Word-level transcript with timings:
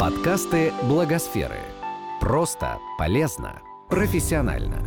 Подкасты 0.00 0.72
Благосферы. 0.84 1.58
Просто, 2.22 2.78
полезно, 2.96 3.60
профессионально. 3.90 4.82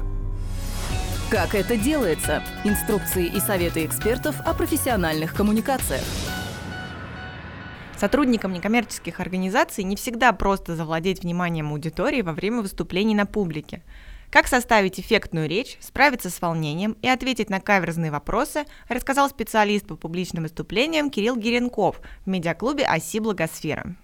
Как 1.30 1.54
это 1.54 1.78
делается? 1.78 2.42
Инструкции 2.64 3.28
и 3.28 3.40
советы 3.40 3.86
экспертов 3.86 4.36
о 4.44 4.56
профессиональных 4.56 5.36
коммуникациях. 5.36 6.02
Сотрудникам 7.96 8.54
некоммерческих 8.54 9.20
организаций 9.20 9.84
не 9.84 9.96
всегда 9.98 10.32
просто 10.34 10.76
завладеть 10.76 11.22
вниманием 11.22 11.70
аудитории 11.70 12.24
во 12.24 12.34
время 12.34 12.64
выступлений 12.64 13.14
на 13.14 13.28
публике. 13.28 13.84
Как 14.32 14.48
составить 14.48 15.00
эффектную 15.00 15.48
речь, 15.48 15.78
справиться 15.80 16.32
с 16.32 16.42
волнением 16.42 16.98
и 17.04 17.08
ответить 17.08 17.52
на 17.52 17.60
каверзные 17.60 18.10
вопросы, 18.10 18.66
рассказал 18.90 19.30
специалист 19.30 19.86
по 19.86 19.96
публичным 19.96 20.42
выступлениям 20.42 21.12
Кирилл 21.12 21.36
Гиренков 21.36 22.02
в 22.26 22.28
медиаклубе 22.28 22.84
«Оси 22.88 23.20
Благосфера» 23.20 23.96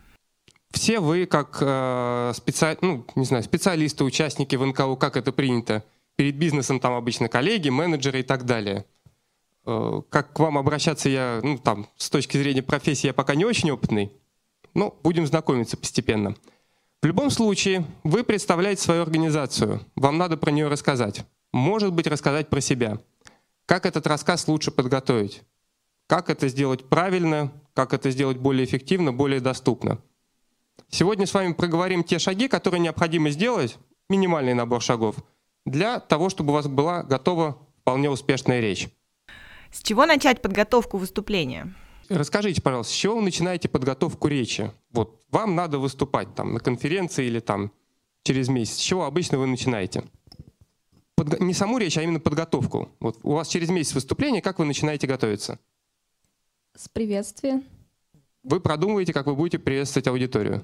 все 0.71 1.00
вы 1.00 1.25
как 1.25 1.57
э, 1.61 2.32
специ... 2.36 2.78
ну, 2.82 3.05
не 3.15 3.25
знаю, 3.25 3.43
специалисты, 3.43 4.04
участники 4.04 4.55
в 4.55 4.65
НКО, 4.65 4.95
как 4.95 5.18
это 5.18 5.32
принято, 5.32 5.83
перед 6.15 6.36
бизнесом 6.36 6.79
там 6.79 6.93
обычно 6.93 7.28
коллеги, 7.28 7.69
менеджеры 7.69 8.19
и 8.19 8.23
так 8.23 8.45
далее. 8.45 8.86
Э, 9.65 10.01
как 10.09 10.33
к 10.33 10.39
вам 10.39 10.57
обращаться 10.57 11.09
я, 11.09 11.39
ну 11.43 11.57
там, 11.57 11.87
с 11.97 12.09
точки 12.09 12.37
зрения 12.37 12.64
профессии 12.64 13.07
я 13.07 13.14
пока 13.14 13.36
не 13.36 13.45
очень 13.45 13.71
опытный, 13.71 14.11
но 14.73 14.97
будем 15.04 15.25
знакомиться 15.25 15.78
постепенно. 15.78 16.36
В 17.01 17.06
любом 17.06 17.29
случае, 17.29 17.86
вы 18.04 18.23
представляете 18.23 18.81
свою 18.81 19.04
организацию, 19.04 19.81
вам 19.95 20.17
надо 20.17 20.37
про 20.37 20.51
нее 20.51 20.67
рассказать. 20.67 21.25
Может 21.54 21.93
быть, 21.93 22.07
рассказать 22.07 22.50
про 22.50 22.61
себя. 22.61 23.00
Как 23.65 23.86
этот 23.86 24.06
рассказ 24.06 24.47
лучше 24.47 24.71
подготовить? 24.71 25.42
Как 26.07 26.29
это 26.29 26.47
сделать 26.47 26.89
правильно? 26.89 27.51
Как 27.73 27.93
это 27.93 28.11
сделать 28.11 28.37
более 28.37 28.65
эффективно, 28.65 29.14
более 29.14 29.39
доступно? 29.39 30.00
Сегодня 30.89 31.28
с 31.28 31.34
вами 31.34 31.54
проговорим 31.54 32.03
те 32.03 32.17
шаги, 32.20 32.48
которые 32.48 32.80
необходимо 32.82 33.30
сделать, 33.30 33.78
минимальный 34.09 34.54
набор 34.54 34.82
шагов, 34.82 35.16
для 35.66 36.00
того, 36.00 36.30
чтобы 36.30 36.52
у 36.52 36.54
вас 36.54 36.68
была 36.68 37.04
готова 37.04 37.59
вполне 37.81 38.09
успешная 38.09 38.59
речь. 38.59 38.90
С 39.72 39.84
чего 39.84 40.06
начать 40.06 40.42
подготовку 40.42 40.98
выступления? 40.98 41.73
Расскажите, 42.09 42.59
пожалуйста, 42.62 42.92
с 42.92 42.96
чего 42.96 43.18
вы 43.18 43.22
начинаете 43.22 43.70
подготовку 43.70 44.28
речи? 44.28 44.72
Вот 44.92 45.22
вам 45.30 45.56
надо 45.56 45.78
выступать 45.78 46.34
там 46.34 46.54
на 46.54 46.59
конференции 46.59 47.28
или 47.28 47.40
там 47.40 47.72
через 48.24 48.50
месяц. 48.50 48.78
С 48.78 48.81
чего 48.81 49.06
обычно 49.06 49.38
вы 49.38 49.46
начинаете? 49.46 50.06
Под, 51.16 51.40
не 51.40 51.53
саму 51.53 51.78
речь, 51.78 52.00
а 52.00 52.02
именно 52.02 52.20
подготовку. 52.20 52.90
Вот 53.00 53.20
у 53.22 53.34
вас 53.34 53.48
через 53.48 53.70
месяц 53.70 53.94
выступления, 53.94 54.42
как 54.42 54.58
вы 54.58 54.66
начинаете 54.66 55.06
готовиться? 55.06 55.59
С 56.76 56.90
приветствия. 56.90 57.62
Вы 58.42 58.59
продумываете, 58.59 59.14
как 59.14 59.28
вы 59.28 59.36
будете 59.36 59.59
приветствовать 59.59 60.08
аудиторию. 60.08 60.64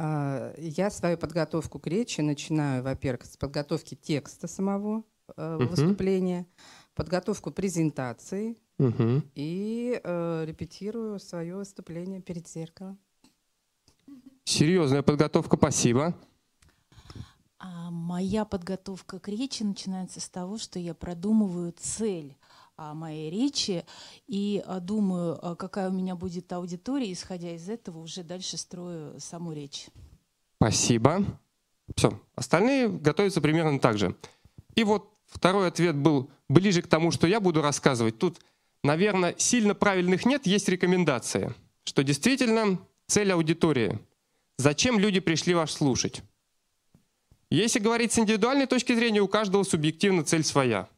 А, 0.00 0.54
я 0.58 0.90
свою 0.90 1.18
подготовку 1.18 1.80
к 1.80 1.88
речи 1.88 2.20
начинаю, 2.20 2.84
во-первых, 2.84 3.24
с 3.24 3.36
подготовки 3.36 3.96
текста 3.96 4.46
самого 4.46 5.02
uh 5.36 5.66
выступления, 5.66 6.46
подготовку 6.94 7.50
презентации 7.50 8.56
и 9.34 10.00
э, 10.02 10.44
репетирую 10.46 11.18
свое 11.18 11.56
выступление 11.56 12.22
перед 12.22 12.46
зеркалом. 12.48 12.96
Серьезная 14.44 15.02
подготовка, 15.02 15.56
спасибо. 15.56 16.14
А 17.58 17.90
моя 17.90 18.44
подготовка 18.44 19.18
к 19.18 19.26
речи 19.26 19.64
начинается 19.64 20.20
с 20.20 20.28
того, 20.28 20.58
что 20.58 20.78
я 20.78 20.94
продумываю 20.94 21.74
цель 21.76 22.36
моей 22.78 23.30
речи 23.30 23.84
и 24.26 24.62
а, 24.66 24.80
думаю, 24.80 25.38
а, 25.42 25.56
какая 25.56 25.90
у 25.90 25.92
меня 25.92 26.14
будет 26.14 26.52
аудитория, 26.52 27.12
исходя 27.12 27.54
из 27.54 27.68
этого 27.68 27.98
уже 27.98 28.22
дальше 28.22 28.56
строю 28.56 29.18
саму 29.18 29.52
речь. 29.52 29.88
Спасибо. 30.56 31.24
Все, 31.96 32.20
остальные 32.34 32.88
готовятся 32.88 33.40
примерно 33.40 33.78
так 33.78 33.98
же. 33.98 34.16
И 34.74 34.84
вот 34.84 35.12
второй 35.26 35.68
ответ 35.68 35.96
был 35.96 36.30
ближе 36.48 36.82
к 36.82 36.86
тому, 36.88 37.10
что 37.10 37.26
я 37.26 37.40
буду 37.40 37.62
рассказывать. 37.62 38.18
Тут, 38.18 38.40
наверное, 38.82 39.34
сильно 39.38 39.74
правильных 39.74 40.24
нет, 40.24 40.46
есть 40.46 40.68
рекомендация, 40.68 41.54
что 41.84 42.02
действительно 42.02 42.78
цель 43.06 43.32
аудитории. 43.32 43.98
Зачем 44.56 44.98
люди 44.98 45.20
пришли 45.20 45.54
вас 45.54 45.72
слушать? 45.72 46.22
Если 47.50 47.78
говорить 47.78 48.12
с 48.12 48.18
индивидуальной 48.18 48.66
точки 48.66 48.94
зрения, 48.94 49.20
у 49.20 49.28
каждого 49.28 49.62
субъективно 49.62 50.22
цель 50.22 50.44
своя. 50.44 50.88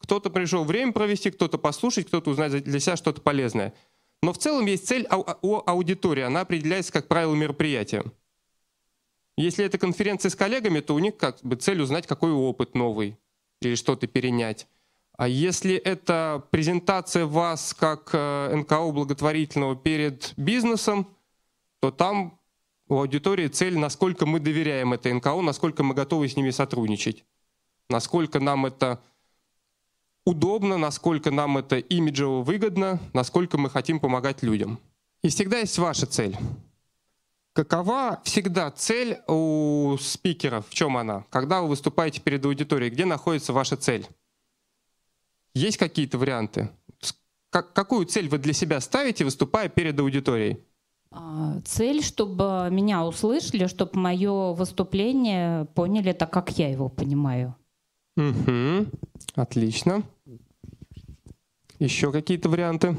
Кто-то 0.00 0.30
пришел 0.30 0.64
время 0.64 0.92
провести, 0.92 1.30
кто-то 1.30 1.58
послушать, 1.58 2.06
кто-то 2.06 2.30
узнать 2.30 2.64
для 2.64 2.80
себя 2.80 2.96
что-то 2.96 3.20
полезное. 3.20 3.74
Но 4.22 4.32
в 4.32 4.38
целом 4.38 4.66
есть 4.66 4.86
цель 4.86 5.06
у 5.42 5.62
аудитории, 5.64 6.22
она 6.22 6.40
определяется, 6.40 6.92
как 6.92 7.08
правило, 7.08 7.34
мероприятием. 7.34 8.12
Если 9.36 9.64
это 9.64 9.78
конференция 9.78 10.28
с 10.28 10.36
коллегами, 10.36 10.80
то 10.80 10.94
у 10.94 10.98
них 10.98 11.16
как 11.16 11.38
бы 11.42 11.56
цель 11.56 11.80
узнать, 11.80 12.06
какой 12.06 12.32
опыт 12.32 12.74
новый 12.74 13.16
или 13.62 13.74
что-то 13.74 14.06
перенять. 14.06 14.66
А 15.16 15.28
если 15.28 15.74
это 15.74 16.46
презентация 16.50 17.26
вас 17.26 17.74
как 17.78 18.10
э, 18.12 18.54
НКО 18.56 18.90
благотворительного 18.92 19.76
перед 19.76 20.32
бизнесом, 20.36 21.08
то 21.80 21.90
там 21.90 22.38
у 22.88 22.96
аудитории 22.98 23.48
цель, 23.48 23.78
насколько 23.78 24.26
мы 24.26 24.40
доверяем 24.40 24.92
этой 24.92 25.12
НКО, 25.12 25.40
насколько 25.42 25.82
мы 25.82 25.94
готовы 25.94 26.28
с 26.28 26.36
ними 26.36 26.50
сотрудничать, 26.50 27.24
насколько 27.88 28.40
нам 28.40 28.66
это 28.66 29.02
удобно, 30.24 30.78
насколько 30.78 31.30
нам 31.30 31.58
это 31.58 31.78
имиджево 31.78 32.42
выгодно, 32.42 33.00
насколько 33.12 33.58
мы 33.58 33.70
хотим 33.70 34.00
помогать 34.00 34.42
людям. 34.42 34.78
И 35.22 35.28
всегда 35.28 35.58
есть 35.58 35.78
ваша 35.78 36.06
цель. 36.06 36.36
Какова 37.52 38.20
всегда 38.24 38.70
цель 38.70 39.18
у 39.26 39.96
спикеров? 40.00 40.68
В 40.68 40.74
чем 40.74 40.96
она? 40.96 41.24
Когда 41.30 41.62
вы 41.62 41.68
выступаете 41.68 42.20
перед 42.20 42.44
аудиторией, 42.44 42.90
где 42.90 43.04
находится 43.04 43.52
ваша 43.52 43.76
цель? 43.76 44.06
Есть 45.52 45.76
какие-то 45.76 46.16
варианты? 46.16 46.70
Как, 47.50 47.72
какую 47.72 48.06
цель 48.06 48.28
вы 48.28 48.38
для 48.38 48.52
себя 48.52 48.80
ставите, 48.80 49.24
выступая 49.24 49.68
перед 49.68 49.98
аудиторией? 49.98 50.60
А, 51.10 51.60
цель, 51.64 52.04
чтобы 52.04 52.68
меня 52.70 53.04
услышали, 53.04 53.66
чтобы 53.66 53.98
мое 53.98 54.52
выступление 54.52 55.64
поняли 55.74 56.12
так, 56.12 56.32
как 56.32 56.50
я 56.56 56.70
его 56.70 56.88
понимаю. 56.88 57.56
Угу. 58.16 58.86
Отлично. 59.36 60.02
Еще 61.78 62.12
какие-то 62.12 62.48
варианты? 62.48 62.96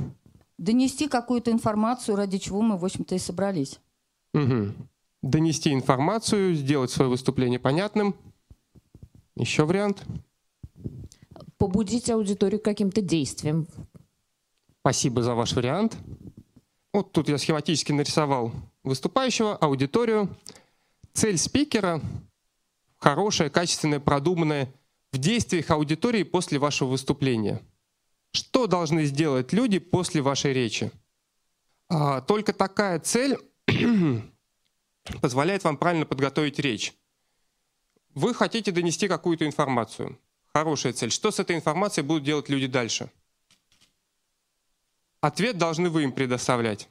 Донести 0.58 1.08
какую-то 1.08 1.52
информацию, 1.52 2.16
ради 2.16 2.38
чего 2.38 2.62
мы, 2.62 2.78
в 2.78 2.86
общем-то, 2.86 3.16
и 3.16 3.20
собрались. 3.20 3.80
Угу. 4.34 4.74
Донести 5.22 5.74
информацию, 5.74 6.56
сделать 6.56 6.92
свое 6.92 7.10
выступление 7.10 7.60
понятным. 7.60 8.16
Еще 9.36 9.66
вариант? 9.66 10.04
Побудить 11.58 12.10
аудиторию 12.10 12.60
каким-то 12.60 13.02
действием. 13.02 13.68
Спасибо 14.80 15.22
за 15.22 15.36
ваш 15.36 15.54
вариант. 15.54 15.96
Вот 16.94 17.12
тут 17.12 17.30
я 17.30 17.38
схематически 17.38 17.92
нарисовал 17.92 18.52
выступающего, 18.84 19.56
аудиторию. 19.56 20.36
Цель 21.14 21.38
спикера– 21.38 22.02
хорошая, 22.98 23.50
качественная, 23.50 24.00
продуманная 24.00 24.74
в 25.12 25.18
действиях 25.18 25.70
аудитории 25.70 26.24
после 26.24 26.60
вашего 26.60 26.90
выступления. 26.90 27.62
Что 28.32 28.68
должны 28.68 29.06
сделать 29.06 29.52
люди 29.52 29.80
после 29.80 30.22
вашей 30.22 30.54
речи? 30.54 30.92
А, 31.90 32.22
только 32.22 32.54
такая 32.54 33.00
цель 33.00 33.38
позволяет 35.22 35.64
вам 35.64 35.78
правильно 35.78 36.06
подготовить 36.06 36.60
речь. 36.60 36.94
Вы 38.14 38.34
хотите 38.34 38.72
донести 38.72 39.08
какую-то 39.08 39.46
информацию. 39.46 40.18
Хорошая 40.54 40.94
цель. 40.94 41.12
Что 41.12 41.32
с 41.32 41.40
этой 41.40 41.56
информацией 41.56 42.06
будут 42.06 42.24
делать 42.24 42.50
люди 42.50 42.68
дальше? 42.68 43.10
Ответ 45.22 45.58
должны 45.58 45.90
вы 45.90 46.04
им 46.04 46.12
предоставлять. 46.14 46.90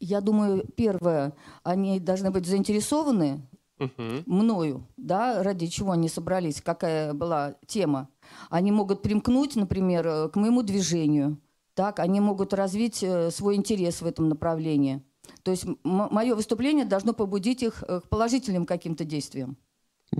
Я 0.00 0.20
думаю, 0.20 0.66
первое, 0.76 1.34
они 1.62 2.00
должны 2.00 2.30
быть 2.30 2.46
заинтересованы 2.46 3.47
угу. 3.78 4.22
мною, 4.26 4.86
да, 4.96 5.42
ради 5.42 5.66
чего 5.66 5.92
они 5.92 6.08
собрались, 6.08 6.60
какая 6.60 7.14
была 7.14 7.54
тема. 7.66 8.08
Они 8.50 8.72
могут 8.72 9.02
примкнуть, 9.02 9.56
например, 9.56 10.06
э, 10.06 10.28
к 10.28 10.36
моему 10.36 10.62
движению, 10.62 11.38
так, 11.74 12.00
они 12.00 12.20
могут 12.20 12.54
развить 12.54 13.02
э, 13.02 13.30
свой 13.30 13.54
интерес 13.54 14.02
в 14.02 14.06
этом 14.06 14.28
направлении. 14.28 15.02
То 15.42 15.50
есть 15.50 15.64
мое 15.84 16.34
выступление 16.34 16.84
должно 16.84 17.12
побудить 17.12 17.62
их 17.62 17.84
э, 17.86 18.00
к 18.00 18.08
положительным 18.08 18.66
каким-то 18.66 19.04
действиям. 19.04 19.56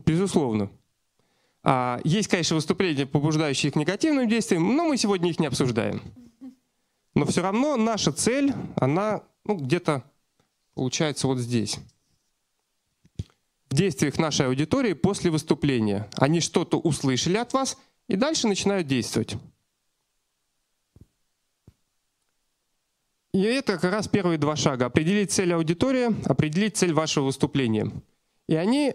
Безусловно. 0.06 0.70
А, 1.64 2.00
есть, 2.04 2.28
конечно, 2.28 2.54
выступления, 2.54 3.06
побуждающие 3.06 3.72
к 3.72 3.76
негативным 3.76 4.28
действиям, 4.28 4.76
но 4.76 4.84
мы 4.87 4.96
сегодня 4.96 5.31
их 5.31 5.40
не 5.40 5.46
обсуждаем. 5.46 6.00
Но 7.14 7.26
все 7.26 7.43
равно 7.43 7.76
наша 7.76 8.12
цель, 8.12 8.54
она 8.76 9.25
ну, 9.44 9.56
где-то 9.56 10.04
получается 10.75 11.26
вот 11.26 11.38
здесь 11.38 11.81
в 13.70 13.75
действиях 13.75 14.19
нашей 14.19 14.47
аудитории 14.47 14.94
после 14.94 15.31
выступления. 15.31 16.09
Они 16.17 16.41
что-то 16.41 16.79
услышали 16.79 17.37
от 17.37 17.53
вас 17.53 17.79
и 18.09 18.17
дальше 18.17 18.49
начинают 18.49 18.87
действовать. 18.87 19.37
И 23.32 23.43
это 23.43 23.79
как 23.79 23.93
раз 23.93 24.09
первые 24.09 24.38
два 24.38 24.56
шага. 24.56 24.87
Определить 24.87 25.31
цель 25.31 25.53
аудитории, 25.53 26.09
определить 26.29 26.76
цель 26.76 26.94
вашего 26.94 27.26
выступления. 27.26 27.93
И 28.49 28.55
они 28.55 28.94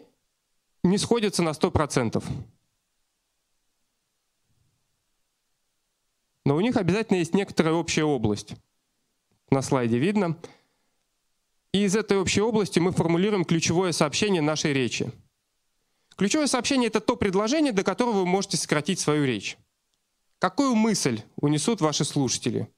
не 0.84 0.98
сходятся 0.98 1.44
на 1.44 1.50
100%. 1.50 2.24
Но 6.46 6.56
у 6.56 6.62
них 6.62 6.76
обязательно 6.76 7.18
есть 7.18 7.34
некоторая 7.34 7.76
общая 7.76 8.04
область. 8.04 8.56
На 9.50 9.62
слайде 9.62 9.98
видно. 9.98 10.38
И 11.74 11.84
из 11.84 11.96
этой 11.96 12.18
общей 12.18 12.40
области 12.40 12.80
мы 12.80 12.92
формулируем 12.92 13.44
ключевое 13.44 13.92
сообщение 13.92 14.42
нашей 14.42 14.74
речи. 14.74 15.12
Ключевое 16.16 16.46
сообщение— 16.48 16.88
это 16.90 17.00
то 17.00 17.16
предложение, 17.16 17.74
до 17.74 17.84
которого 17.84 18.20
вы 18.20 18.26
можете 18.28 18.58
сократить 18.58 19.00
свою 19.00 19.26
речь. 19.26 19.58
Какую 20.38 20.76
мысль 20.76 21.22
унесут 21.38 21.82
ваши 21.82 22.06
слушатели? 22.06 22.70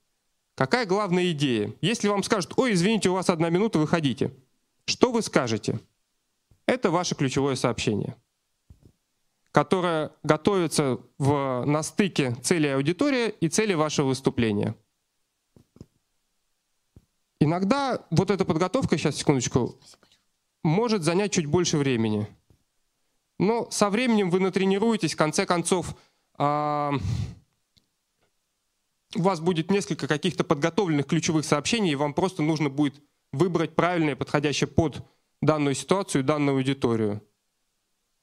Какая 0.55 0.85
главная 0.85 1.31
идея? 1.31 1.73
Если 1.81 2.07
вам 2.07 2.23
скажут, 2.23 2.53
ой, 2.55 2.71
извините, 2.71 3.09
у 3.09 3.13
вас 3.13 3.29
одна 3.29 3.49
минута, 3.49 3.79
выходите. 3.79 4.31
Что 4.85 5.11
вы 5.11 5.21
скажете? 5.21 5.81
Это 6.65 6.89
ваше 6.89 7.15
ключевое 7.15 7.55
сообщение, 7.55 8.15
которое 9.51 10.11
готовится 10.23 10.99
в, 11.17 11.65
на 11.65 11.83
стыке 11.83 12.35
цели 12.41 12.67
аудитории 12.67 13.29
и 13.41 13.49
цели 13.49 13.73
вашего 13.73 14.07
выступления. 14.07 14.75
Иногда 17.39 18.05
вот 18.11 18.31
эта 18.31 18.45
подготовка, 18.45 18.97
сейчас 18.97 19.17
секундочку, 19.17 19.79
может 20.63 21.03
занять 21.03 21.33
чуть 21.33 21.45
больше 21.45 21.77
времени. 21.77 22.27
Но 23.37 23.69
со 23.69 23.89
временем 23.89 24.29
вы 24.29 24.39
натренируетесь, 24.39 25.13
в 25.13 25.17
конце 25.17 25.45
концов, 25.45 25.95
э, 26.37 26.91
у 29.15 29.21
вас 29.21 29.39
будет 29.39 29.69
несколько 29.69 30.07
каких-то 30.07 30.43
подготовленных 30.43 31.07
ключевых 31.07 31.45
сообщений, 31.45 31.91
и 31.91 31.95
вам 31.95 32.13
просто 32.13 32.41
нужно 32.41 32.69
будет 32.69 33.01
выбрать 33.31 33.75
правильное, 33.75 34.15
подходящее 34.15 34.67
под 34.67 35.05
данную 35.41 35.75
ситуацию, 35.75 36.23
данную 36.23 36.57
аудиторию. 36.57 37.21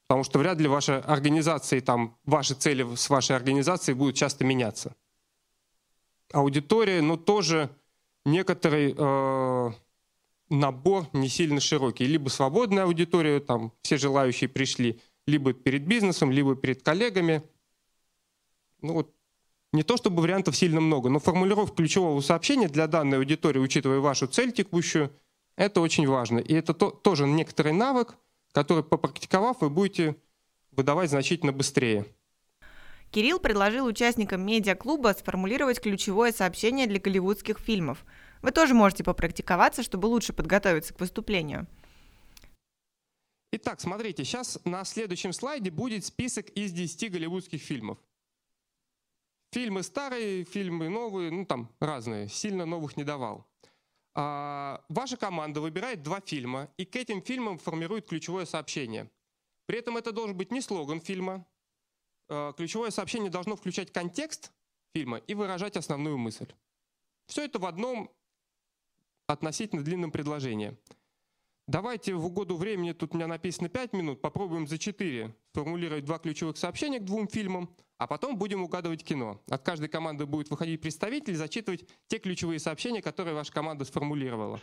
Потому 0.07 0.23
что 0.23 0.39
вряд 0.39 0.59
ли 0.59 0.67
ваши 0.67 0.93
организации, 0.93 1.79
там, 1.79 2.17
ваши 2.25 2.55
цели 2.55 2.95
с 2.95 3.09
вашей 3.09 3.35
организацией 3.35 3.95
будут 3.95 4.15
часто 4.15 4.43
меняться. 4.43 4.95
Аудитория, 6.31 7.01
ну, 7.01 7.17
тоже 7.17 7.69
некоторый 8.25 8.95
э, 8.97 9.71
набор 10.49 11.07
не 11.13 11.29
сильно 11.29 11.59
широкий. 11.59 12.05
Либо 12.05 12.29
свободная 12.29 12.83
аудитория, 12.85 13.39
там 13.39 13.71
все 13.81 13.97
желающие 13.97 14.49
пришли, 14.49 14.99
либо 15.27 15.53
перед 15.53 15.85
бизнесом, 15.85 16.31
либо 16.31 16.55
перед 16.55 16.83
коллегами. 16.83 17.43
Ну 18.81 18.93
вот 18.93 19.13
не 19.71 19.83
то 19.83 19.97
чтобы 19.97 20.21
вариантов 20.21 20.55
сильно 20.55 20.81
много, 20.81 21.09
но 21.09 21.19
формулировка 21.19 21.77
ключевого 21.77 22.21
сообщения 22.21 22.67
для 22.67 22.87
данной 22.87 23.17
аудитории, 23.17 23.59
учитывая 23.59 23.99
вашу 23.99 24.27
цель 24.27 24.51
текущую, 24.51 25.11
это 25.55 25.81
очень 25.81 26.07
важно. 26.07 26.39
И 26.39 26.53
это 26.53 26.73
то, 26.73 26.91
тоже 26.91 27.27
некоторый 27.27 27.73
навык, 27.73 28.15
который, 28.51 28.83
попрактиковав, 28.83 29.61
вы 29.61 29.69
будете 29.69 30.15
выдавать 30.71 31.09
значительно 31.09 31.51
быстрее. 31.51 32.05
Кирилл 33.13 33.39
предложил 33.39 33.85
участникам 33.85 34.43
медиаклуба 34.43 35.13
сформулировать 35.13 35.79
ключевое 35.79 36.31
сообщение 36.31 36.87
для 36.87 36.99
голливудских 36.99 37.59
фильмов. 37.59 38.05
Вы 38.41 38.51
тоже 38.51 38.73
можете 38.73 39.03
попрактиковаться, 39.03 39.83
чтобы 39.83 40.07
лучше 40.07 40.33
подготовиться 40.33 40.95
к 40.95 40.99
выступлению. 40.99 41.67
Итак, 43.51 43.79
смотрите, 43.81 44.25
сейчас 44.25 44.59
на 44.65 44.83
следующем 44.83 45.31
слайде 45.31 45.69
будет 45.69 46.03
список 46.03 46.49
из 46.49 46.71
10 46.71 47.11
голливудских 47.11 47.61
фильмов. 47.61 47.99
Фильмы 49.51 49.83
старые, 49.83 50.43
фильмы 50.43 50.89
новые, 50.89 51.29
ну 51.29 51.45
там 51.45 51.69
разные, 51.79 52.27
сильно 52.29 52.65
новых 52.65 52.97
не 52.97 53.03
давал. 53.03 53.45
А, 54.15 54.83
ваша 54.89 55.17
команда 55.17 55.61
выбирает 55.61 56.01
два 56.01 56.19
фильма 56.19 56.71
и 56.77 56.85
к 56.85 56.95
этим 56.95 57.21
фильмам 57.21 57.59
формирует 57.59 58.07
ключевое 58.07 58.45
сообщение. 58.47 59.11
При 59.67 59.77
этом 59.77 59.97
это 59.97 60.11
должен 60.11 60.35
быть 60.35 60.51
не 60.51 60.61
слоган 60.61 60.99
фильма, 60.99 61.45
ключевое 62.27 62.91
сообщение 62.91 63.29
должно 63.29 63.55
включать 63.55 63.91
контекст 63.91 64.51
фильма 64.93 65.17
и 65.17 65.33
выражать 65.33 65.77
основную 65.77 66.17
мысль. 66.17 66.47
Все 67.27 67.45
это 67.45 67.59
в 67.59 67.65
одном 67.65 68.11
относительно 69.27 69.83
длинном 69.83 70.11
предложении. 70.11 70.77
Давайте 71.67 72.13
в 72.13 72.25
угоду 72.25 72.57
времени, 72.57 72.91
тут 72.91 73.13
у 73.13 73.17
меня 73.17 73.27
написано 73.27 73.69
5 73.69 73.93
минут, 73.93 74.21
попробуем 74.21 74.67
за 74.67 74.77
4 74.77 75.33
сформулировать 75.53 76.03
два 76.03 76.19
ключевых 76.19 76.57
сообщения 76.57 76.99
к 76.99 77.05
двум 77.05 77.27
фильмам, 77.27 77.73
а 77.97 78.05
потом 78.05 78.37
будем 78.37 78.63
угадывать 78.63 79.03
кино. 79.03 79.39
От 79.49 79.63
каждой 79.63 79.87
команды 79.87 80.25
будет 80.25 80.49
выходить 80.49 80.81
представитель, 80.81 81.35
зачитывать 81.35 81.87
те 82.07 82.19
ключевые 82.19 82.59
сообщения, 82.59 83.01
которые 83.01 83.33
ваша 83.33 83.53
команда 83.53 83.85
сформулировала. 83.85 84.59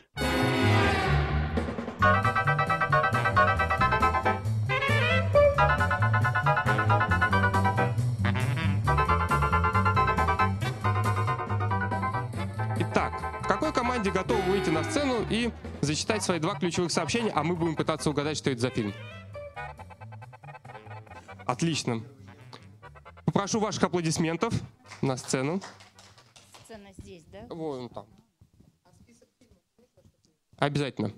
Команде 14.10 14.34
готовы 14.34 14.42
выйти 14.50 14.70
на 14.70 14.84
сцену 14.84 15.24
и 15.30 15.50
зачитать 15.80 16.22
свои 16.22 16.38
два 16.38 16.54
ключевых 16.54 16.90
сообщения, 16.90 17.30
а 17.34 17.42
мы 17.42 17.56
будем 17.56 17.76
пытаться 17.76 18.10
угадать, 18.10 18.36
что 18.36 18.50
это 18.50 18.60
за 18.60 18.70
фильм. 18.70 18.92
Отлично. 21.46 22.02
Попрошу 23.24 23.60
ваших 23.60 23.82
аплодисментов 23.84 24.54
на 25.02 25.16
сцену. 25.16 25.60
Сцена 26.64 26.90
здесь, 26.98 27.24
да? 27.24 27.46
Вон 27.48 27.88
там. 27.88 28.06
Обязательно. 30.58 31.12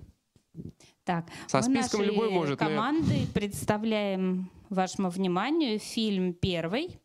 Так, 1.03 1.25
Со 1.47 1.57
мы 1.57 1.63
списком 1.63 1.99
нашей 2.01 2.13
любой 2.13 2.29
может. 2.29 2.59
команды 2.59 3.21
но... 3.21 3.33
представляем 3.33 4.49
вашему 4.69 5.09
вниманию 5.09 5.79
фильм 5.79 6.33
первый. 6.33 6.99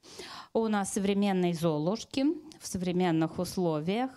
У 0.53 0.69
нас 0.69 0.93
современные 0.93 1.55
Золушки 1.55 2.25
в 2.61 2.67
современных 2.67 3.39
условиях. 3.39 4.11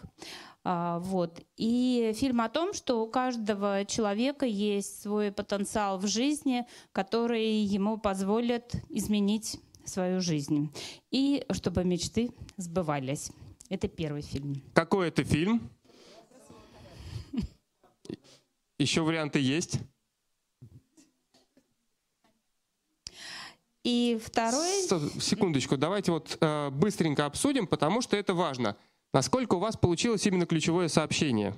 А, 0.63 0.99
вот. 0.99 1.41
И 1.57 2.13
фильм 2.15 2.41
о 2.41 2.49
том, 2.49 2.73
что 2.73 3.03
у 3.03 3.07
каждого 3.07 3.85
человека 3.85 4.45
есть 4.45 5.01
свой 5.01 5.31
потенциал 5.31 5.97
в 5.97 6.07
жизни, 6.07 6.65
который 6.91 7.61
ему 7.61 7.97
позволит 7.97 8.75
изменить 8.89 9.59
свою 9.85 10.21
жизнь. 10.21 10.71
И 11.09 11.45
чтобы 11.51 11.83
мечты 11.83 12.31
сбывались. 12.57 13.31
Это 13.69 13.87
первый 13.87 14.21
фильм. 14.21 14.61
Какой 14.73 15.07
это 15.07 15.23
фильм? 15.23 15.69
Еще 18.77 19.01
варианты 19.01 19.39
есть? 19.39 19.79
И 23.83 24.19
второй... 24.23 24.83
Секундочку, 25.19 25.75
давайте 25.75 26.11
вот 26.11 26.37
э, 26.39 26.69
быстренько 26.69 27.25
обсудим, 27.25 27.65
потому 27.65 28.01
что 28.01 28.15
это 28.15 28.33
важно. 28.35 28.77
Насколько 29.13 29.55
у 29.55 29.59
вас 29.59 29.75
получилось 29.75 30.25
именно 30.25 30.45
ключевое 30.45 30.87
сообщение? 30.87 31.55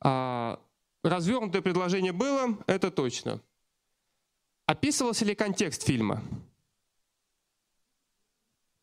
А, 0.00 0.60
развернутое 1.04 1.62
предложение 1.62 2.12
было, 2.12 2.58
это 2.66 2.90
точно. 2.90 3.40
Описывался 4.66 5.24
ли 5.24 5.34
контекст 5.34 5.82
фильма? 5.82 6.22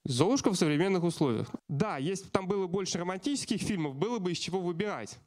Золушка 0.05 0.49
в 0.49 0.55
современных 0.55 1.03
условиях. 1.03 1.49
Да, 1.67 1.97
если 1.97 2.25
бы 2.25 2.31
там 2.31 2.47
было 2.47 2.67
больше 2.67 2.97
романтических 2.97 3.61
фильмов, 3.61 3.95
было 3.95 4.19
бы 4.19 4.31
из 4.31 4.37
чего 4.37 4.61
выбирать. 4.61 5.19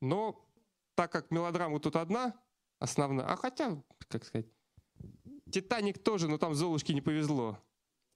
Но 0.00 0.44
так 0.94 1.12
как 1.12 1.30
мелодрама 1.30 1.78
тут 1.78 1.96
одна, 1.96 2.34
основная, 2.78 3.26
а 3.26 3.36
хотя, 3.36 3.80
как 4.08 4.24
сказать, 4.24 4.46
Титаник 5.50 6.02
тоже, 6.02 6.28
но 6.28 6.38
там 6.38 6.54
Золушке 6.54 6.92
не 6.92 7.00
повезло. 7.00 7.58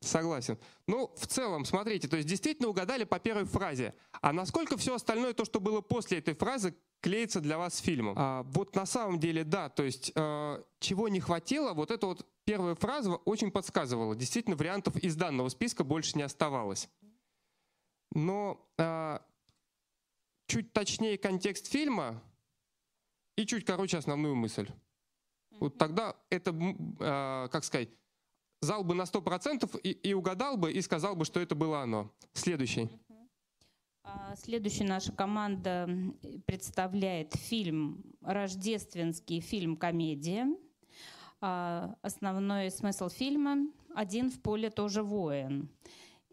Согласен. 0.04 0.58
Ну, 0.86 1.12
в 1.16 1.26
целом, 1.26 1.64
смотрите, 1.64 2.08
то 2.08 2.16
есть 2.16 2.28
действительно 2.28 2.68
угадали 2.68 3.04
по 3.04 3.18
первой 3.18 3.44
фразе. 3.44 3.94
А 4.20 4.32
насколько 4.32 4.76
все 4.76 4.94
остальное, 4.94 5.32
то, 5.32 5.44
что 5.44 5.60
было 5.60 5.80
после 5.80 6.18
этой 6.18 6.34
фразы, 6.34 6.74
клеится 7.00 7.40
для 7.40 7.58
вас 7.58 7.74
с 7.74 7.78
фильмом? 7.78 8.14
А, 8.16 8.42
вот 8.44 8.74
на 8.76 8.86
самом 8.86 9.18
деле, 9.18 9.44
да, 9.44 9.68
то 9.68 9.82
есть 9.82 10.12
э, 10.14 10.62
чего 10.80 11.08
не 11.08 11.20
хватило, 11.20 11.72
вот 11.72 11.90
эта 11.90 12.06
вот 12.06 12.26
первая 12.44 12.74
фраза 12.74 13.14
очень 13.14 13.50
подсказывала. 13.50 14.14
Действительно, 14.14 14.56
вариантов 14.56 14.96
из 14.96 15.16
данного 15.16 15.48
списка 15.48 15.84
больше 15.84 16.16
не 16.16 16.22
оставалось. 16.22 16.88
Но 18.12 18.66
э, 18.78 19.18
чуть 20.46 20.72
точнее 20.72 21.18
контекст 21.18 21.66
фильма 21.66 22.22
и 23.36 23.46
чуть 23.46 23.64
короче 23.64 23.98
основную 23.98 24.34
мысль. 24.34 24.68
Вот 25.60 25.78
тогда 25.78 26.16
это, 26.30 26.50
э, 26.52 27.48
как 27.50 27.64
сказать, 27.64 27.88
зал 28.64 28.82
бы 28.82 28.94
на 28.94 29.02
100% 29.02 29.80
и, 29.80 29.90
и 29.90 30.14
угадал 30.14 30.56
бы, 30.56 30.72
и 30.72 30.80
сказал 30.80 31.14
бы, 31.14 31.24
что 31.24 31.40
это 31.40 31.54
было 31.54 31.82
оно. 31.82 32.10
Следующий. 32.32 32.90
А, 34.02 34.34
следующая 34.36 34.84
наша 34.84 35.12
команда 35.12 35.88
представляет 36.46 37.34
фильм, 37.34 38.04
рождественский 38.20 39.40
фильм-комедия. 39.40 40.46
А, 41.40 41.96
основной 42.02 42.70
смысл 42.70 43.08
фильма 43.08 43.68
«Один 43.94 44.30
в 44.30 44.40
поле 44.40 44.70
тоже 44.70 45.02
воин». 45.02 45.70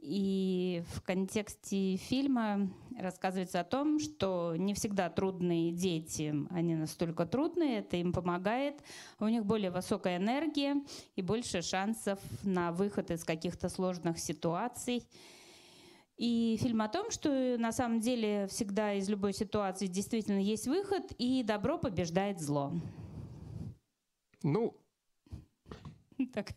И 0.01 0.81
в 0.95 1.01
контексте 1.03 1.95
фильма 1.95 2.71
рассказывается 2.97 3.59
о 3.59 3.63
том, 3.63 3.99
что 3.99 4.55
не 4.57 4.73
всегда 4.73 5.11
трудные 5.11 5.71
дети, 5.71 6.33
они 6.49 6.73
настолько 6.73 7.27
трудные, 7.27 7.79
это 7.79 7.97
им 7.97 8.11
помогает, 8.11 8.81
у 9.19 9.27
них 9.27 9.45
более 9.45 9.69
высокая 9.69 10.17
энергия 10.17 10.75
и 11.15 11.21
больше 11.21 11.61
шансов 11.61 12.19
на 12.41 12.71
выход 12.71 13.11
из 13.11 13.23
каких-то 13.23 13.69
сложных 13.69 14.17
ситуаций. 14.17 15.07
И 16.17 16.57
фильм 16.59 16.81
о 16.81 16.87
том, 16.87 17.11
что 17.11 17.57
на 17.59 17.71
самом 17.71 17.99
деле 17.99 18.47
всегда 18.47 18.93
из 18.93 19.07
любой 19.07 19.33
ситуации 19.33 19.85
действительно 19.85 20.39
есть 20.39 20.67
выход, 20.67 21.11
и 21.19 21.43
добро 21.43 21.77
побеждает 21.77 22.39
зло. 22.39 22.73
Ну, 24.41 24.75
так. 26.33 26.53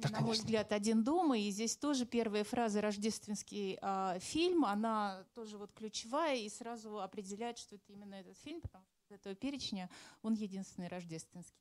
Фильме, 0.00 0.18
на 0.18 0.26
мой 0.26 0.34
взгляд, 0.36 0.72
«Один 0.72 1.04
дома», 1.04 1.38
и 1.38 1.50
здесь 1.50 1.76
тоже 1.76 2.06
первая 2.06 2.44
фраза 2.44 2.80
«Рождественский 2.80 3.78
э, 3.80 4.18
фильм», 4.20 4.64
она 4.64 5.24
тоже 5.34 5.58
вот 5.58 5.72
ключевая 5.72 6.36
и 6.36 6.48
сразу 6.48 7.00
определяет, 7.00 7.58
что 7.58 7.76
это 7.76 7.92
именно 7.92 8.14
этот 8.14 8.38
фильм, 8.38 8.60
потому 8.60 8.84
что 8.84 9.14
из 9.14 9.18
этого 9.18 9.34
перечня 9.34 9.90
он 10.22 10.34
единственный 10.34 10.88
рождественский. 10.88 11.60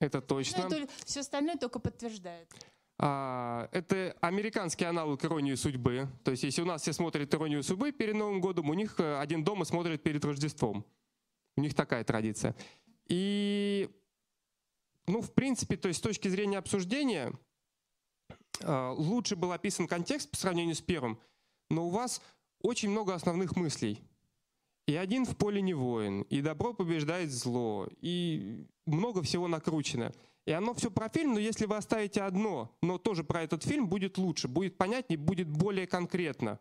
Это 0.00 0.20
точно. 0.20 0.68
Ну, 0.68 0.88
все 1.04 1.20
остальное 1.20 1.56
только 1.56 1.78
подтверждает. 1.78 2.52
А, 2.98 3.68
это 3.72 4.16
американский 4.20 4.84
аналог 4.84 5.24
«Иронии 5.24 5.54
судьбы». 5.54 6.08
То 6.24 6.30
есть 6.30 6.44
если 6.44 6.62
у 6.62 6.64
нас 6.64 6.82
все 6.82 6.92
смотрят 6.92 7.32
«Иронию 7.34 7.62
судьбы» 7.62 7.92
перед 7.92 8.14
Новым 8.14 8.40
годом, 8.40 8.70
у 8.70 8.74
них 8.74 8.98
э, 9.00 9.18
«Один 9.18 9.44
дома» 9.44 9.64
смотрит 9.64 10.02
перед 10.02 10.24
Рождеством. 10.24 10.84
У 11.56 11.60
них 11.60 11.74
такая 11.74 12.04
традиция. 12.04 12.54
И, 13.08 13.90
ну, 15.06 15.20
в 15.20 15.32
принципе, 15.32 15.76
то 15.76 15.88
есть 15.88 16.00
с 16.00 16.02
точки 16.02 16.28
зрения 16.28 16.58
обсуждения, 16.58 17.32
лучше 18.62 19.36
был 19.36 19.52
описан 19.52 19.86
контекст 19.86 20.30
по 20.30 20.36
сравнению 20.36 20.74
с 20.74 20.80
первым, 20.80 21.18
но 21.70 21.86
у 21.86 21.90
вас 21.90 22.22
очень 22.60 22.90
много 22.90 23.14
основных 23.14 23.56
мыслей. 23.56 24.00
И 24.86 24.94
один 24.94 25.24
в 25.24 25.36
поле 25.36 25.60
не 25.60 25.74
воин, 25.74 26.22
и 26.22 26.40
добро 26.40 26.72
побеждает 26.72 27.32
зло, 27.32 27.88
и 28.00 28.66
много 28.86 29.22
всего 29.22 29.48
накручено. 29.48 30.12
И 30.46 30.52
оно 30.52 30.74
все 30.74 30.92
про 30.92 31.08
фильм, 31.08 31.34
но 31.34 31.40
если 31.40 31.66
вы 31.66 31.76
оставите 31.76 32.22
одно, 32.22 32.70
но 32.80 32.98
тоже 32.98 33.24
про 33.24 33.42
этот 33.42 33.64
фильм, 33.64 33.88
будет 33.88 34.16
лучше, 34.16 34.46
будет 34.46 34.78
понятнее, 34.78 35.18
будет 35.18 35.48
более 35.48 35.88
конкретно. 35.88 36.60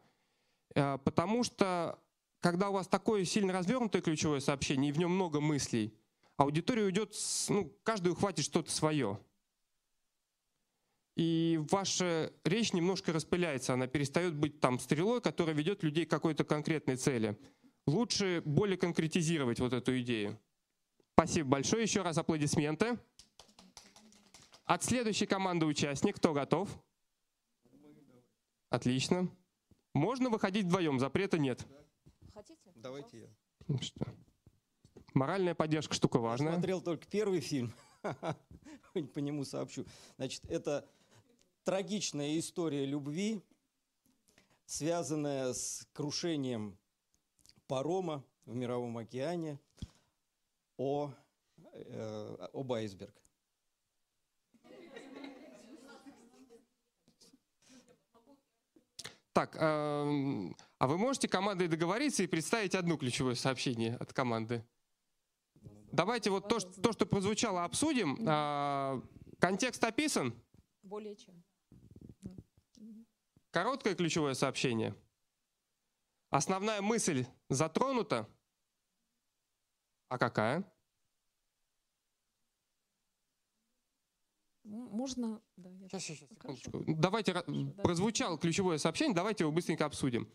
Э, 0.73 0.97
потому 1.03 1.43
что, 1.43 1.99
когда 2.39 2.69
у 2.69 2.73
вас 2.73 2.87
такое 2.87 3.25
сильно 3.25 3.53
развернутое 3.53 4.01
ключевое 4.01 4.39
сообщение, 4.39 4.89
и 4.89 4.91
в 4.91 4.97
нем 4.97 5.11
много 5.11 5.39
мыслей, 5.39 5.93
аудитория 6.37 6.85
уйдет, 6.85 7.13
ну, 7.49 7.71
каждый 7.83 8.13
ухватит 8.13 8.43
что-то 8.43 8.71
свое. 8.71 9.19
И 11.15 11.62
ваша 11.72 12.34
речь 12.43 12.74
немножко 12.74 13.13
распыляется, 13.13 13.74
она 13.74 13.88
перестает 13.88 14.36
быть 14.36 14.60
там 14.60 14.79
стрелой, 14.79 15.22
которая 15.22 15.55
ведет 15.55 15.81
людей 15.81 16.05
к 16.05 16.10
какой-то 16.10 16.43
конкретной 16.43 16.98
цели. 16.98 17.38
Лучше 17.88 18.41
более 18.45 18.77
конкретизировать 18.77 19.60
вот 19.60 19.72
эту 19.72 19.98
идею. 20.01 20.38
Спасибо 21.13 21.50
большое. 21.50 21.84
Еще 21.84 22.01
раз 22.01 22.17
аплодисменты. 22.17 23.00
От 24.65 24.84
следующей 24.84 25.25
команды 25.25 25.65
участник. 25.65 26.17
Кто 26.17 26.34
готов? 26.34 26.69
Отлично. 28.69 29.29
Можно 29.93 30.29
выходить 30.29 30.65
вдвоем, 30.65 31.00
запрета 31.00 31.38
нет. 31.38 31.65
Хотите? 32.34 32.72
Давайте 32.75 33.19
я. 33.19 33.27
Ну 33.67 33.79
что? 33.81 34.05
Моральная 35.13 35.55
поддержка 35.55 35.93
штука 35.93 36.19
важная. 36.19 36.50
Я 36.50 36.53
смотрел 36.55 36.81
только 36.81 37.07
первый 37.07 37.39
фильм. 37.39 37.74
По 39.13 39.19
нему 39.19 39.45
сообщу. 39.45 39.86
Значит, 40.17 40.43
это 40.50 40.86
трагичная 41.65 42.39
история 42.39 42.86
любви, 42.86 43.41
связанная 44.65 45.51
с 45.51 45.86
крушением 45.93 46.77
парома 47.67 48.24
в 48.45 48.55
Мировом 48.55 48.98
океане 49.00 49.60
о, 50.77 51.12
э, 51.74 52.48
об 52.53 52.72
айсберг. 52.72 53.13
Так, 59.34 59.57
э, 59.57 59.60
а 59.60 60.88
вы 60.88 60.98
можете 60.98 61.27
командой 61.27 61.67
договориться 61.67 62.24
и 62.24 62.27
представить 62.27 62.74
одно 62.74 62.95
ключевое 62.95 63.36
сообщение 63.36 63.98
от 63.98 64.13
команды? 64.13 64.63
Давайте 65.91 66.29
вот 66.29 66.48
то, 66.48 66.60
то 66.60 66.93
что 66.93 67.05
прозвучало, 67.05 67.63
обсудим. 67.63 68.17
Э, 68.25 69.01
контекст 69.39 69.84
описан? 69.84 70.34
Более 70.84 71.15
чем. 71.15 71.43
Короткое 73.55 73.95
ключевое 73.95 74.33
сообщение. 74.33 74.93
Основная 76.29 76.81
мысль 76.81 77.25
затронута. 77.47 78.27
А 80.09 80.17
какая? 80.17 80.69
Можно... 84.65 85.41
Да, 85.55 85.69
я... 85.69 85.88
Сейчас, 85.88 86.03
сейчас, 86.03 86.29
секундочку. 86.29 86.83
Давайте, 86.85 87.31
да. 87.31 87.43
прозвучало 87.81 88.38
ключевое 88.38 88.77
сообщение, 88.77 89.15
давайте 89.15 89.45
его 89.45 89.53
быстренько 89.53 89.85
обсудим. 89.85 90.29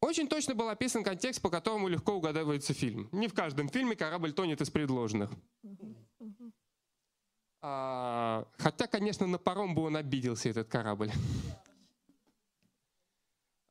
Очень 0.00 0.26
точно 0.26 0.54
был 0.54 0.70
описан 0.70 1.04
контекст, 1.04 1.42
по 1.42 1.50
которому 1.50 1.86
легко 1.86 2.14
угадывается 2.14 2.72
фильм. 2.72 3.10
Не 3.12 3.28
в 3.28 3.34
каждом 3.34 3.68
фильме 3.68 3.94
корабль 3.94 4.32
тонет 4.32 4.62
из 4.62 4.70
предложенных. 4.70 5.30
А, 7.60 8.48
хотя, 8.56 8.86
конечно, 8.86 9.26
на 9.26 9.36
паром 9.36 9.74
бы 9.74 9.82
он 9.82 9.96
обиделся, 9.96 10.48
этот 10.48 10.66
корабль. 10.68 11.12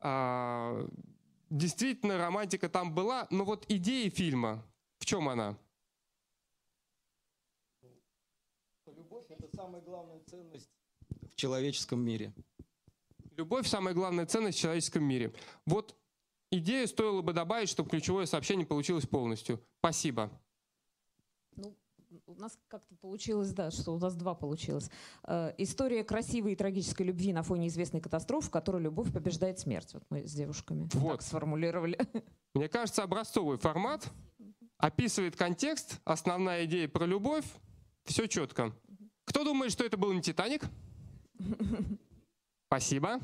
А, 0.08 0.88
действительно, 1.50 2.20
романтика 2.20 2.70
там 2.70 2.94
была, 2.94 3.28
но 3.32 3.44
вот 3.44 3.66
идея 3.70 4.12
фильма, 4.12 4.64
в 5.00 5.06
чем 5.06 5.28
она? 5.28 5.58
Любовь– 8.86 9.26
это 9.30 9.48
самая 9.56 9.82
главная 9.82 10.20
ценность 10.28 10.70
в 11.10 11.36
человеческом 11.36 12.02
мире. 12.02 12.36
Любовь– 13.32 13.68
самая 13.68 13.96
главная 13.96 14.28
ценность 14.28 14.60
в 14.60 14.62
человеческом 14.62 15.04
мире. 15.04 15.34
Вот 15.66 15.98
идею 16.52 16.88
стоило 16.88 17.24
бы 17.24 17.34
добавить, 17.34 17.70
чтобы 17.70 17.90
ключевое 17.90 18.28
сообщение 18.28 18.68
получилось 18.68 19.08
полностью. 19.08 19.60
Спасибо. 19.80 20.30
У 22.28 22.34
нас 22.34 22.58
как-то 22.70 22.96
получилось, 22.96 23.52
да, 23.52 23.70
что 23.70 23.94
у 23.94 24.00
нас 24.00 24.16
два 24.16 24.34
получилось. 24.34 24.90
Э, 25.28 25.54
история 25.60 26.04
красивой 26.04 26.54
и 26.54 26.56
трагической 26.56 27.06
любви 27.06 27.32
на 27.32 27.44
фоне 27.44 27.68
известной 27.68 28.02
катастрофы, 28.02 28.48
в 28.48 28.50
которой 28.50 28.82
любовь 28.82 29.14
побеждает 29.14 29.60
смерть. 29.60 29.94
Вот 29.94 30.04
мы 30.10 30.28
с 30.28 30.34
девушками 30.34 30.90
вот. 30.94 31.12
так 31.12 31.22
сформулировали. 31.22 32.00
Мне 32.56 32.68
кажется, 32.68 33.04
образцовый 33.04 33.60
формат 33.60 34.10
описывает 34.78 35.36
контекст, 35.36 36.00
основная 36.04 36.66
идея 36.66 36.88
про 36.88 37.06
любовь, 37.06 37.46
все 38.06 38.28
четко. 38.28 38.74
Кто 39.26 39.44
думает, 39.44 39.72
что 39.72 39.84
это 39.84 39.96
был 39.96 40.12
не 40.12 40.22
«Титаник»? 40.22 40.64
Спасибо. 42.68 43.20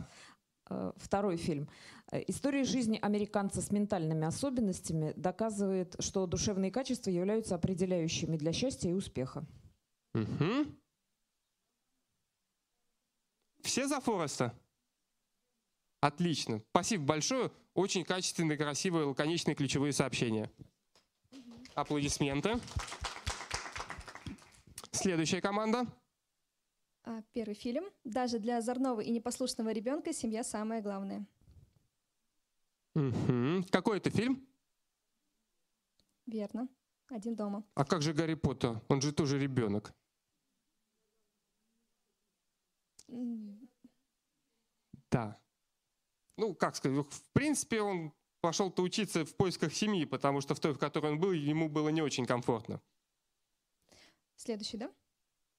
Э, 0.71 0.91
второй 0.95 1.35
фильм. 1.35 1.67
Э, 2.11 2.23
История 2.27 2.63
жизни 2.63 2.97
американца 3.01 3.61
с 3.61 3.71
ментальными 3.71 4.25
особенностями 4.25 5.13
доказывает, 5.17 5.95
что 5.99 6.25
душевные 6.25 6.71
качества 6.71 7.09
являются 7.09 7.55
определяющими 7.55 8.37
для 8.37 8.53
счастья 8.53 8.89
и 8.89 8.93
успеха. 8.93 9.45
Угу. 10.13 10.67
Все 13.63 13.87
за 13.87 13.99
Фореста? 13.99 14.53
Отлично. 15.99 16.61
Спасибо 16.69 17.03
большое. 17.03 17.51
Очень 17.73 18.05
качественные, 18.05 18.57
красивые, 18.57 19.05
лаконичные 19.05 19.55
ключевые 19.55 19.93
сообщения. 19.93 20.49
Аплодисменты. 21.75 22.59
Следующая 24.91 25.41
команда. 25.41 25.85
А, 27.03 27.22
первый 27.34 27.55
фильм. 27.55 27.89
Даже 28.03 28.39
для 28.39 28.58
озорного 28.58 29.01
и 29.01 29.12
непослушного 29.12 29.72
ребенка 29.72 30.13
семья 30.13 30.43
самое 30.43 30.81
главное. 30.81 31.25
Угу. 32.96 33.65
Какой 33.72 33.98
это 33.98 34.10
фильм? 34.10 34.48
Верно. 36.25 36.67
Один 37.08 37.36
дома. 37.36 37.63
А 37.75 37.84
как 37.86 38.01
же 38.01 38.13
Гарри 38.13 38.36
Поттер? 38.36 38.81
Он 38.88 39.01
же 39.01 39.12
тоже 39.12 39.39
ребенок. 39.39 39.93
Да. 45.10 45.38
Ну, 46.38 46.55
как 46.55 46.75
сказать, 46.75 47.05
в 47.05 47.29
принципе, 47.34 47.81
он 47.81 48.13
пошел-то 48.39 48.81
учиться 48.81 49.25
в 49.25 49.36
поисках 49.36 49.74
семьи, 49.74 50.05
потому 50.05 50.41
что 50.41 50.55
в 50.55 50.60
той, 50.60 50.74
в 50.74 50.79
которой 50.79 51.12
он 51.12 51.20
был, 51.20 51.34
ему 51.34 51.70
было 51.70 51.89
не 51.89 52.01
очень 52.01 52.25
комфортно. 52.25 52.81
Следующий, 54.38 54.77
да? 54.77 54.91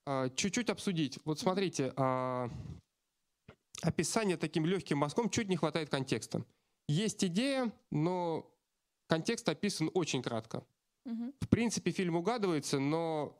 А, 0.04 0.28
чуть-чуть 0.30 0.70
обсудить. 0.70 1.18
Вот 1.24 1.38
смотрите, 1.38 1.92
а, 1.96 2.50
описание 3.82 4.36
таким 4.36 4.66
легким 4.66 4.98
мазком 4.98 5.30
чуть 5.30 5.48
не 5.48 5.56
хватает 5.56 5.90
контекста. 5.90 6.44
Есть 6.88 7.24
идея, 7.24 7.72
но 7.90 8.50
контекст 9.06 9.48
описан 9.48 9.90
очень 9.94 10.22
кратко. 10.22 10.64
Угу. 11.04 11.34
В 11.40 11.48
принципе, 11.48 11.90
фильм 11.90 12.16
угадывается, 12.16 12.78
но 12.78 13.38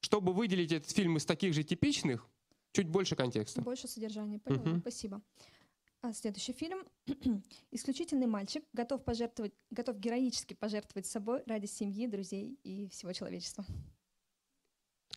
чтобы 0.00 0.32
выделить 0.32 0.72
этот 0.72 0.90
фильм 0.90 1.16
из 1.16 1.26
таких 1.26 1.52
же 1.52 1.62
типичных, 1.62 2.26
чуть 2.72 2.88
больше 2.88 3.16
контекста. 3.16 3.60
Больше 3.60 3.88
содержания, 3.88 4.38
поняла, 4.38 4.72
угу. 4.72 4.80
спасибо. 4.80 5.22
А 6.02 6.14
следующий 6.14 6.54
фильм. 6.54 6.86
Исключительный 7.70 8.26
мальчик 8.26 8.64
готов 8.72 9.04
пожертвовать, 9.04 9.52
готов 9.70 9.98
героически 9.98 10.54
пожертвовать 10.54 11.06
собой 11.06 11.42
ради 11.44 11.66
семьи, 11.66 12.06
друзей 12.06 12.58
и 12.62 12.88
всего 12.88 13.12
человечества. 13.12 13.66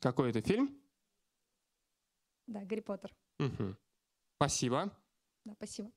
Какой 0.04 0.32
это 0.32 0.42
фильм? 0.42 0.78
Да, 2.46 2.66
Гарри 2.66 2.82
Поттер. 2.82 3.16
Угу. 3.40 3.78
Спасибо. 4.36 4.92
Да, 5.46 5.54
спасибо. 5.54 5.94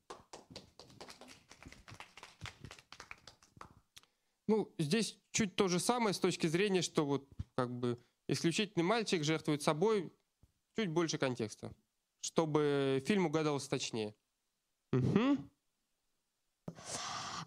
Ну, 4.47 4.73
здесь 4.79 5.19
чуть 5.33 5.57
то 5.57 5.67
же 5.67 5.81
самое 5.81 6.15
с 6.15 6.21
точки 6.21 6.47
зрения, 6.47 6.83
что 6.83 7.05
вот 7.05 7.29
как 7.57 7.77
бы 7.77 8.01
исключительный 8.29 8.85
мальчик 8.85 9.25
жертвует 9.25 9.63
собой, 9.63 10.13
чуть 10.77 10.89
больше 10.89 11.19
контекста, 11.19 11.75
чтобы 12.21 13.03
фильм 13.09 13.27
угадался 13.27 13.69
точнее. 13.69 14.15
Угу. 14.93 15.37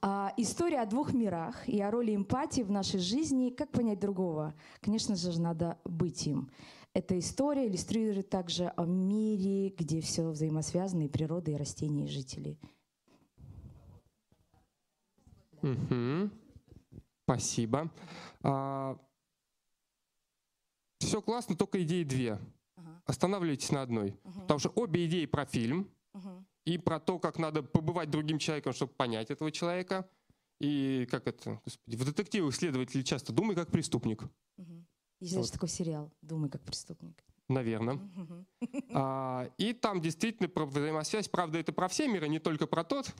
А, 0.02 0.34
история 0.38 0.82
о 0.82 0.86
двух 0.86 1.14
мирах 1.14 1.68
и 1.68 1.82
о 1.82 1.92
роли 1.92 2.16
эмпатии 2.16 2.62
в 2.62 2.72
нашей 2.72 3.00
жизни. 3.00 3.50
Как 3.50 3.72
понять 3.72 4.00
другого? 4.00 4.54
Конечно 4.82 5.16
же, 5.16 5.40
надо 5.42 5.78
быть 5.84 6.26
им. 6.28 6.50
Эта 6.94 7.20
история 7.20 7.68
иллюстрирует 7.68 8.30
также 8.30 8.68
о 8.68 8.86
мире, 8.86 9.70
где 9.70 10.02
все 10.02 10.30
взаимосвязано, 10.30 11.04
и 11.04 11.08
природа, 11.08 11.52
и 11.52 11.56
растения, 11.56 12.06
и 12.06 12.08
жители. 12.08 12.58
Угу. 15.62 16.30
Спасибо. 17.26 17.92
А, 18.42 18.98
все 21.00 21.22
классно, 21.22 21.56
только 21.56 21.84
идеи 21.84 22.04
две. 22.04 22.40
Ага. 22.76 23.02
Останавливайтесь 23.06 23.72
на 23.72 23.82
одной. 23.82 24.18
Угу. 24.24 24.42
Потому 24.42 24.60
что 24.60 24.70
обе 24.70 25.06
идеи 25.06 25.26
про 25.26 25.46
фильм 25.46 25.90
угу. 26.14 26.46
И 26.70 26.78
про 26.78 27.00
то, 27.00 27.18
как 27.18 27.40
надо 27.40 27.64
побывать 27.64 28.12
другим 28.12 28.38
человеком, 28.38 28.74
чтобы 28.74 28.92
понять 28.94 29.32
этого 29.32 29.52
человека. 29.52 30.08
И 30.60 31.08
как 31.10 31.26
это, 31.28 31.60
господи, 31.66 31.96
в 31.96 32.06
детективах 32.06 32.54
следователи 32.54 33.02
часто 33.02 33.34
думай 33.34 33.56
как 33.56 33.72
преступник. 33.72 34.24
Угу. 34.58 34.86
Есть 35.22 35.34
вот. 35.34 35.42
даже 35.42 35.52
такой 35.52 35.70
сериал 35.70 36.12
«Думай 36.22 36.50
как 36.50 36.62
преступник». 36.62 37.24
Наверное. 37.48 37.96
Угу. 37.96 38.46
А, 38.94 39.50
и 39.58 39.74
там 39.74 40.00
действительно 40.00 40.48
про 40.48 40.66
взаимосвязь. 40.66 41.28
Правда, 41.28 41.58
это 41.58 41.74
про 41.74 41.88
все 41.88 42.08
миры, 42.08 42.28
не 42.30 42.40
только 42.40 42.68
про 42.68 42.84
тот. 42.84 43.12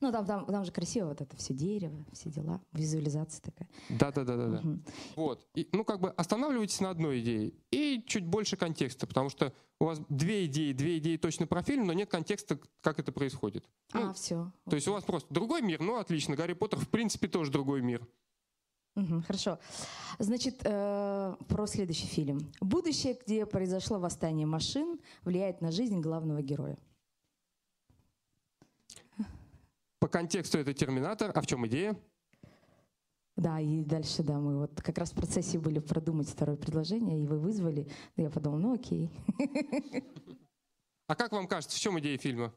Ну, 0.00 0.12
там, 0.12 0.26
там, 0.26 0.46
там 0.46 0.64
же 0.64 0.72
красиво 0.72 1.08
вот 1.08 1.20
это 1.20 1.36
все 1.36 1.54
дерево, 1.54 2.04
все 2.12 2.30
дела, 2.30 2.60
визуализация 2.72 3.42
такая. 3.42 3.68
Да, 3.88 4.12
да, 4.12 4.24
да, 4.24 4.36
да. 4.36 4.44
Угу. 4.44 4.60
да. 4.62 4.92
Вот. 5.16 5.46
И, 5.54 5.68
ну, 5.72 5.84
как 5.84 6.00
бы 6.00 6.10
останавливайтесь 6.10 6.80
на 6.80 6.90
одной 6.90 7.20
идее 7.20 7.52
и 7.70 8.02
чуть 8.06 8.24
больше 8.24 8.56
контекста, 8.56 9.06
потому 9.06 9.28
что 9.30 9.52
у 9.80 9.86
вас 9.86 10.00
две 10.08 10.46
идеи, 10.46 10.72
две 10.72 10.98
идеи 10.98 11.16
точно 11.16 11.46
про 11.46 11.62
фильм, 11.62 11.86
но 11.86 11.92
нет 11.92 12.10
контекста, 12.10 12.58
как 12.82 12.98
это 12.98 13.12
происходит. 13.12 13.64
Ну, 13.92 14.10
а, 14.10 14.12
все. 14.12 14.52
То 14.68 14.76
есть 14.76 14.86
у 14.88 14.92
вас 14.92 15.04
просто 15.04 15.32
другой 15.32 15.62
мир, 15.62 15.80
ну, 15.80 15.98
отлично. 15.98 16.36
Гарри 16.36 16.52
Поттер, 16.52 16.78
в 16.78 16.88
принципе, 16.88 17.28
тоже 17.28 17.50
другой 17.50 17.80
мир. 17.80 18.06
Угу, 18.96 19.22
хорошо. 19.26 19.58
Значит, 20.18 20.60
э, 20.64 21.36
про 21.48 21.66
следующий 21.66 22.06
фильм. 22.06 22.52
Будущее, 22.60 23.16
где 23.24 23.46
произошло 23.46 23.98
восстание 23.98 24.46
машин, 24.46 24.98
влияет 25.22 25.60
на 25.60 25.70
жизнь 25.70 26.00
главного 26.00 26.42
героя. 26.42 26.76
По 30.00 30.08
контексту 30.08 30.58
это 30.58 30.74
терминатор. 30.74 31.30
А 31.34 31.40
в 31.40 31.46
чем 31.46 31.66
идея? 31.66 31.96
Да, 33.36 33.60
и 33.60 33.84
дальше, 33.84 34.22
да, 34.22 34.38
мы 34.38 34.58
вот 34.58 34.80
как 34.82 34.98
раз 34.98 35.12
в 35.12 35.14
процессе 35.14 35.58
были 35.58 35.78
продумать 35.78 36.28
второе 36.28 36.56
предложение, 36.56 37.22
и 37.22 37.26
вы 37.26 37.38
вызвали. 37.38 37.88
Да 38.16 38.24
я 38.24 38.30
подумал, 38.30 38.58
ну 38.58 38.74
окей. 38.74 39.10
А 41.06 41.14
как 41.14 41.32
вам 41.32 41.48
кажется, 41.48 41.76
в 41.76 41.80
чем 41.80 41.98
идея 42.00 42.18
фильма? 42.18 42.52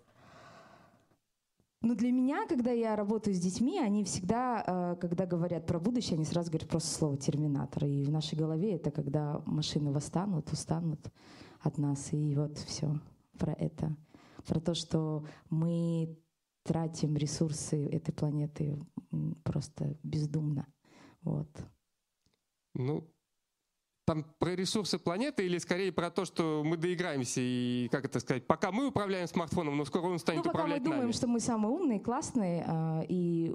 Ну, 1.82 1.96
для 1.96 2.12
меня, 2.12 2.46
когда 2.48 2.72
я 2.72 2.96
работаю 2.96 3.36
с 3.36 3.40
детьми, 3.40 3.80
они 3.80 4.04
всегда, 4.06 4.64
э, 4.66 4.96
когда 5.02 5.26
говорят 5.26 5.66
про 5.66 5.80
будущее, 5.80 6.16
они 6.16 6.24
сразу 6.24 6.50
говорят 6.50 6.70
просто 6.70 6.90
слово 6.90 7.18
«терминатор». 7.18 7.86
И 7.86 8.06
в 8.06 8.10
нашей 8.10 8.38
голове 8.38 8.76
это 8.76 8.90
когда 8.90 9.42
машины 9.46 9.92
восстанут, 9.92 10.52
устанут 10.54 11.12
от 11.60 11.78
нас. 11.78 12.14
И 12.14 12.36
вот 12.36 12.58
все 12.58 13.00
про 13.38 13.52
это. 13.54 13.98
Про 14.46 14.62
то, 14.62 14.76
что 14.76 15.26
мы 15.50 16.16
тратим 16.64 17.16
ресурсы 17.18 17.86
этой 17.88 18.14
планеты 18.14 18.78
просто 19.44 19.98
бездумно. 20.04 20.66
Вот. 21.22 21.50
Ну, 22.74 23.08
там 24.06 24.26
про 24.38 24.56
ресурсы 24.56 25.00
планеты 25.00 25.46
или 25.46 25.58
скорее 25.58 25.92
про 25.92 26.10
то, 26.10 26.26
что 26.26 26.64
мы 26.66 26.76
доиграемся 26.76 27.40
и, 27.42 27.88
как 27.92 28.06
это 28.06 28.20
сказать, 28.20 28.46
пока 28.48 28.72
мы 28.72 28.88
управляем 28.88 29.28
смартфоном, 29.28 29.78
но 29.78 29.86
скоро 29.86 30.08
он 30.08 30.20
станет 30.20 30.40
ну, 30.40 30.44
пока 30.44 30.60
управлять 30.60 30.80
мы 30.82 30.86
думаем, 30.86 31.04
нами. 31.04 31.12
что 31.14 31.28
мы 31.28 31.40
самые 31.40 31.72
умные, 31.72 32.00
классные, 32.00 32.66
а, 32.68 33.04
и 33.08 33.48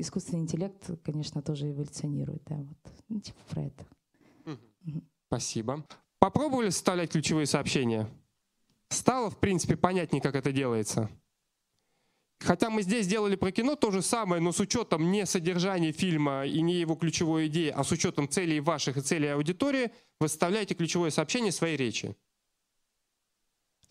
искусственный 0.00 0.42
интеллект, 0.42 0.90
конечно, 1.02 1.40
тоже 1.40 1.70
эволюционирует. 1.70 2.42
Да, 2.44 2.56
вот. 2.56 2.92
Ну, 3.08 3.20
типа 3.20 3.38
про 3.48 3.62
это. 3.62 3.86
Спасибо. 5.28 5.84
Попробовали 6.18 6.70
составлять 6.70 7.12
ключевые 7.12 7.46
сообщения? 7.46 8.08
Стало, 8.88 9.30
в 9.30 9.38
принципе, 9.38 9.76
понятнее, 9.76 10.22
как 10.22 10.34
это 10.34 10.52
делается? 10.52 11.10
Хотя 12.40 12.70
мы 12.70 12.82
здесь 12.82 13.06
делали 13.06 13.34
про 13.34 13.50
кино 13.50 13.74
то 13.74 13.90
же 13.90 14.00
самое, 14.00 14.40
но 14.40 14.52
с 14.52 14.60
учетом 14.60 15.10
не 15.10 15.26
содержания 15.26 15.90
фильма 15.90 16.46
и 16.46 16.60
не 16.60 16.74
его 16.74 16.94
ключевой 16.94 17.48
идеи, 17.48 17.68
а 17.68 17.82
с 17.82 17.90
учетом 17.90 18.28
целей 18.28 18.60
ваших 18.60 18.96
и 18.96 19.00
целей 19.00 19.28
аудитории, 19.28 19.90
вы 20.20 20.28
составляете 20.28 20.74
ключевое 20.74 21.10
сообщение 21.10 21.50
своей 21.50 21.76
речи. 21.76 22.16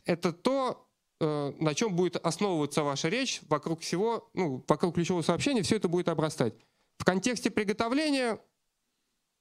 Это 0.05 0.31
то, 0.31 0.89
э, 1.19 1.53
на 1.59 1.75
чем 1.75 1.93
будет 1.93 2.15
основываться 2.15 2.83
ваша 2.83 3.09
речь, 3.09 3.41
вокруг 3.49 3.81
всего, 3.81 4.29
ну, 4.33 4.63
вокруг 4.65 4.95
ключевого 4.95 5.23
сообщения 5.23 5.61
все 5.61 5.75
это 5.75 5.89
будет 5.89 6.07
обрастать. 6.07 6.53
В 6.97 7.03
контексте 7.03 7.51
приготовления 7.51 8.39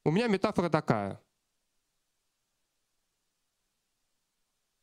у 0.03 0.11
меня 0.11 0.27
метафора 0.27 0.69
такая. 0.69 1.21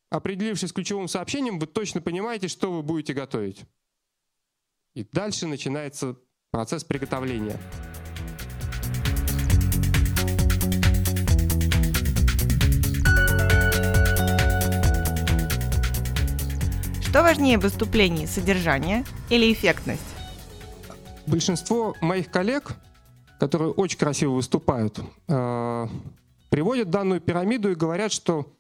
Определившись 0.09 0.71
с 0.71 0.73
ключевым 0.73 1.09
сообщением, 1.09 1.59
вы 1.59 1.67
точно 1.67 2.01
понимаете, 2.01 2.49
что 2.49 2.73
вы 2.73 2.83
будете 2.83 3.13
готовить. 3.13 3.67
И 4.95 5.03
дальше 5.03 5.49
начинается 5.49 6.15
процесс 6.53 6.85
приготовления. 6.85 7.59
Что 17.03 17.23
важнее 17.23 17.59
в 17.59 17.63
выступлении, 17.63 18.27
содержание 18.27 19.05
или 19.31 19.53
эффектность? 19.53 20.03
Большинство 21.27 21.97
моих 22.01 22.31
коллег, 22.31 22.77
которые 23.41 23.73
очень 23.73 23.99
красиво 23.99 24.35
выступают, 24.35 25.01
э, 25.27 25.89
приводят 26.51 26.91
данную 26.91 27.21
пирамиду 27.21 27.73
и 27.73 27.75
говорят, 27.75 28.13
что 28.13 28.57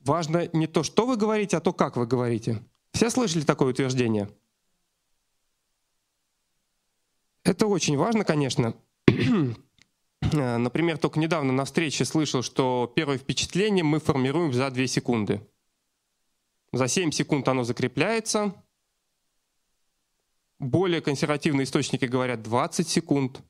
важно 0.00 0.50
не 0.52 0.66
то, 0.66 0.82
что 0.82 1.06
вы 1.06 1.16
говорите, 1.16 1.56
а 1.56 1.60
то, 1.60 1.72
как 1.72 1.96
вы 1.96 2.06
говорите. 2.06 2.62
Все 2.92 3.08
слышали 3.08 3.42
такое 3.42 3.70
утверждение? 3.70 4.28
Это 7.44 7.66
очень 7.66 7.96
важно, 7.96 8.24
конечно. 8.24 8.74
Например, 10.20 10.98
только 10.98 11.18
недавно 11.18 11.52
на 11.52 11.64
встрече 11.64 12.04
слышал, 12.04 12.42
что 12.42 12.92
первое 12.94 13.18
впечатление 13.18 13.84
мы 13.84 13.98
формируем 13.98 14.52
за 14.52 14.70
2 14.70 14.86
секунды. 14.86 15.40
За 16.72 16.88
7 16.88 17.10
секунд 17.10 17.48
оно 17.48 17.64
закрепляется. 17.64 18.54
Более 20.58 21.00
консервативные 21.00 21.64
источники 21.64 22.04
говорят 22.04 22.42
20 22.42 22.88
секунд. 22.88 23.42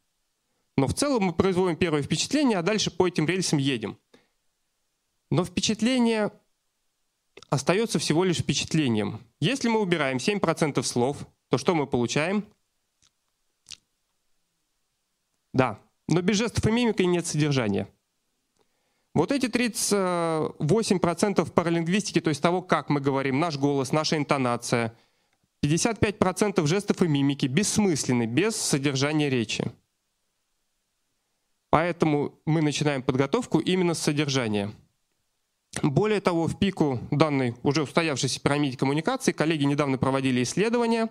Но 0.76 0.86
в 0.86 0.94
целом 0.94 1.24
мы 1.24 1.32
производим 1.34 1.76
первое 1.76 2.02
впечатление, 2.02 2.58
а 2.58 2.62
дальше 2.62 2.90
по 2.90 3.06
этим 3.06 3.26
рельсам 3.26 3.58
едем. 3.58 3.98
Но 5.30 5.44
впечатление 5.44 6.32
остается 7.50 7.98
всего 7.98 8.24
лишь 8.24 8.38
впечатлением. 8.38 9.20
Если 9.40 9.68
мы 9.68 9.80
убираем 9.80 10.16
7% 10.16 10.82
слов, 10.82 11.26
то 11.50 11.58
что 11.58 11.74
мы 11.74 11.86
получаем? 11.86 12.46
Да, 15.52 15.78
но 16.08 16.22
без 16.22 16.36
жестов 16.36 16.66
и 16.66 16.70
мимики 16.70 17.02
нет 17.02 17.26
содержания. 17.26 17.88
Вот 19.14 19.30
эти 19.30 19.46
38% 19.46 21.52
паралингвистики, 21.52 22.20
то 22.20 22.30
есть 22.30 22.40
того, 22.40 22.62
как 22.62 22.88
мы 22.88 23.00
говорим, 23.00 23.38
наш 23.38 23.58
голос, 23.58 23.92
наша 23.92 24.16
интонация, 24.16 24.96
55% 25.62 26.66
жестов 26.66 27.02
и 27.02 27.08
мимики 27.08 27.46
бессмысленны, 27.46 28.26
без 28.26 28.56
содержания 28.56 29.28
речи. 29.28 29.70
Поэтому 31.68 32.38
мы 32.46 32.62
начинаем 32.62 33.02
подготовку 33.02 33.58
именно 33.58 33.94
с 33.94 33.98
содержания. 33.98 34.72
Более 35.82 36.20
того, 36.20 36.46
в 36.46 36.58
пику 36.58 36.98
данной 37.10 37.56
уже 37.62 37.82
устоявшейся 37.82 38.40
пирамиде 38.40 38.76
коммуникации 38.76 39.32
коллеги 39.32 39.64
недавно 39.64 39.96
проводили 39.96 40.42
исследование, 40.42 41.08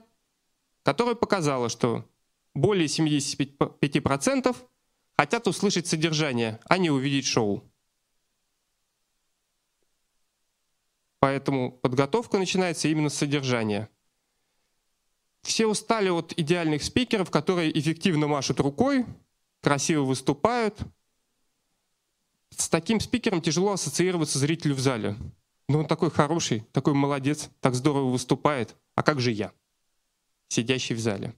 которое 0.83 1.15
показало, 1.15 1.69
что 1.69 2.05
более 2.53 2.87
75% 2.87 4.55
хотят 5.17 5.47
услышать 5.47 5.87
содержание, 5.87 6.59
а 6.65 6.77
не 6.77 6.89
увидеть 6.89 7.25
шоу. 7.25 7.63
Поэтому 11.19 11.71
подготовка 11.71 12.39
начинается 12.39 12.87
именно 12.87 13.09
с 13.09 13.15
содержания. 13.15 13.89
Все 15.43 15.67
устали 15.67 16.09
от 16.09 16.33
идеальных 16.37 16.83
спикеров, 16.83 17.29
которые 17.29 17.77
эффективно 17.77 18.27
машут 18.27 18.59
рукой, 18.59 19.05
красиво 19.61 20.03
выступают. 20.03 20.79
С 22.49 22.69
таким 22.69 22.99
спикером 22.99 23.41
тяжело 23.41 23.73
ассоциироваться 23.73 24.39
зрителю 24.39 24.75
в 24.75 24.79
зале. 24.79 25.15
Но 25.67 25.79
он 25.79 25.87
такой 25.87 26.11
хороший, 26.11 26.61
такой 26.73 26.93
молодец, 26.93 27.49
так 27.59 27.75
здорово 27.75 28.09
выступает. 28.09 28.75
А 28.95 29.03
как 29.03 29.19
же 29.19 29.31
я, 29.31 29.53
сидящий 30.47 30.95
в 30.95 30.99
зале? 30.99 31.35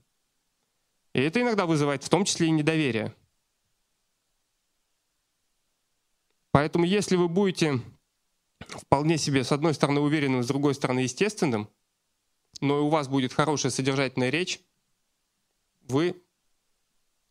И 1.14 1.20
это 1.20 1.40
иногда 1.40 1.64
вызывает 1.64 2.02
в 2.02 2.08
том 2.08 2.24
числе 2.24 2.48
и 2.48 2.50
недоверие. 2.50 3.14
Поэтому 6.50 6.84
если 6.84 7.16
вы 7.16 7.28
будете 7.28 7.80
вполне 8.60 9.16
себе, 9.16 9.44
с 9.44 9.52
одной 9.52 9.74
стороны, 9.74 10.00
уверенным, 10.00 10.42
с 10.42 10.46
другой 10.46 10.74
стороны, 10.74 11.00
естественным, 11.00 11.68
но 12.60 12.78
и 12.78 12.82
у 12.82 12.88
вас 12.88 13.08
будет 13.08 13.32
хорошая 13.32 13.70
содержательная 13.72 14.30
речь, 14.30 14.60
вы, 15.82 16.20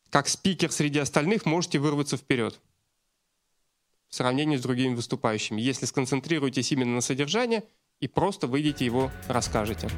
как 0.10 0.28
спикер 0.28 0.72
среди 0.72 1.00
остальных, 1.00 1.46
можете 1.46 1.80
вырваться 1.80 2.18
вперед 2.18 2.60
в 4.10 4.16
сравнении 4.16 4.58
с 4.58 4.62
другими 4.62 4.94
выступающими, 4.94 5.60
если 5.60 5.86
сконцентрируетесь 5.86 6.72
именно 6.72 6.96
на 6.96 7.02
содержании 7.02 7.64
и 8.00 8.08
просто 8.08 8.48
выйдете 8.48 8.86
его 8.86 9.12
расскажете. 9.28 9.90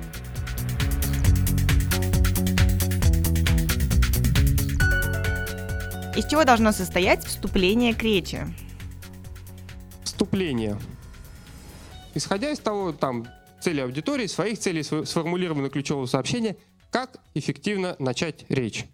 Из 6.15 6.25
чего 6.28 6.45
должно 6.45 6.71
состоять 6.71 7.25
вступление 7.25 7.93
к 7.93 8.01
речи? 8.01 8.47
Вступление. 10.06 10.80
Исходя 12.13 12.51
из 12.51 12.60
того, 12.60 12.93
там, 12.93 13.28
цели 13.60 13.82
аудитории, 13.82 14.28
своих 14.28 14.58
целей, 14.58 14.84
сформулировано 14.84 15.69
ключевого 15.69 16.06
сообщения, 16.06 16.56
как 16.89 17.17
эффективно 17.34 17.97
начать 17.99 18.45
речь. 18.47 18.86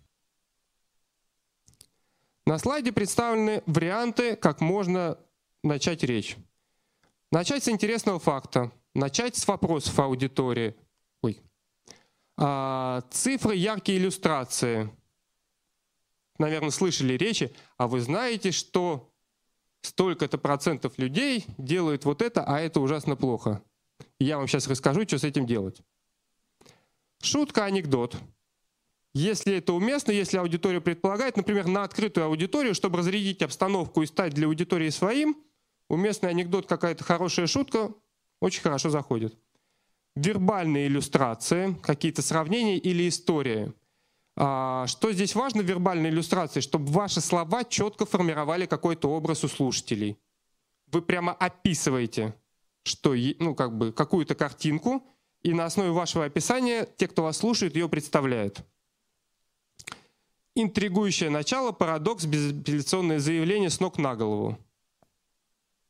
На 2.48 2.58
слайде 2.58 2.92
представлены 2.92 3.62
варианты, 3.68 4.36
как 4.36 4.60
можно 4.60 5.20
начать 5.64 6.04
речь. 6.04 6.38
Начать 7.32 7.64
с 7.64 7.70
интересного 7.70 8.18
факта, 8.18 8.72
начать 8.96 9.36
с 9.36 9.48
вопросов 9.48 10.00
аудитории. 10.00 10.76
Ой. 11.22 11.40
А, 12.36 13.04
цифры, 13.12 13.56
яркие 13.56 14.00
иллюстрации. 14.00 14.90
Наверное, 16.38 16.72
слышали 16.72 17.14
речи, 17.14 17.54
а 17.78 17.88
вы 17.88 18.02
знаете, 18.02 18.52
что 18.52 19.12
столько-то 19.82 20.38
процентов 20.38 20.98
людей 20.98 21.46
делают 21.58 22.06
вот 22.06 22.22
это, 22.22 22.44
а 22.44 22.60
это 22.60 22.80
ужасно 22.80 23.16
плохо. 23.16 23.62
я 24.20 24.38
вам 24.38 24.48
сейчас 24.48 24.68
расскажу, 24.68 25.04
что 25.04 25.18
с 25.18 25.24
этим 25.24 25.46
делать. 25.46 25.82
Шутка, 27.22 27.66
анекдот. 27.66 28.18
Если 29.14 29.56
это 29.56 29.74
уместно, 29.74 30.12
если 30.12 30.38
аудитория 30.38 30.80
предполагает, 30.80 31.36
например, 31.36 31.68
на 31.68 31.84
открытую 31.84 32.26
аудиторию, 32.26 32.74
чтобы 32.74 33.00
разрядить 33.00 33.42
обстановку 33.42 34.02
и 34.02 34.06
стать 34.06 34.34
для 34.34 34.48
аудитории 34.48 34.90
своим, 34.90 35.36
уместный 35.90 36.30
анекдот, 36.30 36.66
какая-то 36.66 37.04
хорошая 37.04 37.48
шутка 37.48 37.94
очень 38.40 38.62
хорошо 38.62 38.90
заходит. 38.90 39.38
Вербальные 40.16 40.88
иллюстрации, 40.88 41.74
какие-то 41.84 42.22
сравнения 42.22 42.78
или 42.78 43.08
истории. 43.08 43.74
А, 44.36 44.88
что 44.88 45.12
здесь 45.12 45.36
важно 45.36 45.62
в 45.62 45.66
вербальной 45.66 46.10
иллюстрации? 46.10 46.62
Чтобы 46.62 46.92
ваши 46.92 47.22
слова 47.22 47.64
четко 47.64 48.06
формировали 48.06 48.66
какой-то 48.66 49.10
образ 49.12 49.44
у 49.44 49.48
слушателей. 49.48 50.18
Вы 50.88 51.02
прямо 51.02 51.34
описываете, 51.34 52.36
что, 52.84 53.14
ну, 53.40 53.56
как 53.56 53.78
бы, 53.78 53.92
какую-то 53.92 54.36
картинку, 54.36 55.04
и 55.42 55.54
на 55.54 55.66
основе 55.66 55.92
вашего 55.92 56.26
описания 56.26 56.88
те, 56.98 57.08
кто 57.08 57.24
вас 57.24 57.38
слушает, 57.38 57.76
ее 57.76 57.90
представляют. 57.90 58.64
Интригующее 60.54 61.30
начало, 61.30 61.72
парадокс, 61.72 62.26
безапелляционное 62.26 63.20
заявление 63.20 63.70
с 63.70 63.80
ног 63.80 63.98
на 63.98 64.16
голову. 64.16 64.58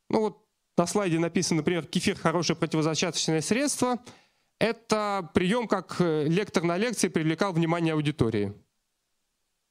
Ну 0.10 0.19
вот 0.19 0.45
на 0.77 0.86
слайде 0.88 1.19
написано, 1.19 1.58
например, 1.58 1.86
кефир– 1.86 2.15
хорошее 2.17 2.58
противозачаточное 2.58 3.41
средство– 3.41 3.99
это 4.62 5.28
прием, 5.34 5.67
как 5.67 5.95
э, 6.00 6.26
лектор 6.28 6.62
на 6.62 6.78
лекции 6.78 7.08
привлекал 7.08 7.52
внимание 7.52 7.95
аудитории. 7.95 8.54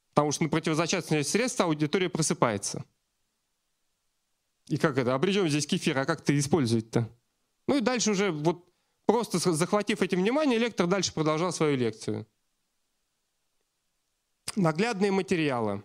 Потому 0.09 0.33
что 0.33 0.43
на 0.43 0.49
противозачаточные 0.49 1.23
средства 1.23 1.67
аудитория 1.67 2.09
просыпается. 2.09 2.85
И 4.67 4.77
как 4.77 4.99
это? 4.99 5.19
Чем 5.33 5.49
здесь 5.49 5.67
кефир? 5.67 5.97
А 5.97 6.05
как 6.05 6.23
это 6.23 6.37
использовать-то? 6.37 7.09
Ну 7.69 7.79
и 7.79 7.81
дальше 7.81 8.11
уже 8.11 8.33
вот 8.33 8.65
просто 9.07 9.39
захватив 9.39 10.03
этим 10.03 10.19
внимание, 10.23 10.59
лектор 10.59 10.89
дальше 10.89 11.15
продолжал 11.15 11.53
свою 11.53 11.77
лекцию. 11.77 12.27
Наглядные 14.57 15.13
материалы. 15.13 15.85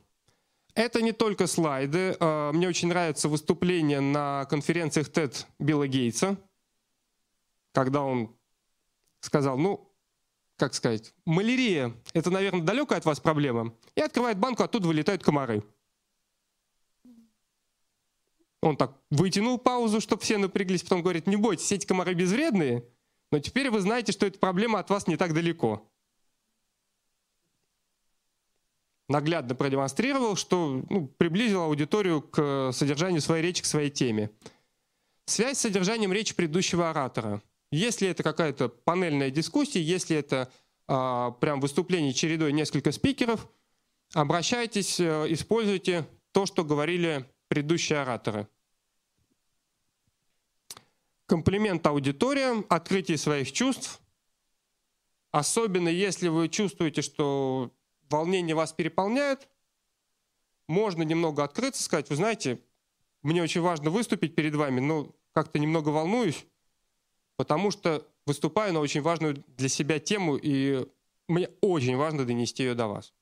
Это 0.74 1.04
не 1.04 1.12
только 1.12 1.46
слайды. 1.46 2.18
А, 2.20 2.52
мне 2.54 2.68
очень 2.68 2.88
нравится 2.88 3.30
выступление 3.30 4.00
на 4.00 4.46
конференциях 4.46 5.10
TED 5.10 5.46
Билла 5.60 5.88
Гейтса, 5.88 6.38
когда 7.72 8.02
он 8.02 8.36
сказал, 9.26 9.58
ну, 9.58 9.92
как 10.58 10.74
сказать, 10.74 11.14
малярия– 11.26 11.94
это, 12.14 12.30
наверное, 12.30 12.62
далекая 12.62 13.00
от 13.00 13.06
вас 13.06 13.20
проблема. 13.20 13.74
И 13.96 14.02
открывает 14.02 14.38
банку, 14.38 14.64
оттуда 14.64 14.88
вылетают 14.88 15.24
комары. 15.24 15.64
Он 18.62 18.78
так 18.78 18.98
вытянул 19.12 19.58
паузу, 19.58 20.00
чтобы 20.00 20.22
все 20.22 20.38
напряглись, 20.38 20.84
потом 20.84 21.02
говорит, 21.02 21.28
не 21.28 21.36
бойтесь, 21.36 21.72
эти 21.72 21.86
комары 21.86 22.14
безвредные, 22.14 22.86
но 23.32 23.40
теперь 23.40 23.70
вы 23.70 23.82
знаете, 23.82 24.12
что 24.12 24.26
эта 24.26 24.40
проблема 24.40 24.80
от 24.80 24.90
вас 24.90 25.08
не 25.08 25.18
так 25.18 25.34
далеко. 25.34 25.88
Наглядно 29.08 29.54
продемонстрировал, 29.54 30.36
что 30.36 30.84
ну, 30.90 31.08
приблизил 31.08 31.62
аудиторию 31.62 32.22
к 32.24 32.72
содержанию 32.72 33.22
своей 33.22 33.44
речи, 33.44 33.62
к 33.62 33.68
своей 33.68 33.92
теме. 33.92 34.32
Связь 35.26 35.60
с 35.60 35.62
содержанием 35.62 36.12
речи 36.12 36.34
предыдущего 36.34 36.90
оратора– 36.90 37.44
если 37.71 38.08
это 38.08 38.23
какая-то 38.23 38.69
панельная 38.69 39.30
дискуссия, 39.30 39.82
если 39.82 40.15
это 40.17 40.51
а, 40.88 41.32
прям 41.32 41.60
выступление 41.60 42.13
чередой 42.13 42.54
несколько 42.54 42.91
спикеров, 42.91 43.47
обращайтесь, 44.13 44.99
э, 44.99 45.25
используйте 45.30 46.08
то, 46.32 46.45
что 46.45 46.63
говорили 46.63 47.25
предыдущие 47.47 47.99
ораторы. 47.99 48.47
Комплимент 51.25 51.86
аудиториям, 51.88 52.65
открытие 52.69 53.17
своих 53.17 53.51
чувств. 53.51 53.99
Особенно 55.32 55.89
если 55.89 56.28
вы 56.28 56.49
чувствуете, 56.49 57.01
что 57.01 57.71
волнение 58.10 58.56
вас 58.56 58.73
переполняет, 58.73 59.49
можно 60.67 61.04
немного 61.04 61.43
открыться, 61.43 61.84
сказать, 61.84 62.10
вы 62.10 62.15
знаете, 62.15 62.62
мне 63.23 63.41
очень 63.41 63.62
важно 63.62 63.89
выступить 63.89 64.36
перед 64.36 64.56
вами, 64.56 64.80
но 64.80 65.15
как-то 65.34 65.58
немного 65.58 65.89
волнуюсь 65.89 66.45
потому 67.38 67.71
что 67.71 68.08
выступаю 68.26 68.74
на 68.74 68.80
очень 68.80 69.02
важную 69.02 69.43
для 69.58 69.69
себя 69.69 70.00
тему, 70.00 70.38
и 70.38 70.88
мне 71.28 71.50
очень 71.62 71.98
важно 71.98 72.26
донести 72.26 72.63
ее 72.63 72.76
до 72.76 72.88
вас. 72.88 73.13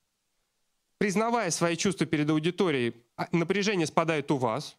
Признавая 0.98 1.52
свои 1.52 1.76
чувства 1.76 2.06
перед 2.06 2.30
аудиторией, 2.30 2.96
а, 3.18 3.28
напряжение 3.32 3.88
спадает 3.88 4.32
у 4.32 4.38
вас. 4.38 4.78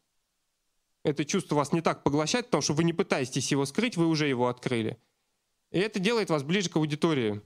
Это 1.03 1.25
чувство 1.25 1.57
вас 1.57 1.73
не 1.73 1.83
так 1.83 2.03
поглощает, 2.03 2.47
потому 2.47 2.63
что 2.63 2.73
вы 2.73 2.85
не 2.85 2.93
пытаетесь 2.93 3.51
его 3.51 3.67
скрыть, 3.67 3.97
вы 3.97 4.07
уже 4.07 4.27
его 4.27 4.49
открыли. 4.49 4.99
И 5.71 5.79
это 5.79 5.99
делает 5.99 6.31
вас 6.31 6.43
ближе 6.43 6.71
к 6.71 6.77
аудитории. 6.77 7.43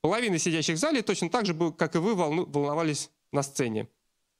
Половина 0.00 0.38
сидящих 0.38 0.76
в 0.76 0.78
зале 0.78 1.02
точно 1.02 1.28
так 1.28 1.46
же, 1.46 1.72
как 1.72 1.96
и 1.96 1.98
вы, 1.98 2.14
волновались 2.14 3.10
на 3.32 3.42
сцене. 3.42 3.88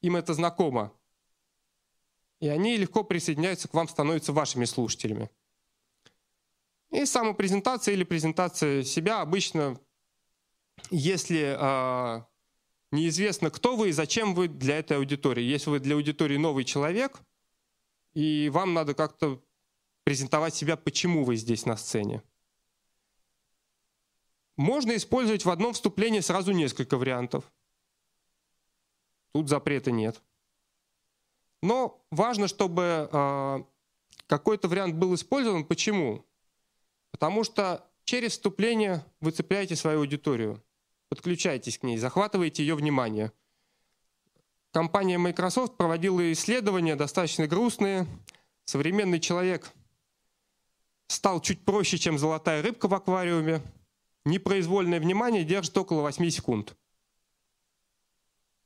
Им 0.03 0.17
это 0.17 0.35
знакомо. 0.35 0.93
И 2.39 2.49
они 2.49 2.77
легко 2.77 3.05
присоединяются 3.05 3.69
к 3.69 3.75
вам, 3.75 3.89
становятся 3.89 4.33
вашими 4.33 4.65
слушателями. 4.65 5.31
И 6.91 7.05
самопрезентация 7.05 7.95
или 7.95 8.05
презентация 8.05 8.83
себя 8.83 9.21
обычно, 9.21 9.81
если 10.91 11.57
э, 11.57 12.25
неизвестно, 12.91 13.51
кто 13.51 13.77
вы 13.77 13.91
и 13.91 13.93
зачем 13.93 14.35
вы 14.35 14.49
для 14.49 14.79
этой 14.79 14.97
аудитории. 14.97 15.43
Если 15.43 15.71
вы 15.71 15.79
для 15.79 15.95
аудитории 15.95 16.37
новый 16.37 16.65
человек, 16.65 17.21
и 18.13 18.51
вам 18.53 18.75
надо 18.75 18.95
как-то 18.95 19.41
презентовать 20.03 20.55
себя, 20.55 20.77
почему 20.77 21.25
вы 21.25 21.37
здесь 21.37 21.65
на 21.65 21.77
сцене. 21.77 22.23
Можно 24.57 24.97
использовать 24.97 25.45
в 25.45 25.51
одном 25.51 25.73
вступлении 25.73 26.21
сразу 26.21 26.53
несколько 26.53 26.99
вариантов. 26.99 27.51
Тут 29.33 29.49
запрета 29.49 29.93
нет. 29.93 30.21
Но 31.63 32.05
важно, 32.11 32.49
чтобы 32.49 33.09
э, 33.11 33.59
какой-то 34.27 34.69
вариант 34.69 34.97
был 34.97 35.15
использован. 35.15 35.65
Почему? 35.65 36.25
Потому 37.11 37.45
что 37.45 37.89
через 38.05 38.33
вступление 38.33 39.05
вы 39.21 39.31
цепляете 39.31 39.77
свою 39.77 40.01
аудиторию, 40.01 40.63
подключаетесь 41.09 41.79
к 41.79 41.83
ней, 41.83 41.99
захватываете 41.99 42.63
ее 42.63 42.75
внимание. 42.75 43.33
Компания 44.73 45.19
Microsoft 45.19 45.77
проводила 45.77 46.33
исследования 46.33 46.95
достаточно 46.95 47.47
грустные. 47.47 48.07
Современный 48.65 49.19
человек 49.19 49.73
стал 51.09 51.41
чуть 51.41 51.65
проще, 51.65 51.99
чем 51.99 52.19
золотая 52.19 52.63
рыбка 52.63 52.87
в 52.87 52.95
аквариуме. 52.95 53.63
Непроизвольное 54.25 55.01
внимание 55.01 55.45
держит 55.45 55.77
около 55.77 56.03
8 56.03 56.31
секунд. 56.31 56.77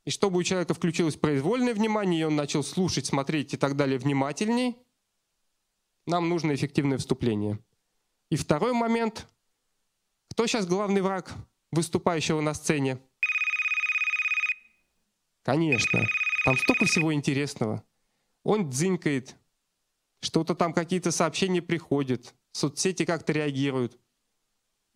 И 0.04 0.10
чтобы 0.10 0.38
у 0.38 0.42
человека 0.42 0.74
включилось 0.74 1.16
произвольное 1.16 1.72
внимание, 1.72 2.20
и 2.20 2.24
он 2.24 2.36
начал 2.36 2.62
слушать, 2.62 3.06
смотреть 3.06 3.54
и 3.54 3.56
так 3.56 3.74
далее 3.74 3.98
внимательней, 3.98 4.76
нам 6.06 6.28
нужно 6.28 6.54
эффективное 6.54 6.98
вступление. 6.98 7.58
И 8.34 8.36
второй 8.36 8.72
момент. 8.72 9.28
Кто 10.28 10.48
сейчас 10.48 10.66
главный 10.66 11.02
враг 11.02 11.32
выступающего 11.70 12.40
на 12.40 12.52
сцене? 12.52 12.98
Конечно. 15.44 16.00
Там 16.44 16.58
столько 16.58 16.84
всего 16.86 17.14
интересного. 17.14 17.84
Он 18.42 18.68
дзынькает, 18.68 19.36
что-то 20.18 20.56
там 20.56 20.72
какие-то 20.72 21.12
сообщения 21.12 21.62
приходят, 21.62 22.34
соцсети 22.50 23.04
как-то 23.04 23.32
реагируют. 23.32 24.00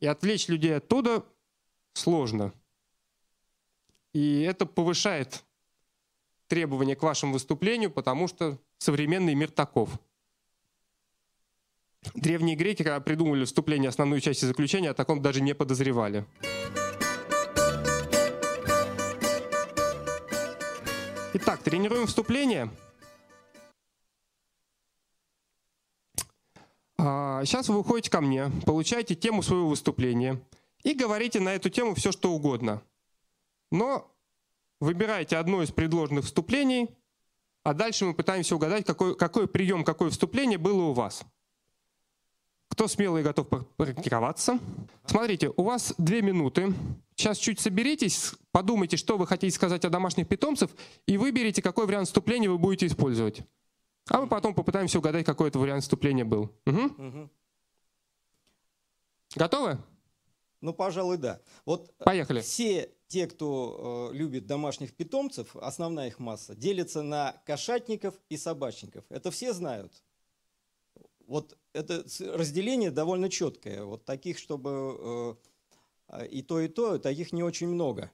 И 0.00 0.08
отвлечь 0.08 0.48
людей 0.48 0.76
оттуда 0.76 1.24
сложно. 1.92 2.52
И 4.14 4.40
это 4.40 4.66
повышает 4.66 5.44
требования 6.48 6.96
к 6.96 7.04
вашему 7.04 7.34
выступлению, 7.34 7.92
потому 7.92 8.26
что 8.26 8.60
современный 8.78 9.36
мир 9.36 9.52
таков. 9.52 9.90
Древние 12.14 12.56
греки, 12.56 12.82
когда 12.82 13.00
придумывали 13.00 13.44
вступление, 13.44 13.88
основную 13.88 14.20
часть 14.20 14.42
и 14.42 14.46
заключения, 14.46 14.90
о 14.90 14.94
таком 14.94 15.20
даже 15.20 15.40
не 15.40 15.54
подозревали. 15.54 16.24
Итак, 21.34 21.62
тренируем 21.62 22.06
вступление. 22.06 22.70
Сейчас 26.98 27.68
а, 27.68 27.72
вы 27.72 27.78
выходите 27.78 28.10
ко 28.10 28.20
мне, 28.20 28.50
получаете 28.66 29.14
тему 29.14 29.42
своего 29.42 29.68
выступления 29.68 30.40
и 30.82 30.94
говорите 30.94 31.38
на 31.38 31.50
эту 31.50 31.70
тему 31.70 31.94
все, 31.94 32.10
что 32.10 32.32
угодно. 32.32 32.82
Но 33.70 34.10
выбираете 34.80 35.36
одно 35.36 35.62
из 35.62 35.70
предложенных 35.70 36.24
вступлений, 36.24 36.88
а 37.62 37.74
дальше 37.74 38.04
мы 38.04 38.14
пытаемся 38.14 38.56
угадать, 38.56 38.84
какой, 38.84 39.16
какой 39.16 39.46
прием, 39.46 39.84
какое 39.84 40.10
вступление 40.10 40.58
было 40.58 40.84
у 40.84 40.92
вас. 40.92 41.24
Кто 42.78 42.86
смелый 42.86 43.22
и 43.22 43.24
готов 43.24 43.48
практиковаться? 43.76 44.60
Смотрите, 45.04 45.52
у 45.56 45.64
вас 45.64 45.94
две 45.98 46.22
минуты. 46.22 46.72
Сейчас 47.16 47.36
чуть 47.36 47.58
соберитесь, 47.58 48.34
подумайте, 48.52 48.96
что 48.96 49.18
вы 49.18 49.26
хотите 49.26 49.52
сказать 49.52 49.84
о 49.84 49.90
домашних 49.90 50.28
питомцах, 50.28 50.70
и 51.04 51.16
выберите, 51.16 51.60
какой 51.60 51.86
вариант 51.86 52.06
вступления 52.06 52.48
вы 52.48 52.56
будете 52.56 52.86
использовать. 52.86 53.42
А 54.08 54.20
мы 54.20 54.28
потом 54.28 54.54
попытаемся 54.54 55.00
угадать, 55.00 55.26
какой 55.26 55.48
это 55.48 55.58
вариант 55.58 55.82
вступления 55.82 56.24
был. 56.24 56.52
Угу. 56.66 56.82
Угу. 56.82 57.30
Готовы? 59.34 59.78
Ну, 60.60 60.72
пожалуй, 60.72 61.16
да. 61.16 61.40
Вот 61.66 61.92
Поехали. 61.98 62.42
Все 62.42 62.94
те, 63.08 63.26
кто 63.26 64.10
э, 64.12 64.16
любит 64.16 64.46
домашних 64.46 64.94
питомцев, 64.94 65.56
основная 65.56 66.06
их 66.06 66.20
масса, 66.20 66.54
делятся 66.54 67.02
на 67.02 67.42
кошатников 67.44 68.14
и 68.28 68.36
собачников. 68.36 69.04
Это 69.08 69.32
все 69.32 69.52
знают. 69.52 69.92
Вот 71.28 71.58
это 71.74 72.06
разделение 72.20 72.90
довольно 72.90 73.28
четкое. 73.28 73.84
Вот 73.84 74.06
таких, 74.06 74.38
чтобы 74.38 75.38
э, 76.08 76.26
и 76.28 76.40
то, 76.40 76.58
и 76.58 76.68
то, 76.68 76.98
таких 76.98 77.34
не 77.34 77.42
очень 77.42 77.68
много. 77.68 78.10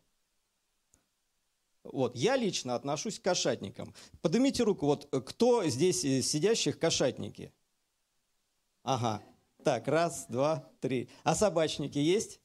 Вот. 1.84 2.16
Я 2.16 2.34
лично 2.34 2.74
отношусь 2.74 3.20
к 3.20 3.22
кошатникам. 3.22 3.94
Поднимите 4.20 4.64
руку, 4.64 4.86
вот 4.86 5.06
кто 5.26 5.64
здесь 5.68 6.00
сидящих 6.00 6.76
кошатники? 6.80 7.52
Ага. 8.82 9.22
Так, 9.62 9.86
раз, 9.86 10.26
два, 10.28 10.68
три. 10.80 11.08
А 11.22 11.36
собачники 11.36 11.98
есть? 11.98 12.40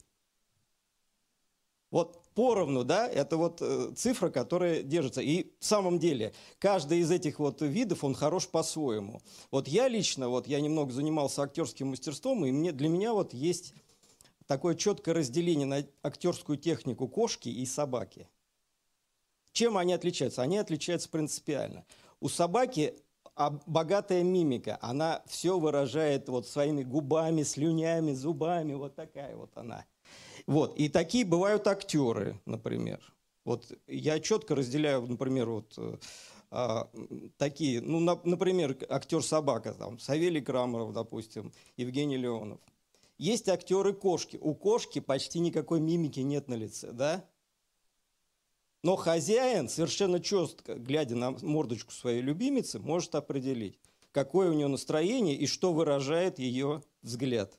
Вот 1.90 2.19
поровну, 2.40 2.84
да, 2.84 3.06
это 3.06 3.36
вот 3.36 3.58
э, 3.60 3.92
цифра, 3.94 4.30
которая 4.30 4.82
держится. 4.82 5.20
И 5.20 5.52
в 5.58 5.64
самом 5.66 5.98
деле, 5.98 6.32
каждый 6.58 7.00
из 7.00 7.10
этих 7.10 7.38
вот 7.38 7.60
видов, 7.60 8.02
он 8.02 8.14
хорош 8.14 8.48
по-своему. 8.48 9.20
Вот 9.50 9.68
я 9.68 9.88
лично, 9.88 10.30
вот 10.30 10.46
я 10.46 10.58
немного 10.62 10.90
занимался 10.90 11.42
актерским 11.42 11.88
мастерством, 11.88 12.46
и 12.46 12.50
мне, 12.50 12.72
для 12.72 12.88
меня 12.88 13.12
вот 13.12 13.34
есть 13.34 13.74
такое 14.46 14.74
четкое 14.74 15.16
разделение 15.16 15.66
на 15.66 15.84
актерскую 16.02 16.56
технику 16.56 17.08
кошки 17.08 17.50
и 17.50 17.66
собаки. 17.66 18.26
Чем 19.52 19.76
они 19.76 19.92
отличаются? 19.92 20.40
Они 20.40 20.56
отличаются 20.56 21.10
принципиально. 21.10 21.84
У 22.20 22.30
собаки 22.30 22.94
богатая 23.66 24.22
мимика, 24.22 24.78
она 24.80 25.22
все 25.26 25.58
выражает 25.58 26.30
вот 26.30 26.48
своими 26.48 26.84
губами, 26.84 27.42
слюнями, 27.42 28.14
зубами, 28.14 28.72
вот 28.72 28.94
такая 28.94 29.36
вот 29.36 29.50
она. 29.56 29.84
Вот. 30.50 30.76
И 30.76 30.88
такие 30.88 31.24
бывают 31.24 31.68
актеры, 31.68 32.40
например. 32.44 32.98
Вот 33.44 33.70
я 33.86 34.18
четко 34.18 34.56
разделяю, 34.56 35.06
например, 35.06 35.48
вот 35.48 35.78
а, 36.50 36.90
такие, 37.36 37.80
ну, 37.80 38.00
на, 38.00 38.20
например, 38.24 38.76
актер 38.88 39.22
собака, 39.22 39.74
там, 39.74 40.00
Савелий 40.00 40.42
Крамеров, 40.42 40.92
допустим, 40.92 41.52
Евгений 41.76 42.16
Леонов. 42.16 42.58
Есть 43.16 43.48
актеры 43.48 43.92
кошки. 43.92 44.38
У 44.42 44.56
кошки 44.56 44.98
почти 44.98 45.38
никакой 45.38 45.78
мимики 45.78 46.18
нет 46.18 46.48
на 46.48 46.54
лице, 46.54 46.90
да? 46.90 47.24
Но 48.82 48.96
хозяин 48.96 49.68
совершенно 49.68 50.18
четко, 50.18 50.74
глядя 50.74 51.14
на 51.14 51.30
мордочку 51.30 51.92
своей 51.92 52.22
любимицы, 52.22 52.80
может 52.80 53.14
определить, 53.14 53.78
какое 54.10 54.50
у 54.50 54.54
нее 54.54 54.66
настроение 54.66 55.36
и 55.36 55.46
что 55.46 55.72
выражает 55.72 56.40
ее 56.40 56.82
взгляд. 57.02 57.56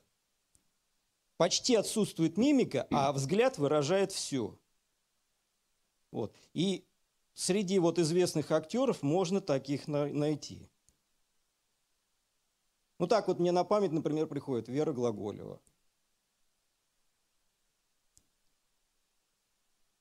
Почти 1.42 1.74
отсутствует 1.74 2.38
мимика, 2.38 2.86
а 2.92 3.10
взгляд 3.12 3.58
выражает 3.58 4.12
все. 4.12 4.56
Вот. 6.12 6.32
И 6.54 6.86
среди 7.34 7.80
вот 7.80 7.98
известных 7.98 8.52
актеров 8.52 9.02
можно 9.02 9.40
таких 9.40 9.88
найти. 9.88 10.70
Ну 13.00 13.08
так 13.08 13.26
вот 13.26 13.40
мне 13.40 13.50
на 13.50 13.64
память, 13.64 13.90
например, 13.90 14.28
приходит 14.28 14.68
Вера 14.68 14.92
Глаголева– 14.92 15.60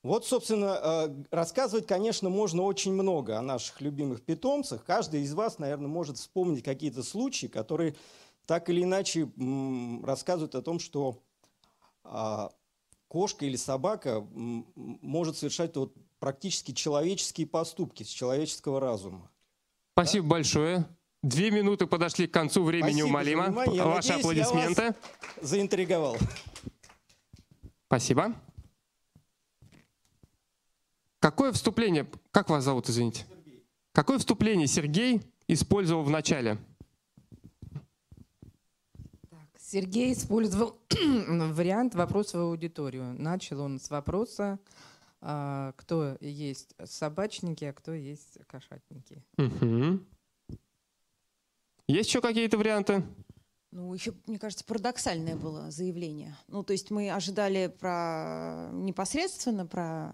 Вот, 0.04 0.25
собственно, 0.25 0.80
э, 0.82 1.23
рассказывать, 1.32 1.86
конечно, 1.88 2.30
можно 2.30 2.63
очень 2.63 2.91
много 2.93 3.38
о 3.38 3.41
наших 3.43 3.82
любимых 3.82 4.23
питомцах. 4.23 4.84
Каждый 4.84 5.21
из 5.21 5.34
вас, 5.36 5.60
наверное, 5.60 5.88
может 5.88 6.17
вспомнить 6.17 6.63
какие-то 6.63 7.04
случаи, 7.04 7.45
которые 7.45 7.95
так 8.47 8.69
или 8.69 8.82
иначе 8.82 9.32
рассказывают 10.04 10.56
о 10.56 10.63
том, 10.63 10.80
что 10.80 11.21
кошка 13.07 13.45
или 13.45 13.55
собака 13.55 14.25
может 14.31 15.37
совершать 15.37 15.75
вот 15.75 15.93
практически 16.19 16.71
человеческие 16.71 17.47
поступки 17.47 18.03
с 18.03 18.07
человеческого 18.07 18.79
разума. 18.79 19.29
Спасибо 19.93 20.23
да? 20.23 20.29
большое. 20.29 20.87
Две 21.23 21.51
минуты 21.51 21.85
подошли 21.85 22.27
к 22.27 22.33
концу 22.33 22.63
времени 22.63 23.01
Спасибо 23.01 23.07
умолимо. 23.07 23.51
Ваши 23.51 24.09
надеюсь, 24.09 24.09
аплодисменты. 24.09 24.81
Я 24.81 24.87
вас 24.87 24.95
заинтриговал. 25.41 26.17
Спасибо. 27.87 28.33
Какое 31.19 31.51
вступление, 31.51 32.09
как 32.31 32.49
вас 32.49 32.63
зовут, 32.63 32.89
извините? 32.89 33.25
Сергей. 33.29 33.65
Какое 33.91 34.17
вступление 34.17 34.65
Сергей 34.65 35.21
использовал 35.47 36.03
в 36.03 36.09
начале? 36.09 36.57
Сергей 39.71 40.12
использовал 40.12 40.77
вариант 41.29 41.95
вопроса 41.95 42.38
в 42.38 42.41
аудиторию. 42.41 43.15
Начал 43.17 43.62
он 43.62 43.79
с 43.79 43.89
вопроса, 43.89 44.60
а, 45.21 45.71
кто 45.77 46.17
есть 46.19 46.75
собачники, 46.84 47.63
а 47.63 47.71
кто 47.71 47.93
есть 47.93 48.38
кошатники. 48.47 49.23
Угу. 49.38 50.01
Есть 51.88 52.10
еще 52.10 52.19
какие-то 52.19 52.57
варианты? 52.57 53.01
Ну, 53.71 53.93
еще, 53.93 54.13
мне 54.27 54.38
кажется, 54.38 54.65
парадоксальное 54.65 55.38
было 55.38 55.71
заявление. 55.71 56.36
Ну, 56.49 56.63
то 56.63 56.73
есть 56.73 56.91
мы 56.91 57.10
ожидали 57.10 57.67
про 57.67 58.71
непосредственно 58.73 59.65
про 59.65 60.13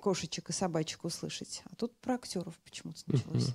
кошечек 0.00 0.48
и 0.48 0.54
собачек 0.54 1.04
услышать, 1.04 1.62
а 1.70 1.76
тут 1.76 1.94
про 1.98 2.14
актеров 2.14 2.58
почему-то 2.64 3.02
началось. 3.06 3.54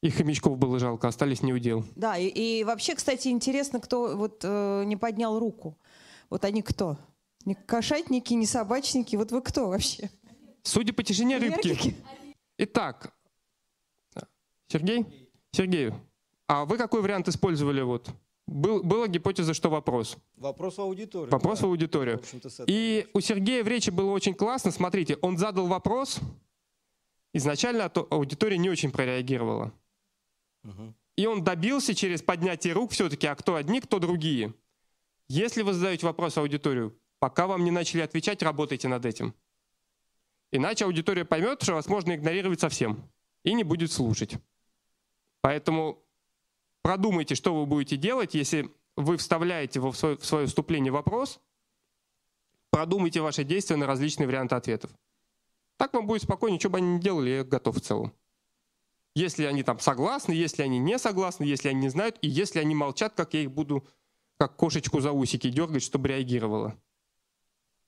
И 0.00 0.10
хомячков 0.10 0.56
было 0.58 0.78
жалко, 0.78 1.08
остались 1.08 1.42
не 1.42 1.52
удел. 1.52 1.84
Да, 1.96 2.16
и, 2.16 2.28
и 2.28 2.64
вообще, 2.64 2.94
кстати, 2.94 3.28
интересно, 3.28 3.80
кто 3.80 4.16
вот 4.16 4.40
э, 4.44 4.84
не 4.84 4.96
поднял 4.96 5.38
руку. 5.38 5.76
Вот 6.30 6.44
они 6.44 6.62
кто? 6.62 6.98
Не 7.44 7.54
кошатники, 7.54 8.34
не 8.34 8.46
собачники. 8.46 9.16
Вот 9.16 9.32
вы 9.32 9.42
кто 9.42 9.68
вообще? 9.68 10.10
Судя 10.62 10.92
по 10.92 11.02
тишине 11.02 11.38
рыбки. 11.38 11.96
Итак, 12.58 13.12
Сергей? 14.68 15.06
Сергей, 15.50 15.92
а 16.46 16.64
вы 16.64 16.76
какой 16.76 17.02
вариант 17.02 17.28
использовали 17.28 17.80
вот 17.80 18.10
был, 18.46 18.82
была 18.82 19.08
гипотеза, 19.08 19.54
что 19.54 19.68
вопрос. 19.70 20.16
Вопрос 20.36 20.78
в 20.78 20.80
аудиторию. 20.80 21.30
Вопрос 21.30 21.60
да. 21.60 21.66
в 21.66 21.70
аудиторию. 21.70 22.20
В 22.20 22.64
и 22.66 23.06
у 23.12 23.20
Сергея 23.20 23.64
в 23.64 23.68
речи 23.68 23.90
было 23.90 24.10
очень 24.10 24.34
классно. 24.34 24.70
Смотрите, 24.70 25.18
он 25.20 25.36
задал 25.38 25.66
вопрос. 25.66 26.20
Изначально 27.34 27.84
аудитория 27.86 28.58
не 28.58 28.70
очень 28.70 28.90
прореагировала. 28.90 29.72
И 31.16 31.26
он 31.26 31.42
добился 31.42 31.94
через 31.94 32.22
поднятие 32.22 32.74
рук 32.74 32.92
все-таки, 32.92 33.26
а 33.26 33.34
кто 33.34 33.56
одни, 33.56 33.80
кто 33.80 33.98
другие. 33.98 34.54
Если 35.28 35.62
вы 35.62 35.72
задаете 35.72 36.06
вопрос 36.06 36.38
аудиторию, 36.38 36.98
пока 37.18 37.46
вам 37.46 37.64
не 37.64 37.70
начали 37.70 38.02
отвечать, 38.02 38.42
работайте 38.42 38.88
над 38.88 39.04
этим. 39.04 39.34
Иначе 40.52 40.84
аудитория 40.84 41.24
поймет, 41.24 41.62
что 41.62 41.74
вас 41.74 41.88
можно 41.88 42.14
игнорировать 42.14 42.60
совсем 42.60 43.10
и 43.42 43.52
не 43.52 43.64
будет 43.64 43.92
слушать. 43.92 44.36
Поэтому 45.40 46.02
продумайте, 46.82 47.34
что 47.34 47.54
вы 47.54 47.66
будете 47.66 47.96
делать, 47.96 48.34
если 48.34 48.70
вы 48.96 49.16
вставляете 49.16 49.80
в 49.80 49.92
свое, 49.94 50.16
в 50.16 50.24
свое 50.24 50.46
вступление 50.46 50.92
вопрос, 50.92 51.40
продумайте 52.70 53.20
ваши 53.20 53.44
действия 53.44 53.76
на 53.76 53.86
различные 53.86 54.26
варианты 54.26 54.54
ответов. 54.54 54.90
Так 55.76 55.92
вам 55.94 56.06
будет 56.06 56.22
спокойнее, 56.22 56.58
что 56.58 56.70
бы 56.70 56.78
они 56.78 56.96
ни 56.96 57.00
делали, 57.00 57.30
я 57.30 57.44
готов 57.44 57.76
в 57.76 57.80
целом. 57.80 58.12
Если 59.18 59.46
они 59.46 59.64
там 59.64 59.80
согласны, 59.80 60.30
если 60.30 60.62
они 60.62 60.78
не 60.78 60.96
согласны, 60.96 61.42
если 61.42 61.70
они 61.70 61.80
не 61.80 61.88
знают, 61.88 62.16
и 62.22 62.28
если 62.28 62.60
они 62.60 62.76
молчат, 62.76 63.14
как 63.16 63.34
я 63.34 63.40
их 63.40 63.50
буду, 63.50 63.84
как 64.38 64.54
кошечку 64.54 65.00
за 65.00 65.10
усики 65.10 65.50
дергать, 65.50 65.82
чтобы 65.82 66.06
реагировала. 66.06 66.76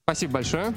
Спасибо 0.03 0.33
большое. 0.33 0.73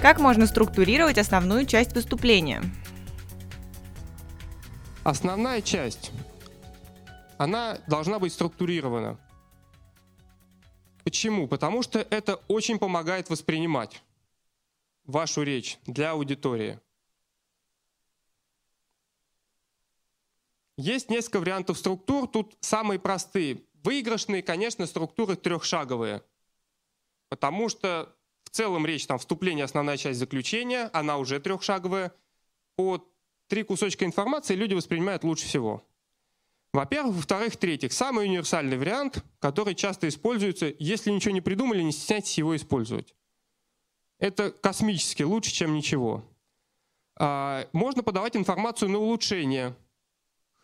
Как 0.00 0.20
можно 0.20 0.46
структурировать 0.46 1.18
основную 1.18 1.66
часть 1.66 1.96
выступления? 1.96 2.62
Основная 5.02 5.60
часть, 5.62 6.12
она 7.38 7.78
должна 7.88 8.20
быть 8.20 8.32
структурирована. 8.32 9.18
Почему? 11.04 11.46
Потому 11.46 11.82
что 11.82 12.00
это 12.00 12.36
очень 12.48 12.78
помогает 12.78 13.28
воспринимать 13.28 14.02
вашу 15.04 15.42
речь 15.42 15.78
для 15.86 16.12
аудитории. 16.12 16.80
Есть 20.76 21.10
несколько 21.10 21.40
вариантов 21.40 21.78
структур, 21.78 22.26
тут 22.26 22.56
самые 22.60 22.98
простые. 22.98 23.62
Выигрышные, 23.84 24.42
конечно, 24.42 24.86
структуры 24.86 25.36
трехшаговые, 25.36 26.22
потому 27.28 27.68
что 27.68 28.16
в 28.44 28.50
целом 28.50 28.86
речь 28.86 29.06
там 29.06 29.18
вступление, 29.18 29.66
основная 29.66 29.98
часть 29.98 30.18
заключения, 30.18 30.88
она 30.94 31.18
уже 31.18 31.38
трехшаговая. 31.38 32.12
По 32.76 33.06
три 33.46 33.62
кусочка 33.62 34.06
информации 34.06 34.54
люди 34.54 34.72
воспринимают 34.72 35.22
лучше 35.22 35.44
всего. 35.44 35.84
Во-первых, 36.74 37.14
во-вторых, 37.14 37.52
в-третьих, 37.52 37.92
самый 37.92 38.26
универсальный 38.26 38.76
вариант, 38.76 39.24
который 39.38 39.76
часто 39.76 40.08
используется, 40.08 40.74
если 40.80 41.12
ничего 41.12 41.32
не 41.32 41.40
придумали, 41.40 41.80
не 41.80 41.92
стесняйтесь 41.92 42.36
его 42.36 42.56
использовать. 42.56 43.14
Это 44.18 44.50
космически 44.50 45.22
лучше, 45.22 45.52
чем 45.52 45.72
ничего. 45.72 46.24
А, 47.16 47.68
можно 47.72 48.02
подавать 48.02 48.36
информацию 48.36 48.88
на 48.90 48.98
улучшение. 48.98 49.76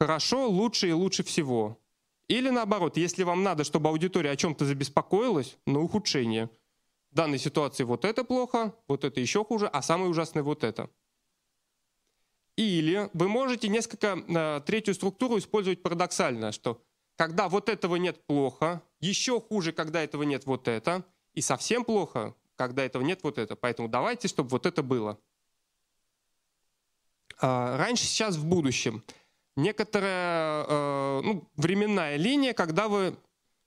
Хорошо, 0.00 0.48
лучше 0.48 0.88
и 0.88 0.92
лучше 0.92 1.22
всего. 1.22 1.78
Или 2.26 2.50
наоборот, 2.50 2.96
если 2.96 3.22
вам 3.22 3.44
надо, 3.44 3.62
чтобы 3.62 3.88
аудитория 3.88 4.32
о 4.32 4.36
чем-то 4.36 4.64
забеспокоилась, 4.64 5.58
на 5.64 5.78
ухудшение. 5.78 6.50
В 7.12 7.14
данной 7.14 7.38
ситуации 7.38 7.84
вот 7.84 8.04
это 8.04 8.24
плохо, 8.24 8.74
вот 8.88 9.04
это 9.04 9.20
еще 9.20 9.44
хуже, 9.44 9.68
а 9.68 9.80
самое 9.80 10.10
ужасное 10.10 10.42
вот 10.42 10.64
это. 10.64 10.90
Или 12.60 13.08
вы 13.14 13.26
можете 13.28 13.68
несколько, 13.68 14.22
э, 14.28 14.60
третью 14.66 14.92
структуру 14.92 15.38
использовать 15.38 15.82
парадоксально, 15.82 16.52
что 16.52 16.84
когда 17.16 17.48
вот 17.48 17.70
этого 17.70 17.96
нет 17.96 18.22
плохо, 18.26 18.82
еще 19.00 19.40
хуже, 19.40 19.72
когда 19.72 20.02
этого 20.02 20.24
нет 20.24 20.44
вот 20.44 20.68
это, 20.68 21.06
и 21.32 21.40
совсем 21.40 21.84
плохо, 21.84 22.34
когда 22.56 22.84
этого 22.84 23.02
нет 23.02 23.20
вот 23.22 23.38
это. 23.38 23.56
Поэтому 23.56 23.88
давайте, 23.88 24.28
чтобы 24.28 24.50
вот 24.50 24.66
это 24.66 24.82
было. 24.82 25.18
А, 27.40 27.78
раньше, 27.78 28.04
сейчас, 28.04 28.36
в 28.36 28.44
будущем. 28.44 29.02
Некоторая 29.56 30.66
э, 30.68 31.20
ну, 31.24 31.48
временная 31.56 32.16
линия, 32.16 32.52
когда 32.52 32.88
вы 32.88 33.16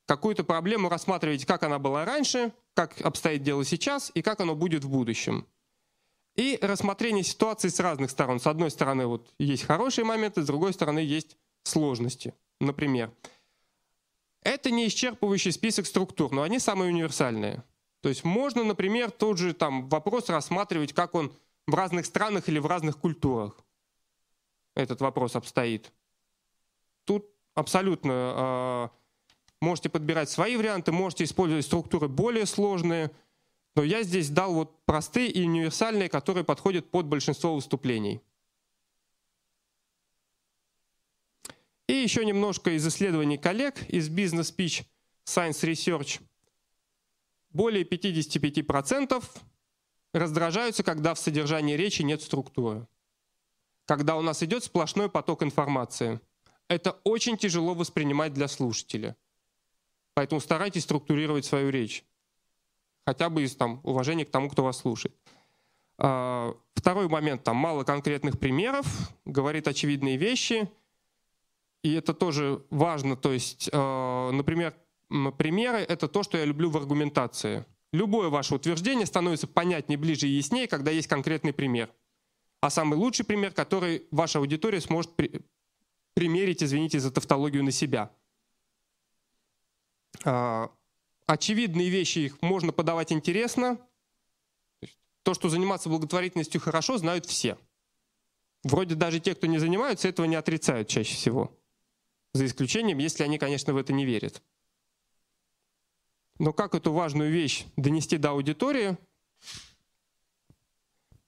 какую-то 0.06 0.44
проблему 0.44 0.88
рассматриваете, 0.88 1.48
как 1.48 1.64
она 1.64 1.80
была 1.80 2.06
раньше, 2.06 2.54
как 2.76 3.02
обстоит 3.02 3.42
дело 3.42 3.66
сейчас 3.66 4.12
и 4.14 4.22
как 4.22 4.40
оно 4.40 4.54
будет 4.54 4.84
в 4.84 4.90
будущем. 4.92 5.48
И 6.36 6.58
рассмотрение 6.62 7.24
ситуации 7.24 7.68
с 7.68 7.80
разных 7.80 8.10
сторон. 8.10 8.40
С 8.40 8.48
одной 8.48 8.72
стороны, 8.72 9.06
вот 9.06 9.32
есть 9.38 9.64
хорошие 9.64 10.04
моменты, 10.04 10.42
с 10.42 10.48
другой 10.48 10.74
стороны, 10.74 11.00
есть 11.00 11.38
сложности. 11.64 12.34
Например, 12.60 13.12
это 14.42 14.72
не 14.72 14.88
исчерпывающий 14.88 15.52
список 15.52 15.86
структур, 15.86 16.32
но 16.32 16.42
они 16.42 16.60
самые 16.60 16.92
универсальные. 16.92 17.64
То 18.02 18.10
есть 18.10 18.24
можно, 18.24 18.64
например, 18.64 19.12
тот 19.12 19.38
же 19.38 19.54
там 19.54 19.88
вопрос 19.90 20.28
рассматривать, 20.28 20.92
как 20.94 21.14
он 21.14 21.32
в 21.68 21.76
разных 21.76 22.06
странах 22.06 22.50
или 22.50 22.60
в 22.60 22.66
разных 22.66 22.98
культурах. 22.98 23.56
Этот 24.76 25.02
вопрос 25.02 25.36
обстоит. 25.36 25.94
Тут 27.06 27.28
абсолютно 27.54 28.90
э, 28.92 28.98
можете 29.62 29.90
подбирать 29.90 30.30
свои 30.30 30.58
варианты, 30.58 30.92
можете 30.92 31.26
использовать 31.26 31.66
структуры 31.66 32.08
более 32.08 32.48
сложные– 32.48 33.12
но 33.76 33.84
я 33.84 34.04
здесь 34.04 34.30
дал 34.30 34.54
вот 34.54 34.86
простые 34.86 35.32
и 35.32 35.44
универсальные, 35.44 36.10
которые 36.10 36.44
подходят 36.44 36.92
под 36.92 37.08
большинство 37.08 37.56
выступлений. 37.56 38.22
И 41.88 41.94
еще 41.94 42.24
немножко 42.24 42.72
из 42.72 42.88
исследований 42.88 43.38
коллег 43.38 43.82
из 43.90 44.10
Business 44.10 44.56
Speech 44.56 44.86
Science 45.26 45.64
Research. 45.64 46.22
Более 47.50 47.84
55% 47.84 49.24
раздражаются, 50.14 50.84
когда 50.84 51.14
в 51.14 51.20
содержании 51.20 51.76
речи 51.76 52.04
нет 52.04 52.22
структуры. 52.22 52.88
Когда 53.86 54.16
у 54.16 54.22
нас 54.22 54.44
идет 54.44 54.64
сплошной 54.64 55.10
поток 55.10 55.44
информации. 55.44 56.20
Это 56.70 56.92
очень 57.04 57.38
тяжело 57.38 57.74
воспринимать 57.74 58.34
для 58.34 58.48
слушателя. 58.48 59.18
Поэтому 60.14 60.40
старайтесь 60.40 60.84
структурировать 60.84 61.46
свою 61.46 61.70
речь 61.70 62.06
хотя 63.06 63.30
бы 63.30 63.44
из 63.44 63.56
там, 63.56 63.80
уважения 63.84 64.26
к 64.26 64.32
тому, 64.32 64.50
кто 64.50 64.64
вас 64.64 64.78
слушает. 64.78 65.16
А, 65.98 66.56
второй 66.74 67.08
момент, 67.08 67.44
там 67.44 67.56
мало 67.56 67.84
конкретных 67.84 68.40
примеров, 68.40 68.86
говорит 69.26 69.68
очевидные 69.68 70.18
вещи, 70.18 70.70
и 71.84 71.94
это 71.94 72.14
тоже 72.14 72.66
важно, 72.70 73.16
то 73.16 73.32
есть, 73.32 73.70
а, 73.74 74.32
например, 74.32 74.74
примеры— 75.38 75.78
это 75.90 76.08
то, 76.08 76.24
что 76.24 76.38
я 76.38 76.46
люблю 76.46 76.70
в 76.70 76.78
аргументации. 76.78 77.66
Любое 77.92 78.30
ваше 78.30 78.56
утверждение 78.56 79.06
становится 79.06 79.48
понятнее, 79.48 80.00
ближе 80.00 80.28
и 80.28 80.32
яснее, 80.32 80.68
когда 80.68 80.90
есть 80.90 81.08
конкретный 81.08 81.54
пример. 81.54 81.92
А 82.62 82.70
самый 82.70 82.96
лучший 82.96 83.26
пример, 83.26 83.52
который 83.52 84.08
ваша 84.10 84.40
аудитория 84.40 84.82
сможет 84.82 85.16
при 85.16 85.42
примерить, 86.16 86.64
извините 86.64 87.00
за 87.00 87.12
тавтологию, 87.12 87.64
на 87.64 87.72
себя. 87.72 88.12
Очевидные 91.26 91.90
вещи 91.90 92.20
их 92.20 92.42
можно 92.42 92.74
подавать 92.74 93.12
интересно. 93.12 93.80
То, 95.24 95.34
что 95.34 95.50
заниматься 95.50 95.90
благотворительностью 95.90 96.60
хорошо, 96.60 96.98
знают 96.98 97.26
все. 97.26 97.58
Вроде 98.64 98.96
даже 98.96 99.20
те, 99.20 99.36
кто 99.36 99.48
не 99.48 99.58
занимаются, 99.58 100.08
этого 100.08 100.26
не 100.26 100.36
отрицают 100.36 100.88
чаще 100.88 101.16
всего. 101.16 101.58
За 102.34 102.46
исключением, 102.46 102.98
если 102.98 103.24
они, 103.24 103.38
конечно, 103.38 103.74
в 103.74 103.78
это 103.78 103.94
не 103.94 104.06
верят. 104.06 104.42
Но 106.40 106.52
как 106.52 106.76
эту 106.76 106.92
важную 106.92 107.32
вещь 107.32 107.66
донести 107.78 108.18
до 108.18 108.32
аудитории, 108.32 108.98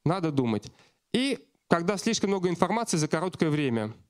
надо 0.04 0.32
думать. 0.32 0.72
И 1.14 1.48
когда 1.68 1.98
слишком 1.98 2.32
много 2.32 2.50
информации 2.50 2.98
за 2.98 3.08
короткое 3.08 3.50
время– 3.50 3.94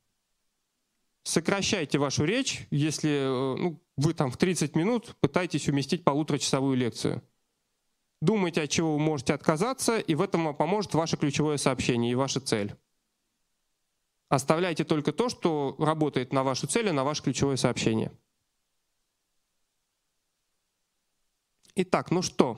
сокращайте 1.25 1.97
вашу 1.97 2.23
речь, 2.23 2.67
если 2.69 3.09
э, 3.09 3.55
ну, 3.57 3.81
вы 3.97 4.13
там 4.13 4.31
в 4.31 4.37
30 4.37 4.75
минут 4.75 5.15
пытаетесь 5.19 5.67
уместить 5.67 6.03
полуторачасовую 6.03 6.77
лекцию. 6.77 7.21
Думайте, 8.21 8.61
от 8.61 8.69
чего 8.69 8.93
вы 8.93 8.99
можете 8.99 9.33
отказаться, 9.33 9.99
и 9.99 10.15
в 10.15 10.21
этом 10.21 10.45
вам 10.45 10.55
поможет 10.55 10.93
ваше 10.93 11.17
ключевое 11.17 11.57
сообщение 11.57 12.11
и 12.11 12.15
ваша 12.15 12.39
цель. 12.39 12.75
Оставляйте 14.29 14.83
только 14.83 15.11
то, 15.11 15.29
что 15.29 15.75
работает 15.79 16.31
на 16.31 16.43
вашу 16.43 16.67
цель 16.67 16.87
и 16.87 16.91
на 16.91 17.03
ваше 17.03 17.23
ключевое 17.23 17.57
сообщение. 17.57 18.11
Итак, 21.75 22.11
ну 22.11 22.21
что? 22.21 22.57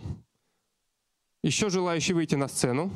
Еще 1.41 1.69
желающие 1.69 2.15
выйти 2.15 2.35
на 2.35 2.47
сцену? 2.47 2.91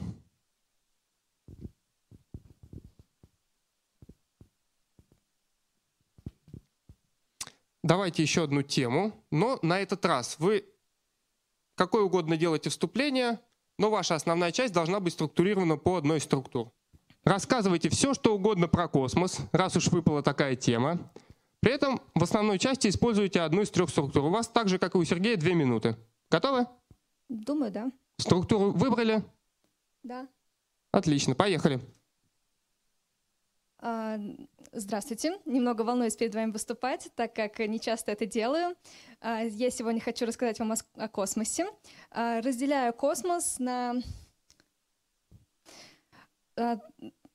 Давайте 7.84 8.22
еще 8.22 8.44
одну 8.44 8.62
тему, 8.62 9.14
но 9.32 9.58
на 9.62 9.80
этот 9.80 10.06
раз 10.06 10.36
вы 10.40 10.66
какое 11.76 12.04
угодно 12.04 12.38
делаете 12.38 12.70
вступление, 12.70 13.40
но 13.80 13.90
ваша 13.90 14.16
основная 14.16 14.52
часть 14.52 14.74
должна 14.74 15.00
быть 15.00 15.14
структурирована 15.14 15.78
по 15.78 15.98
одной 15.98 16.20
из 16.20 16.24
структур. 16.24 16.72
Рассказывайте 17.24 17.90
все, 17.90 18.14
что 18.14 18.36
угодно 18.36 18.68
про 18.68 18.88
космос, 18.88 19.40
раз 19.52 19.76
уж 19.76 19.88
выпала 19.88 20.22
такая 20.22 20.56
тема. 20.56 21.00
При 21.60 21.72
этом 21.72 22.02
в 22.16 22.24
основной 22.24 22.60
части 22.60 22.88
используйте 22.88 23.42
одну 23.42 23.62
из 23.62 23.70
трех 23.70 23.90
структур. 23.90 24.26
У 24.26 24.30
вас 24.30 24.48
так 24.48 24.68
же, 24.68 24.80
как 24.80 24.96
и 24.96 24.98
у 24.98 25.04
Сергея, 25.04 25.38
две 25.38 25.54
минуты. 25.54 25.96
Готовы? 26.30 26.66
Думаю, 27.30 27.72
да. 27.72 27.92
Структуру 28.18 28.72
выбрали? 28.72 29.24
Да. 30.04 30.28
Отлично, 30.92 31.36
поехали. 31.36 31.80
А, 33.84 34.20
здравствуйте. 34.72 35.40
Немного 35.46 35.82
волнуюсь 35.82 36.16
перед 36.16 36.36
вами 36.36 36.52
выступать, 36.52 37.10
так 37.16 37.34
как 37.34 37.58
не 37.58 37.80
часто 37.80 38.12
это 38.12 38.28
делаю. 38.28 38.76
А, 39.22 39.42
я 39.42 39.72
сегодня 39.72 40.00
хочу 40.00 40.28
рассказать 40.28 40.60
вам 40.60 40.74
о 40.98 41.08
космосе. 41.08 41.66
А, 42.12 42.42
разделяю 42.42 42.94
космос 42.94 43.58
на 43.58 43.96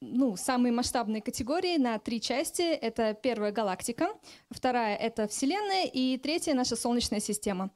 ну, 0.01 0.36
самые 0.36 0.72
масштабные 0.72 1.20
категории 1.20 1.78
на 1.78 1.99
три 1.99 2.20
части. 2.20 2.62
Это 2.62 3.12
первая 3.14 3.51
галактика, 3.51 4.11
вторая— 4.51 4.94
это 4.99 5.26
Вселенная, 5.26 5.86
и 5.86 6.16
третья— 6.16 6.55
наша 6.55 6.76
Солнечная 6.76 7.18
система. 7.18 7.70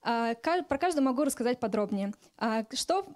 Про 0.00 0.78
каждую 0.80 1.04
могу 1.04 1.24
рассказать 1.24 1.60
подробнее. 1.60 2.14
Что, 2.72 3.06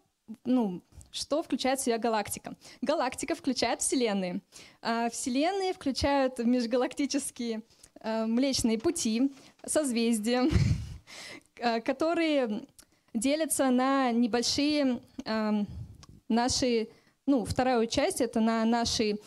ну, 0.44 0.82
что 1.10 1.42
включает 1.42 1.80
в 1.80 1.84
себя 1.84 1.98
галактика? 1.98 2.56
Галактика 2.82 3.34
включает 3.34 3.80
Вселенные. 3.80 4.40
Вселенные 5.10 5.72
включают 5.72 6.38
межгалактические 6.38 7.62
Млечные 8.04 8.78
пути, 8.78 9.32
созвездия, 9.66 10.48
которые 11.84 12.66
делятся 13.12 13.70
на 13.70 14.12
небольшие 14.12 15.00
наши 16.28 16.88
ну, 17.28 17.44
вторая 17.44 17.86
часть— 17.86 18.20
это 18.22 18.40
на 18.40 18.64
наши 18.64 19.18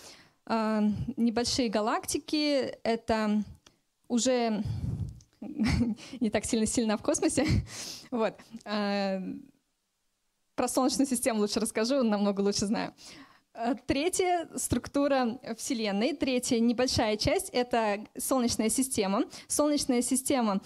небольшие 0.47 1.69
галактики. 1.69 2.75
Это 2.83 3.43
уже 4.07 4.63
не 6.19 6.31
так 6.31 6.45
сильно 6.45 6.65
сильно 6.65 6.97
в 6.97 7.03
космосе. 7.03 7.45
вот. 8.11 8.33
Э, 10.61 10.63
про 10.63 10.67
Солнечную 10.67 11.07
систему 11.07 11.39
лучше 11.39 11.59
расскажу, 11.59 12.03
намного 12.03 12.41
лучше 12.41 12.67
знаю. 12.67 12.93
Третья 13.85 14.47
структура 14.55 15.39
Вселенной, 15.57 16.13
третья 16.13 16.59
небольшая 16.59 17.17
часть— 17.17 17.49
это 17.51 18.05
Солнечная 18.17 18.69
система. 18.69 19.25
Солнечная 19.47 20.01
система, 20.01 20.61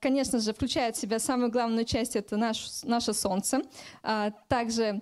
конечно 0.00 0.40
же, 0.40 0.52
включает 0.52 0.96
в 0.96 1.00
себя 1.00 1.20
самую 1.20 1.52
главную 1.52 1.84
часть— 1.84 2.16
это 2.16 2.36
наш, 2.36 2.82
наше 2.82 3.14
Солнце. 3.14 3.62
Также 4.48 5.00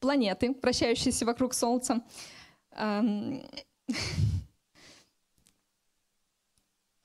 планеты, 0.00 0.56
вращающиеся 0.62 1.26
вокруг 1.26 1.52
Солнца. 1.52 2.02
А, 2.72 3.02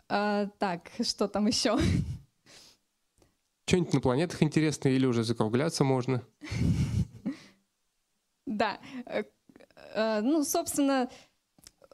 так, 0.57 0.89
что 1.01 1.27
там 1.27 1.47
еще? 1.47 1.77
Что-нибудь 3.69 3.93
на 3.93 4.01
планетах 4.01 4.41
интересное 4.41 4.93
или 4.93 5.05
уже 5.05 5.23
закругляться 5.23 5.83
можно? 5.83 6.23
Да. 8.47 8.79
Э, 9.05 9.25
э, 9.93 10.21
ну, 10.21 10.43
собственно, 10.43 11.07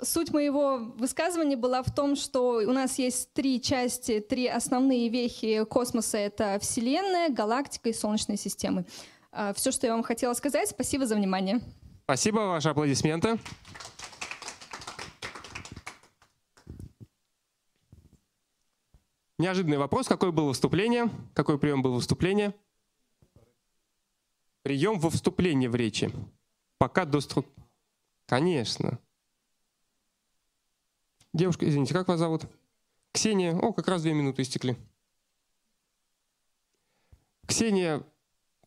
суть 0.01 0.31
моего 0.31 0.77
высказывания 0.95 1.57
была 1.57 1.83
в 1.83 1.93
том, 1.93 2.15
что 2.15 2.61
у 2.65 2.71
нас 2.71 2.97
есть 2.97 3.33
три 3.33 3.61
части, 3.61 4.21
три 4.21 4.47
основные 4.47 5.09
вехи 5.09 5.65
космоса. 5.65 6.17
Это 6.17 6.59
Вселенная, 6.61 7.27
галактика 7.27 7.89
и 7.89 7.93
Солнечная 7.93 8.37
система. 8.37 8.85
А, 9.33 9.53
Все, 9.53 9.71
что 9.71 9.85
я 9.85 9.91
вам 9.91 10.03
хотела 10.03 10.33
сказать. 10.33 10.69
Спасибо 10.69 11.05
за 11.05 11.15
внимание. 11.15 11.59
Спасибо, 12.05 12.37
ваши 12.37 12.69
аплодисменты. 12.69 13.37
Неожиданный 19.37 19.77
вопрос. 19.77 20.07
Какое 20.07 20.31
было 20.31 20.47
выступление? 20.47 21.09
Какой 21.33 21.59
прием 21.59 21.81
был 21.81 21.93
выступления? 21.93 22.55
Прием 24.61 24.99
во 24.99 25.09
вступлении 25.09 25.67
в 25.67 25.75
речи. 25.75 26.11
Пока 26.77 27.05
до 27.05 27.19
струк... 27.21 27.45
Конечно. 28.25 28.99
Девушка, 31.33 31.67
извините, 31.67 31.93
как 31.93 32.07
вас 32.07 32.17
зовут? 32.19 32.45
Ксения. 33.11 33.55
О, 33.55 33.73
как 33.73 33.87
раз 33.87 34.01
две 34.01 34.13
минуты 34.13 34.41
истекли. 34.41 34.77
Ксения 37.45 38.03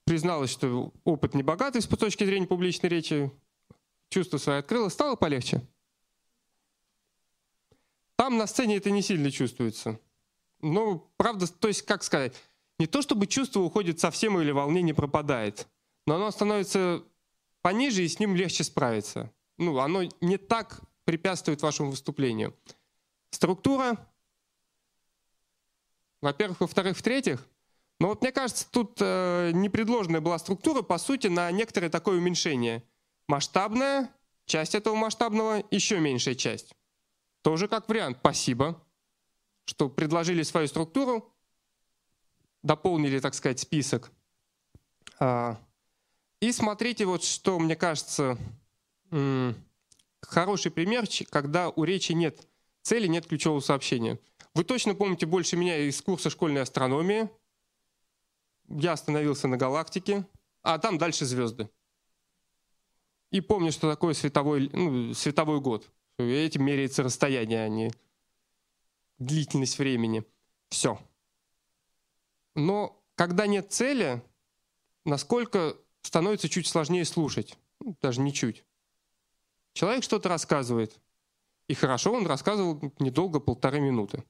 призналась, 0.04 0.50
что 0.50 0.92
опыт 1.04 1.34
не 1.34 1.42
богатый 1.42 1.80
с 1.80 1.86
точки 1.86 2.24
зрения 2.24 2.46
публичной 2.46 2.88
речи, 2.88 3.32
чувство 4.08 4.38
свое 4.38 4.60
открыла, 4.60 4.88
стало 4.88 5.16
полегче. 5.16 5.66
Там 8.16 8.36
на 8.36 8.46
сцене 8.46 8.76
это 8.76 8.90
не 8.90 9.02
сильно 9.02 9.30
чувствуется. 9.30 9.98
Ну, 10.60 11.10
правда, 11.16 11.46
то 11.46 11.68
есть, 11.68 11.82
как 11.82 12.02
сказать, 12.02 12.34
не 12.78 12.86
то 12.86 13.02
чтобы 13.02 13.26
чувство 13.26 13.60
уходит 13.60 14.00
совсем 14.00 14.40
или 14.40 14.50
волнение 14.50 14.94
пропадает, 14.94 15.68
но 16.06 16.16
оно 16.16 16.30
становится 16.30 17.04
пониже, 17.62 18.04
и 18.04 18.08
с 18.08 18.18
ним 18.18 18.34
легче 18.34 18.64
справиться. 18.64 19.32
Ну, 19.56 19.78
оно 19.78 20.02
не 20.20 20.36
так 20.36 20.80
препятствует 21.04 21.62
вашему 21.62 21.90
выступлению. 21.90 22.56
Структура, 23.30 24.08
во-первых, 26.20 26.60
во-вторых, 26.60 26.96
в-третьих, 26.96 27.46
но 28.00 28.08
вот 28.08 28.22
мне 28.22 28.30
кажется, 28.30 28.66
тут 28.70 28.98
э, 29.00 29.50
непредложенная 29.52 30.20
была 30.20 30.38
структура, 30.38 30.82
по 30.82 30.98
сути, 30.98 31.26
на 31.26 31.50
некоторое 31.50 31.88
такое 31.88 32.18
уменьшение. 32.18 32.84
Масштабная, 33.26 34.10
часть 34.46 34.74
этого 34.74 34.94
масштабного, 34.94 35.64
еще 35.70 35.98
меньшая 35.98 36.36
часть. 36.36 36.72
Тоже 37.42 37.68
как 37.68 37.88
вариант. 37.88 38.18
Спасибо, 38.20 38.80
что 39.68 39.90
предложили 39.90 40.42
свою 40.42 40.66
структуру, 40.66 41.30
дополнили, 42.62 43.20
так 43.20 43.34
сказать, 43.34 43.60
список. 43.60 44.10
А, 45.20 45.60
и 46.40 46.52
смотрите, 46.52 47.04
вот 47.04 47.22
что, 47.22 47.58
мне 47.58 47.76
кажется, 47.76 48.38
хороший 50.22 50.70
пример, 50.70 51.06
когда 51.30 51.68
у 51.68 51.84
речи 51.84 52.12
нет 52.12 52.48
цели, 52.80 53.06
нет 53.08 53.26
ключевого 53.26 53.60
сообщения. 53.60 54.18
Вы 54.54 54.64
точно 54.64 54.94
помните 54.94 55.26
больше 55.26 55.56
меня 55.56 55.76
из 55.76 56.00
курса 56.00 56.30
школьной 56.30 56.62
астрономии, 56.62 57.28
я 58.68 58.92
остановился 58.92 59.48
на 59.48 59.58
галактике, 59.58 60.26
а 60.62 60.78
там 60.78 60.96
дальше 60.96 61.26
звезды. 61.26 61.68
И 63.30 63.42
помню, 63.42 63.70
что 63.70 63.90
такое 63.90 64.14
световой, 64.14 64.70
ну, 64.72 65.12
световой 65.12 65.60
год. 65.60 65.90
Этим 66.18 66.64
меряется 66.64 67.02
расстояние, 67.02 67.64
а 67.64 67.68
не 67.68 67.92
длительность 69.18 69.78
времени. 69.78 70.24
Все. 70.70 70.98
Но 72.54 73.02
когда 73.14 73.46
нет 73.46 73.72
цели, 73.72 74.22
насколько 75.04 75.76
становится 76.02 76.48
чуть 76.48 76.66
сложнее 76.66 77.04
слушать. 77.04 77.56
Ну, 77.80 77.96
даже 78.00 78.20
не 78.20 78.32
чуть. 78.32 78.64
Человек 79.72 80.02
что-то 80.02 80.28
рассказывает. 80.28 80.98
И 81.68 81.74
хорошо, 81.74 82.12
он 82.12 82.26
рассказывал 82.26 82.80
недолго, 82.98 83.40
полторы 83.40 83.80
минуты. 83.80 84.24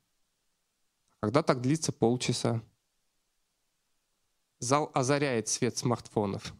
Когда 1.20 1.42
так 1.42 1.60
длится 1.60 1.92
полчаса. 1.92 2.62
Зал 4.58 4.90
озаряет 4.92 5.48
свет 5.48 5.78
смартфонов. 5.78 6.52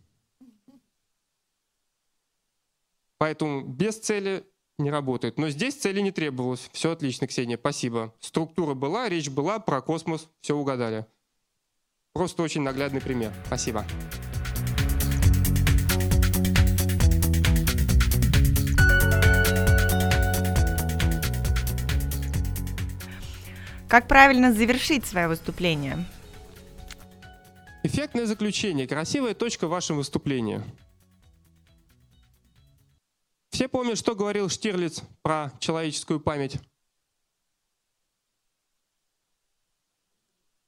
Поэтому 3.18 3.62
без 3.62 3.99
цели 3.99 4.47
не 4.79 4.91
работает. 4.91 5.39
Но 5.39 5.51
здесь 5.51 5.74
цели 5.74 6.01
не 6.01 6.12
требовалось. 6.12 6.68
Все 6.72 6.93
отлично, 6.93 7.26
Ксения, 7.26 7.59
спасибо. 7.59 8.14
Структура 8.20 8.74
была, 8.74 9.09
речь 9.09 9.29
была 9.29 9.59
про 9.59 9.81
космос, 9.81 10.29
все 10.41 10.55
угадали. 10.55 11.07
Просто 12.12 12.43
очень 12.43 12.62
наглядный 12.62 13.01
пример. 13.01 13.33
Спасибо. 13.47 13.85
Как 23.89 24.07
правильно 24.07 24.53
завершить 24.53 25.07
свое 25.07 25.29
выступление? 25.29 26.05
Эффектное 27.83 28.26
заключение, 28.26 28.87
красивая 28.87 29.33
точка 29.33 29.66
в 29.66 29.70
вашем 29.70 29.97
выступлении. 29.97 30.61
Все 33.59 33.66
помнят, 33.66 33.98
что 33.98 34.14
говорил 34.14 34.48
Штирлиц 34.48 35.02
про 35.20 35.50
человеческую 35.59 36.20
память? 36.20 36.61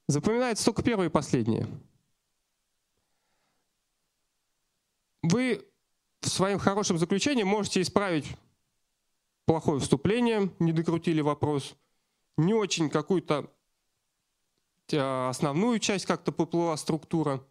Запоминается 0.07 0.65
только 0.65 0.83
первое 0.83 1.05
и 1.05 1.09
последнее. 1.09 1.69
Вы 5.21 5.65
в 6.19 6.27
своем 6.27 6.59
хорошем 6.59 6.97
заключении 6.97 7.43
можете 7.43 7.81
исправить 7.81 8.25
плохое 9.45 9.79
вступление, 9.79 10.51
не 10.59 10.73
докрутили 10.73 11.21
вопрос, 11.21 11.77
не 12.35 12.53
очень 12.53 12.89
какую-то 12.89 13.49
Э, 14.91 15.29
основную 15.29 15.79
часть 15.79 16.05
как-то 16.05 16.33
поплыла 16.33 16.75
структура. 16.75 17.41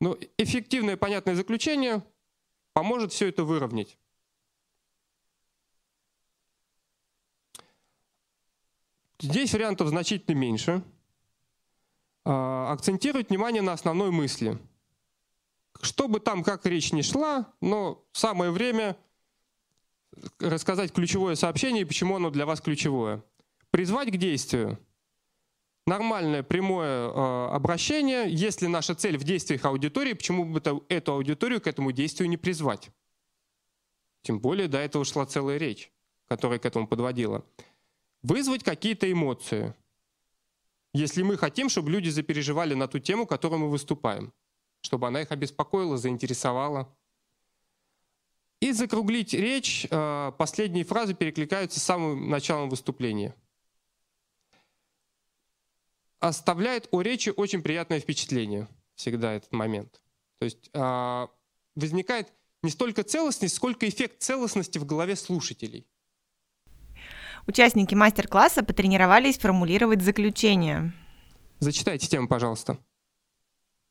Но 0.00 0.16
эффективное 0.38 0.96
понятное 0.96 1.34
заключение 1.34 2.04
поможет 2.74 3.12
все 3.12 3.28
это 3.28 3.42
выровнять. 3.42 3.98
Здесь 9.20 9.52
вариантов 9.52 9.88
значительно 9.88 10.34
меньше. 10.36 10.82
А, 12.24 12.72
акцентировать 12.72 13.30
внимание 13.30 13.62
на 13.62 13.72
основной 13.72 14.10
мысли. 14.10 14.58
чтобы 15.82 16.20
там 16.20 16.42
как 16.42 16.64
речь 16.64 16.92
не 16.92 17.02
шла, 17.02 17.52
но 17.60 18.02
самое 18.12 18.50
время 18.50 18.96
рассказать 20.40 20.92
ключевое 20.92 21.34
сообщение 21.34 21.82
и 21.82 21.84
почему 21.84 22.16
оно 22.16 22.30
для 22.30 22.46
вас 22.46 22.60
ключевое. 22.62 23.22
Призвать 23.70 24.10
к 24.10 24.16
действию. 24.16 24.78
Нормальное 25.86 26.42
прямое 26.42 27.08
э, 27.08 27.48
обращение, 27.52 28.24
если 28.28 28.66
наша 28.66 28.94
цель 28.94 29.18
в 29.18 29.24
действиях 29.24 29.64
аудитории, 29.66 30.14
почему 30.14 30.44
бы 30.44 30.58
это, 30.58 30.80
эту 30.88 31.12
аудиторию 31.12 31.60
к 31.60 31.66
этому 31.66 31.92
действию 31.92 32.28
не 32.28 32.36
призвать? 32.36 32.90
Тем 34.22 34.40
более 34.40 34.66
до 34.66 34.78
этого 34.78 35.04
шла 35.04 35.26
целая 35.26 35.58
речь, 35.58 35.92
которая 36.26 36.58
к 36.58 36.66
этому 36.66 36.88
подводила. 36.88 37.44
Вызвать 38.26 38.64
какие-то 38.64 39.10
эмоции. 39.10 39.72
Если 40.92 41.22
мы 41.22 41.38
хотим, 41.38 41.68
чтобы 41.68 41.92
люди 41.92 42.08
запереживали 42.08 42.74
на 42.74 42.88
ту 42.88 42.98
тему, 42.98 43.24
которую 43.24 43.60
мы 43.60 43.70
выступаем, 43.70 44.32
чтобы 44.80 45.06
она 45.06 45.22
их 45.22 45.30
обеспокоила, 45.30 45.96
заинтересовала. 45.96 46.92
И 48.58 48.72
закруглить 48.72 49.32
речь, 49.32 49.86
э, 49.88 50.32
последние 50.38 50.84
фразы 50.84 51.14
перекликаются 51.14 51.78
с 51.78 51.84
самым 51.84 52.28
началом 52.28 52.68
выступления. 52.68 53.32
Оставляет 56.18 56.88
о 56.90 57.02
речи 57.02 57.32
очень 57.36 57.62
приятное 57.62 58.00
впечатление 58.00 58.66
всегда 58.96 59.34
этот 59.34 59.52
момент. 59.52 60.02
То 60.40 60.46
есть 60.46 60.68
э, 60.72 61.26
возникает 61.76 62.32
не 62.64 62.70
столько 62.70 63.04
целостность, 63.04 63.54
сколько 63.54 63.88
эффект 63.88 64.20
целостности 64.20 64.78
в 64.78 64.84
голове 64.84 65.14
слушателей. 65.14 65.86
Участники 67.46 67.94
мастер-класса 67.94 68.64
потренировались 68.64 69.38
формулировать 69.38 70.02
заключение. 70.02 70.92
Зачитайте 71.60 72.08
тему, 72.08 72.28
пожалуйста. 72.28 72.78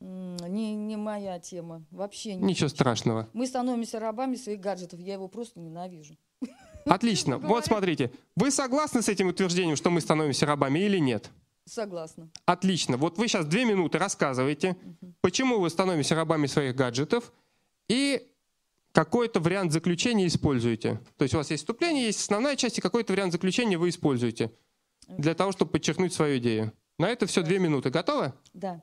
Не, 0.01 0.75
не 0.75 0.97
моя 0.97 1.39
тема. 1.39 1.85
Вообще 1.89 2.35
не. 2.35 2.43
Ничего 2.43 2.69
страшного. 2.69 3.29
Мы 3.33 3.47
становимся 3.47 3.99
рабами 3.99 4.35
своих 4.35 4.59
гаджетов. 4.59 4.99
Я 4.99 5.13
его 5.13 5.27
просто 5.27 5.59
ненавижу. 5.59 6.17
Отлично. 6.85 7.37
Вот 7.37 7.65
смотрите. 7.65 8.11
Вы 8.35 8.51
согласны 8.51 9.01
с 9.01 9.09
этим 9.09 9.27
утверждением, 9.27 9.75
что 9.75 9.89
мы 9.89 10.01
становимся 10.01 10.45
рабами 10.45 10.79
или 10.79 10.97
нет? 10.99 11.31
Согласна. 11.65 12.29
Отлично. 12.45 12.97
Вот 12.97 13.17
вы 13.17 13.27
сейчас 13.27 13.45
две 13.47 13.65
минуты 13.65 13.97
рассказываете, 13.97 14.77
почему 15.21 15.59
вы 15.59 15.69
становитесь 15.69 16.11
рабами 16.11 16.45
своих 16.45 16.75
гаджетов 16.75 17.33
и 17.89 18.21
какой-то 18.95 19.41
вариант 19.41 19.73
заключения 19.73 20.25
используете. 20.25 21.01
То 21.17 21.23
есть 21.23 21.35
у 21.35 21.37
вас 21.37 21.51
есть 21.51 21.63
вступление, 21.63 22.05
есть 22.05 22.21
основная 22.21 22.55
часть, 22.55 22.77
и 22.77 22.81
какой-то 22.81 23.11
вариант 23.11 23.33
заключения 23.33 23.77
вы 23.77 23.89
используете 23.89 24.53
для 25.09 25.35
того, 25.35 25.51
чтобы 25.51 25.71
подчеркнуть 25.71 26.13
свою 26.13 26.37
идею. 26.37 26.71
На 26.97 27.09
это 27.09 27.25
все 27.25 27.43
две 27.43 27.59
минуты. 27.59 27.89
Готовы? 27.89 28.33
Да. 28.53 28.81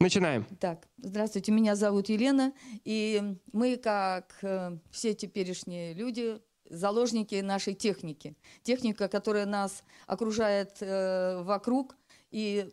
Начинаем. 0.00 0.44
Так, 0.58 0.88
здравствуйте, 0.96 1.52
меня 1.52 1.76
зовут 1.76 2.08
Елена, 2.08 2.52
и 2.84 3.36
мы, 3.52 3.76
как 3.76 4.36
э, 4.42 4.78
все 4.90 5.14
теперешние 5.14 5.94
люди, 5.94 6.40
заложники 6.68 7.36
нашей 7.36 7.74
техники. 7.74 8.36
Техника, 8.64 9.06
которая 9.06 9.46
нас 9.46 9.84
окружает 10.08 10.78
э, 10.80 11.40
вокруг, 11.44 11.94
и 12.32 12.68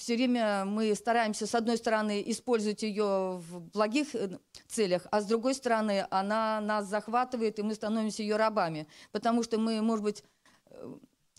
все 0.00 0.16
время 0.16 0.64
мы 0.64 0.94
стараемся, 0.94 1.46
с 1.46 1.54
одной 1.54 1.76
стороны, 1.76 2.22
использовать 2.26 2.82
ее 2.82 3.36
в 3.36 3.60
благих 3.60 4.14
э, 4.14 4.38
целях, 4.66 5.06
а 5.10 5.20
с 5.20 5.26
другой 5.26 5.54
стороны, 5.54 6.06
она 6.10 6.58
нас 6.62 6.86
захватывает, 6.86 7.58
и 7.58 7.62
мы 7.62 7.74
становимся 7.74 8.22
ее 8.22 8.36
рабами. 8.36 8.86
Потому 9.12 9.42
что 9.42 9.58
мы, 9.58 9.82
может 9.82 10.02
быть, 10.02 10.24
э, 10.70 10.94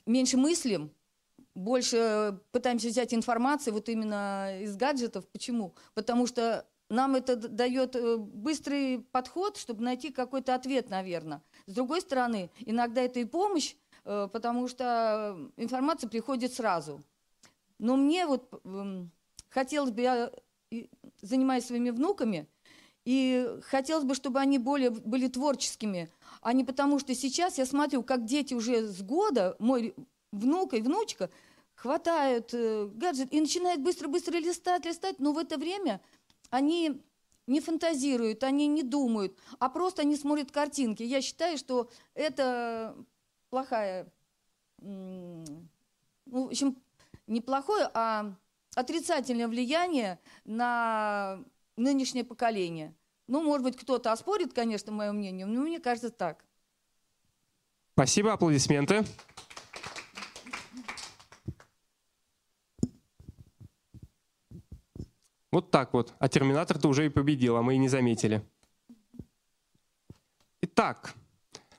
меньше 0.06 0.38
мыслим, 0.38 0.92
больше 1.56 2.40
пытаемся 2.52 2.90
взять 2.90 3.16
информацию 3.16 3.74
вот 3.74 3.90
именно 3.90 4.62
из 4.62 4.76
гаджетов. 4.76 5.28
Почему? 5.30 5.74
Потому 5.96 6.28
что 6.28 6.68
нам 6.88 7.16
это 7.16 7.36
дает 7.38 7.96
э, 7.96 8.18
быстрый 8.18 9.00
подход, 9.12 9.58
чтобы 9.58 9.84
найти 9.84 10.12
какой-то 10.12 10.54
ответ, 10.54 10.92
наверное. 10.92 11.42
С 11.66 11.74
другой 11.74 12.02
стороны, 12.02 12.52
иногда 12.60 13.02
это 13.02 13.20
и 13.20 13.26
помощь, 13.26 13.74
потому 14.04 14.68
что 14.68 15.52
информация 15.58 16.10
приходит 16.10 16.54
сразу. 16.54 17.04
Но 17.82 17.96
мне 17.96 18.28
вот 18.28 18.62
хотелось 19.50 19.90
бы, 19.90 20.02
я 20.02 20.32
занимаюсь 21.20 21.66
своими 21.66 21.90
внуками, 21.90 22.48
и 23.06 23.58
хотелось 23.64 24.06
бы, 24.06 24.14
чтобы 24.14 24.40
они 24.40 24.60
более 24.60 24.92
были 24.92 25.28
творческими, 25.28 26.12
а 26.42 26.54
не 26.54 26.64
потому, 26.64 27.00
что 27.00 27.16
сейчас 27.16 27.58
я 27.58 27.66
смотрю, 27.66 28.04
как 28.04 28.26
дети 28.26 28.54
уже 28.54 28.88
с 28.88 29.02
года, 29.02 29.56
мой 29.58 29.96
внук 30.32 30.76
и 30.76 30.82
внучка 30.82 31.32
хватают 31.74 32.54
э, 32.54 32.88
гаджет 32.94 33.34
и 33.34 33.42
начинают 33.42 33.82
быстро-быстро 33.82 34.38
листать, 34.38 34.86
листать, 34.86 35.18
но 35.18 35.34
в 35.34 35.40
это 35.40 35.58
время 35.58 36.00
они 36.52 37.02
не 37.48 37.62
фантазируют, 37.62 38.44
они 38.44 38.68
не 38.68 38.84
думают, 38.84 39.36
а 39.58 39.70
просто 39.70 40.04
они 40.04 40.16
смотрят 40.16 40.52
картинки. 40.52 41.02
Я 41.02 41.22
считаю, 41.22 41.58
что 41.58 41.90
это 42.14 42.96
плохая, 43.50 44.14
ну, 44.78 45.44
в 46.28 46.38
общем, 46.38 46.78
не 47.28 47.42
плохое, 47.42 47.90
а 47.94 48.36
отрицательное 48.76 49.48
влияние 49.48 50.20
на 50.46 51.44
нынешнее 51.78 52.24
поколение. 52.24 52.96
Ну, 53.28 53.42
может 53.42 53.64
быть, 53.64 53.78
кто-то 53.78 54.12
оспорит, 54.12 54.54
конечно, 54.54 54.92
мое 54.92 55.12
мнение, 55.12 55.46
но 55.46 55.62
мне 55.62 55.80
кажется 55.80 56.10
так. 56.10 56.44
Спасибо, 57.94 58.34
аплодисменты. 58.34 59.06
Вот 65.52 65.70
так 65.70 65.94
вот. 65.94 66.14
А 66.20 66.30
Терминатор-то 66.30 66.88
уже 66.88 67.06
и 67.06 67.10
победил, 67.10 67.58
а 67.58 67.62
мы 67.62 67.76
и 67.76 67.78
не 67.78 67.90
заметили. 67.90 68.42
Итак, 70.62 71.14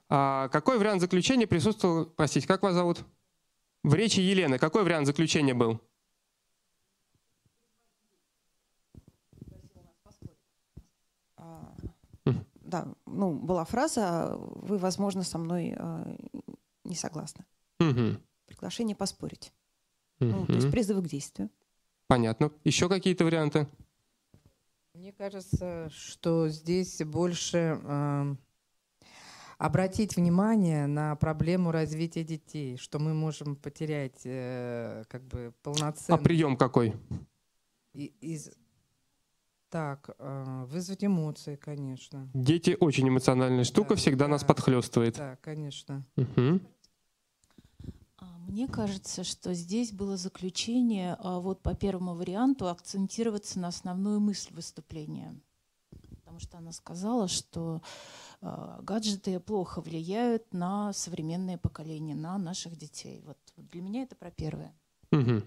а 0.08 0.48
какой 0.48 0.78
вариант 0.78 1.00
заключения 1.00 1.46
присутствовал, 1.46 2.04
простите, 2.04 2.46
как 2.46 2.62
вас 2.62 2.74
зовут? 2.74 3.04
В 3.82 3.94
речи 3.94 4.20
Елены. 4.20 4.58
Какой 4.58 4.84
вариант 4.84 5.06
заключения 5.06 5.54
был? 5.54 5.80
Да, 12.72 12.88
ну, 13.04 13.34
была 13.34 13.66
фраза, 13.66 14.34
вы, 14.38 14.78
возможно, 14.78 15.24
со 15.24 15.36
мной 15.36 15.74
э, 15.76 16.16
не 16.84 16.94
согласны. 16.94 17.44
Угу. 17.80 18.16
Приглашение 18.46 18.96
поспорить. 18.96 19.52
Угу. 20.20 20.30
Ну, 20.30 20.46
то 20.46 20.54
есть 20.54 20.70
призывы 20.70 21.02
к 21.02 21.06
действию. 21.06 21.50
Понятно. 22.06 22.50
Еще 22.64 22.88
какие-то 22.88 23.26
варианты? 23.26 23.68
Мне 24.94 25.12
кажется, 25.12 25.90
что 25.90 26.48
здесь 26.48 27.02
больше 27.04 27.78
э, 27.82 28.36
обратить 29.62 30.16
внимание 30.16 30.88
на 30.88 31.14
проблему 31.14 31.70
развития 31.70 32.24
детей, 32.24 32.76
что 32.76 32.98
мы 32.98 33.14
можем 33.14 33.54
потерять 33.54 34.22
э, 34.24 35.04
как 35.08 35.22
бы 35.22 35.54
полноценно. 35.62 36.18
А 36.18 36.18
прием 36.18 36.56
какой? 36.56 36.96
И, 37.94 38.06
из... 38.20 38.50
Так, 39.70 40.10
э, 40.18 40.64
вызвать 40.66 41.04
эмоции, 41.04 41.54
конечно. 41.54 42.28
Дети 42.34 42.76
очень 42.80 43.08
эмоциональная 43.08 43.62
штука, 43.62 43.90
да, 43.90 43.94
всегда 43.94 44.24
да, 44.24 44.32
нас 44.32 44.42
подхлестывает. 44.42 45.16
Да, 45.16 45.36
конечно. 45.40 46.04
Угу. 46.16 46.60
Мне 48.48 48.66
кажется, 48.66 49.22
что 49.22 49.54
здесь 49.54 49.92
было 49.92 50.16
заключение 50.16 51.16
а, 51.20 51.38
вот 51.38 51.62
по 51.62 51.76
первому 51.76 52.16
варианту 52.16 52.68
акцентироваться 52.68 53.60
на 53.60 53.68
основную 53.68 54.18
мысль 54.18 54.52
выступления. 54.52 55.40
Потому 56.32 56.48
что 56.48 56.56
она 56.56 56.72
сказала, 56.72 57.28
что 57.28 57.82
э, 58.40 58.78
гаджеты 58.80 59.38
плохо 59.38 59.82
влияют 59.82 60.54
на 60.54 60.94
современное 60.94 61.58
поколение, 61.58 62.16
на 62.16 62.38
наших 62.38 62.78
детей. 62.78 63.22
Вот 63.26 63.36
для 63.58 63.82
меня 63.82 64.04
это 64.04 64.16
про 64.16 64.30
первое. 64.30 64.72
Угу. 65.10 65.42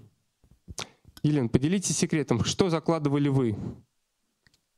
Елена, 1.23 1.49
поделитесь 1.49 1.97
секретом, 1.97 2.43
что 2.43 2.69
закладывали 2.69 3.29
вы? 3.29 3.57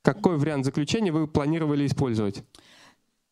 Какой 0.02 0.38
вариант 0.38 0.64
заключения 0.64 1.12
вы 1.12 1.28
планировали 1.28 1.86
использовать? 1.86 2.42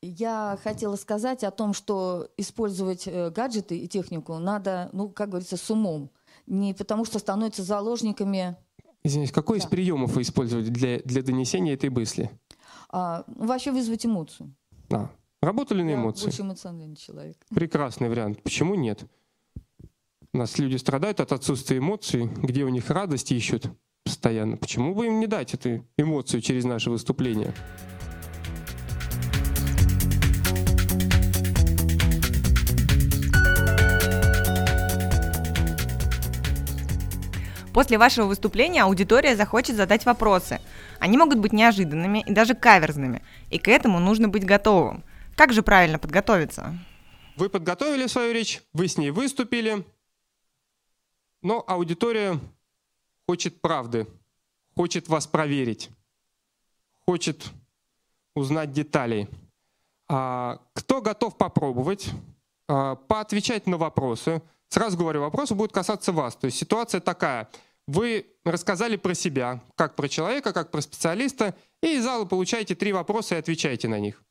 Я 0.01 0.59
хотела 0.61 0.97
сказать 0.97 1.45
о 1.45 1.51
том, 1.51 1.73
что 1.73 2.27
использовать 2.35 3.07
э, 3.07 3.29
гаджеты 3.29 3.77
и 3.77 3.87
технику 3.87 4.37
надо, 4.37 4.89
ну, 4.91 5.07
как 5.07 5.29
говорится, 5.29 5.55
с 5.55 5.71
умом. 5.71 6.11
Не 6.45 6.73
потому 6.73 7.05
что 7.05 7.19
становятся 7.19 7.63
заложниками. 7.63 8.57
Извините, 9.01 9.31
какой 9.31 9.59
да. 9.59 9.63
из 9.63 9.69
приемов 9.69 10.11
вы 10.11 10.23
использовали 10.23 10.67
для, 10.67 10.99
для 10.99 11.21
донесения 11.21 11.73
этой 11.73 11.89
мысли? 11.89 12.37
А, 12.97 13.25
ну, 13.27 13.47
вообще 13.47 13.73
вызвать 13.73 14.05
эмоцию. 14.05 14.55
А, 14.89 15.11
работали 15.41 15.83
на 15.83 15.95
эмоции? 15.95 16.21
Я 16.21 16.27
больше 16.27 16.41
эмоциональный 16.43 16.95
человек. 16.95 17.35
Прекрасный 17.53 18.07
вариант. 18.07 18.41
Почему 18.41 18.75
нет? 18.75 19.03
У 20.31 20.37
нас 20.37 20.57
люди 20.59 20.77
страдают 20.77 21.19
от 21.19 21.33
отсутствия 21.33 21.79
эмоций, 21.79 22.27
где 22.41 22.63
у 22.63 22.69
них 22.69 22.89
радость 22.89 23.33
ищут 23.33 23.69
постоянно. 24.05 24.55
Почему 24.55 24.95
бы 24.95 25.07
им 25.07 25.19
не 25.19 25.27
дать 25.27 25.53
эту 25.53 25.85
эмоцию 25.97 26.39
через 26.39 26.63
наше 26.63 26.89
выступление? 26.89 27.53
После 37.75 37.97
вашего 37.97 38.27
выступления 38.27 38.83
аудитория 38.83 39.35
захочет 39.35 39.75
задать 39.75 40.05
вопросы. 40.05 40.61
Они 40.99 41.17
могут 41.17 41.39
быть 41.39 41.51
неожиданными 41.51 42.23
и 42.25 42.31
даже 42.31 42.53
каверзными, 42.53 43.21
и 43.49 43.59
к 43.59 43.67
этому 43.67 43.99
нужно 43.99 44.29
быть 44.29 44.45
готовым. 44.45 45.03
Как 45.35 45.51
же 45.51 45.61
правильно 45.61 45.99
подготовиться? 45.99 46.73
Вы 47.35 47.49
подготовили 47.49 48.07
свою 48.07 48.33
речь, 48.33 48.61
вы 48.71 48.87
с 48.87 48.97
ней 48.97 49.11
выступили, 49.11 49.85
но 51.41 51.65
аудитория 51.67 52.39
хочет 53.27 53.59
правды, 53.59 54.07
хочет 54.73 55.09
вас 55.09 55.27
проверить, 55.27 55.89
хочет 57.05 57.43
узнать 58.35 58.71
деталей. 58.71 59.27
А, 60.07 60.61
кто 60.71 61.01
готов 61.01 61.37
попробовать, 61.37 62.09
а, 62.69 62.95
поотвечать 62.95 63.67
на 63.67 63.75
вопросы? 63.75 64.41
Сразу 64.69 64.97
говорю, 64.97 65.21
вопросы 65.21 65.55
будут 65.55 65.71
касаться 65.71 66.11
вас. 66.11 66.35
То 66.35 66.45
есть 66.45 66.57
ситуация 66.57 67.01
такая. 67.01 67.49
Вы 67.87 68.25
рассказали 68.43 68.95
про 68.95 69.13
себя, 69.13 69.63
как 69.75 69.95
про 69.95 70.07
человека, 70.07 70.53
как 70.53 70.71
про 70.71 70.81
специалиста, 70.81 71.55
и 71.81 71.97
из 71.97 72.03
зала 72.03 72.25
получаете 72.25 72.75
три 72.75 72.91
вопроса 72.93 73.35
и 73.35 73.37
отвечаете 73.37 73.87
на 73.87 73.99
них. 73.99 74.23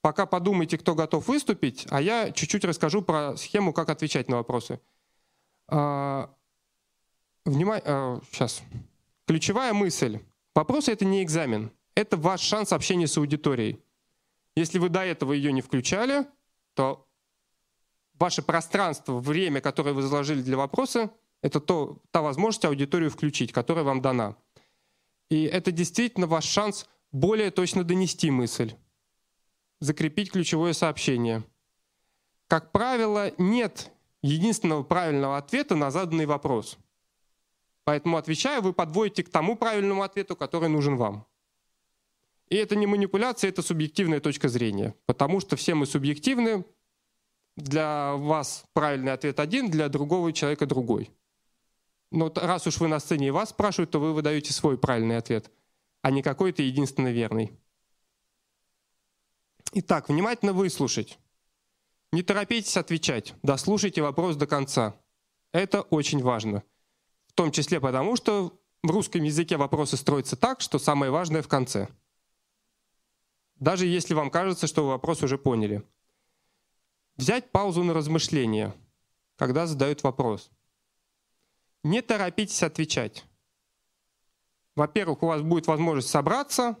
Пока 0.00 0.26
подумайте, 0.26 0.78
кто 0.78 0.94
готов 0.94 1.26
выступить, 1.26 1.86
а 1.90 2.00
я 2.00 2.30
чуть-чуть 2.30 2.64
расскажу 2.64 3.02
про 3.02 3.36
схему, 3.36 3.72
как 3.72 3.90
отвечать 3.90 4.28
на 4.28 4.36
вопросы. 4.36 4.80
А, 5.66 6.32
внимание, 7.44 7.82
а, 7.84 8.20
сейчас. 8.30 8.62
Ключевая 9.26 9.74
мысль. 9.74 10.20
Вопросы— 10.54 10.92
это 10.92 11.04
не 11.04 11.22
экзамен. 11.22 11.72
Это 11.96 12.16
ваш 12.16 12.40
шанс 12.40 12.72
общения 12.72 13.08
с 13.08 13.18
аудиторией. 13.18 13.80
Если 14.54 14.78
вы 14.78 14.88
до 14.88 15.04
этого 15.04 15.32
ее 15.32 15.52
не 15.52 15.60
включали, 15.60 16.26
то 16.74 17.07
ваше 18.18 18.42
пространство, 18.42 19.18
время, 19.18 19.60
которое 19.60 19.92
вы 19.92 20.02
заложили 20.02 20.42
для 20.42 20.56
вопроса, 20.56 21.10
это 21.42 21.60
то, 21.60 21.98
та 22.10 22.20
возможность 22.20 22.64
аудиторию 22.64 23.10
включить, 23.10 23.52
которая 23.52 23.84
вам 23.84 24.00
дана. 24.00 24.36
И 25.30 25.44
это 25.44 25.70
действительно 25.72 26.26
ваш 26.26 26.44
шанс 26.44 26.88
более 27.12 27.50
точно 27.50 27.84
донести 27.84 28.30
мысль, 28.30 28.74
закрепить 29.80 30.32
ключевое 30.32 30.72
сообщение. 30.72 31.44
Как 32.46 32.72
правило, 32.72 33.32
нет 33.38 33.90
единственного 34.22 34.82
правильного 34.82 35.36
ответа 35.36 35.76
на 35.76 35.90
заданный 35.90 36.26
вопрос. 36.26 36.78
Поэтому, 37.84 38.16
отвечая, 38.16 38.60
вы 38.60 38.72
подводите 38.72 39.22
к 39.22 39.30
тому 39.30 39.56
правильному 39.56 40.02
ответу, 40.02 40.36
который 40.36 40.68
нужен 40.68 40.96
вам. 40.96 41.26
И 42.48 42.56
это 42.56 42.76
не 42.76 42.86
манипуляция, 42.86 43.50
это 43.50 43.62
субъективная 43.62 44.20
точка 44.20 44.48
зрения. 44.48 44.94
Потому 45.06 45.40
что 45.40 45.56
все 45.56 45.74
мы 45.74 45.86
субъективны. 45.86 46.64
Для 47.58 48.14
вас 48.14 48.64
правильный 48.72 49.12
ответ 49.12 49.40
один, 49.40 49.68
для 49.68 49.88
другого 49.88 50.32
человека 50.32 50.64
другой. 50.64 51.10
Но 52.12 52.32
раз 52.36 52.68
уж 52.68 52.78
вы 52.78 52.86
на 52.86 53.00
сцене 53.00 53.26
и 53.26 53.30
вас 53.32 53.50
спрашивают, 53.50 53.90
то 53.90 53.98
вы 53.98 54.14
выдаете 54.14 54.52
свой 54.52 54.78
правильный 54.78 55.16
ответ, 55.16 55.50
а 56.00 56.12
не 56.12 56.22
какой-то 56.22 56.62
единственно 56.62 57.08
верный. 57.08 57.50
Итак, 59.72 60.08
внимательно 60.08 60.52
выслушать. 60.52 61.18
Не 62.12 62.22
торопитесь 62.22 62.76
отвечать, 62.76 63.34
дослушайте 63.42 64.02
вопрос 64.02 64.36
до 64.36 64.46
конца. 64.46 64.94
Это 65.52 65.82
очень 65.82 66.22
важно. 66.22 66.62
В 67.26 67.32
том 67.32 67.50
числе 67.50 67.80
потому, 67.80 68.14
что 68.14 68.56
в 68.84 68.90
русском 68.90 69.24
языке 69.24 69.56
вопросы 69.56 69.96
строятся 69.96 70.36
так, 70.36 70.60
что 70.60 70.78
самое 70.78 71.10
важное 71.10 71.42
в 71.42 71.48
конце. 71.48 71.88
Даже 73.56 73.84
если 73.86 74.14
вам 74.14 74.30
кажется, 74.30 74.68
что 74.68 74.84
вы 74.84 74.90
вопрос 74.90 75.24
уже 75.24 75.36
поняли. 75.38 75.82
Взять 77.18 77.50
паузу 77.50 77.82
на 77.82 77.92
размышление, 77.92 78.74
когда 79.36 79.66
задают 79.66 80.02
вопрос. 80.02 80.50
Не 81.82 82.00
торопитесь 82.00 82.62
отвечать. 82.62 83.24
Во-первых, 84.74 85.22
у 85.22 85.26
вас 85.26 85.42
будет 85.42 85.66
возможность 85.66 86.08
собраться, 86.08 86.78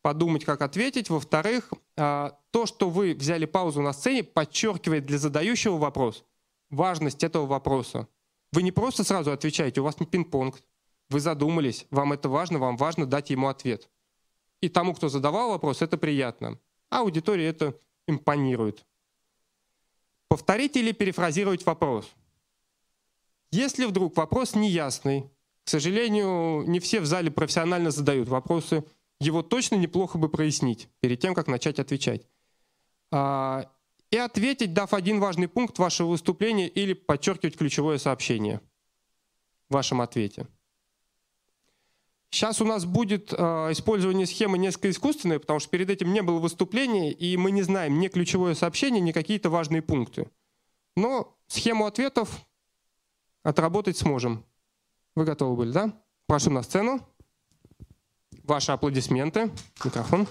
подумать, 0.00 0.44
как 0.44 0.62
ответить. 0.62 1.10
Во-вторых, 1.10 1.72
а, 1.96 2.38
то, 2.50 2.66
что 2.66 2.90
вы 2.90 3.14
взяли 3.14 3.44
паузу 3.44 3.82
на 3.82 3.92
сцене, 3.92 4.24
подчеркивает 4.24 5.06
для 5.06 5.18
задающего 5.18 5.76
вопрос 5.76 6.24
важность 6.72 7.22
этого 7.22 7.46
вопроса. 7.46 8.08
Вы 8.50 8.62
не 8.62 8.72
просто 8.72 9.04
сразу 9.04 9.30
отвечаете, 9.30 9.80
у 9.80 9.84
вас 9.84 10.00
не 10.00 10.06
пинг-понг. 10.06 10.60
Вы 11.10 11.20
задумались, 11.20 11.86
вам 11.90 12.12
это 12.12 12.28
важно, 12.28 12.58
вам 12.58 12.76
важно 12.76 13.06
дать 13.06 13.30
ему 13.30 13.48
ответ. 13.48 13.88
И 14.60 14.68
тому, 14.68 14.94
кто 14.94 15.08
задавал 15.08 15.50
вопрос, 15.50 15.82
это 15.82 15.98
приятно. 15.98 16.58
А 16.90 17.00
аудитории 17.00 17.44
это 17.44 17.78
импонирует. 18.06 18.84
Повторить 20.32 20.76
или 20.76 20.92
перефразировать 20.92 21.66
вопрос. 21.66 22.10
Если 23.50 23.84
вдруг 23.84 24.16
вопрос 24.16 24.54
неясный, 24.54 25.30
к 25.62 25.68
сожалению, 25.68 26.64
не 26.66 26.80
все 26.80 27.00
в 27.00 27.04
зале 27.04 27.30
профессионально 27.30 27.90
задают 27.90 28.30
вопросы, 28.30 28.82
его 29.20 29.42
точно 29.42 29.74
неплохо 29.74 30.16
бы 30.16 30.30
прояснить 30.30 30.88
перед 31.00 31.20
тем, 31.20 31.34
как 31.34 31.48
начать 31.48 31.78
отвечать. 31.78 32.26
А, 33.10 33.70
и 34.10 34.16
ответить, 34.16 34.72
дав 34.72 34.94
один 34.94 35.20
важный 35.20 35.48
пункт 35.48 35.78
вашего 35.78 36.08
выступления 36.08 36.66
или 36.66 36.94
подчеркивать 36.94 37.58
ключевое 37.58 37.98
сообщение 37.98 38.62
в 39.68 39.74
вашем 39.74 40.00
ответе. 40.00 40.46
Сейчас 42.32 42.62
у 42.62 42.64
нас 42.64 42.86
будет 42.86 43.30
э, 43.30 43.36
использование 43.72 44.26
схемы 44.26 44.56
несколько 44.56 44.88
искусственное, 44.88 45.38
потому 45.38 45.60
что 45.60 45.68
перед 45.68 45.90
этим 45.90 46.14
не 46.14 46.22
было 46.22 46.38
выступления, 46.38 47.12
и 47.12 47.36
мы 47.36 47.50
не 47.50 47.60
знаем 47.60 48.00
ни 48.00 48.08
ключевое 48.08 48.54
сообщение, 48.54 49.02
ни 49.02 49.12
какие-то 49.12 49.50
важные 49.50 49.82
пункты. 49.82 50.30
Но 50.96 51.36
схему 51.46 51.84
ответов 51.84 52.30
отработать 53.42 53.98
сможем. 53.98 54.46
Вы 55.14 55.26
готовы 55.26 55.56
были, 55.56 55.72
да? 55.72 55.92
Прошу 56.26 56.50
на 56.50 56.62
сцену. 56.62 57.06
Ваши 58.44 58.72
аплодисменты. 58.72 59.50
Микрофон. 59.84 60.26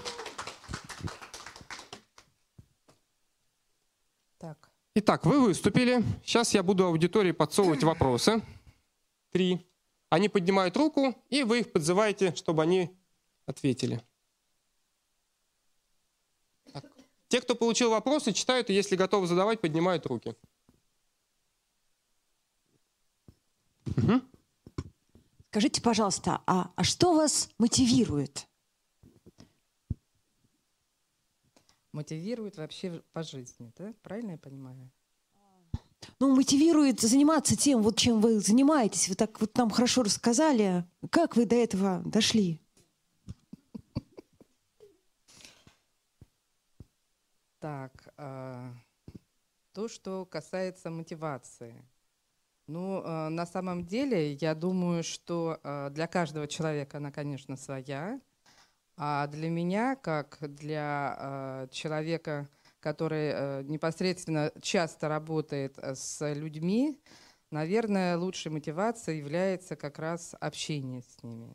Так. 4.38 4.70
Итак, 4.96 5.24
вы 5.24 5.40
выступили. 5.40 6.02
Сейчас 6.24 6.52
я 6.52 6.64
буду 6.64 6.84
аудитории 6.84 7.30
подсовывать 7.30 7.84
вопросы. 7.84 8.42
Три. 9.30 9.64
Они 10.12 10.28
поднимают 10.28 10.76
руку, 10.76 11.14
и 11.30 11.42
вы 11.42 11.60
их 11.60 11.72
подзываете, 11.72 12.34
чтобы 12.34 12.62
они 12.62 12.94
ответили. 13.46 14.02
Так. 16.70 16.84
Те, 17.28 17.40
кто 17.40 17.54
получил 17.54 17.88
вопросы, 17.88 18.34
читают, 18.34 18.68
и 18.68 18.74
если 18.74 18.94
готовы 18.94 19.26
задавать, 19.26 19.62
поднимают 19.62 20.04
руки. 20.04 20.36
Угу. 23.86 24.20
Скажите, 25.48 25.80
пожалуйста, 25.80 26.42
а, 26.46 26.70
а 26.76 26.84
что 26.84 27.14
вас 27.14 27.48
мотивирует? 27.56 28.46
Мотивирует 31.92 32.58
вообще 32.58 33.02
по 33.14 33.22
жизни, 33.22 33.72
да? 33.78 33.94
Правильно 34.02 34.32
я 34.32 34.38
понимаю? 34.38 34.90
Ну, 36.18 36.34
мотивирует 36.34 37.00
заниматься 37.00 37.56
тем, 37.56 37.82
вот 37.82 37.96
чем 37.96 38.20
вы 38.20 38.40
занимаетесь. 38.40 39.08
Вы 39.08 39.14
так 39.14 39.40
вот 39.40 39.56
нам 39.56 39.70
хорошо 39.70 40.02
рассказали. 40.02 40.84
Как 41.10 41.36
вы 41.36 41.46
до 41.46 41.56
этого 41.56 42.02
дошли? 42.04 42.60
Так, 47.62 47.92
э, 48.16 48.72
то, 49.72 49.86
что 49.86 50.26
касается 50.26 50.90
мотивации. 50.90 51.84
Ну, 52.66 53.00
э, 53.00 53.28
на 53.28 53.46
самом 53.46 53.86
деле, 53.86 54.32
я 54.32 54.56
думаю, 54.56 55.04
что 55.04 55.60
э, 55.62 55.90
для 55.90 56.08
каждого 56.08 56.48
человека 56.48 56.96
она, 56.96 57.12
конечно, 57.12 57.56
своя. 57.56 58.20
А 58.96 59.28
для 59.28 59.48
меня, 59.48 59.94
как 59.94 60.38
для 60.40 61.68
человека, 61.70 62.48
который 62.82 63.30
э, 63.32 63.62
непосредственно 63.62 64.52
часто 64.60 65.08
работает 65.08 65.78
э, 65.78 65.94
с 65.94 66.34
людьми, 66.34 67.00
наверное, 67.50 68.18
лучшей 68.18 68.50
мотивацией 68.50 69.18
является 69.18 69.76
как 69.76 69.98
раз 69.98 70.34
общение 70.40 71.02
с 71.02 71.22
ними. 71.22 71.54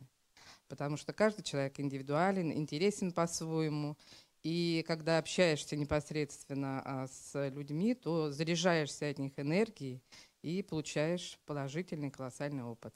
Потому 0.68 0.96
что 0.96 1.12
каждый 1.12 1.42
человек 1.42 1.78
индивидуален, 1.78 2.50
интересен 2.52 3.12
по-своему. 3.12 3.96
И 4.42 4.84
когда 4.86 5.18
общаешься 5.18 5.76
непосредственно 5.76 6.82
а, 6.84 7.06
с 7.08 7.48
людьми, 7.50 7.94
то 7.94 8.30
заряжаешься 8.30 9.08
от 9.08 9.18
них 9.18 9.38
энергией 9.38 10.02
и 10.42 10.62
получаешь 10.62 11.38
положительный 11.44 12.10
колоссальный 12.10 12.62
опыт. 12.62 12.94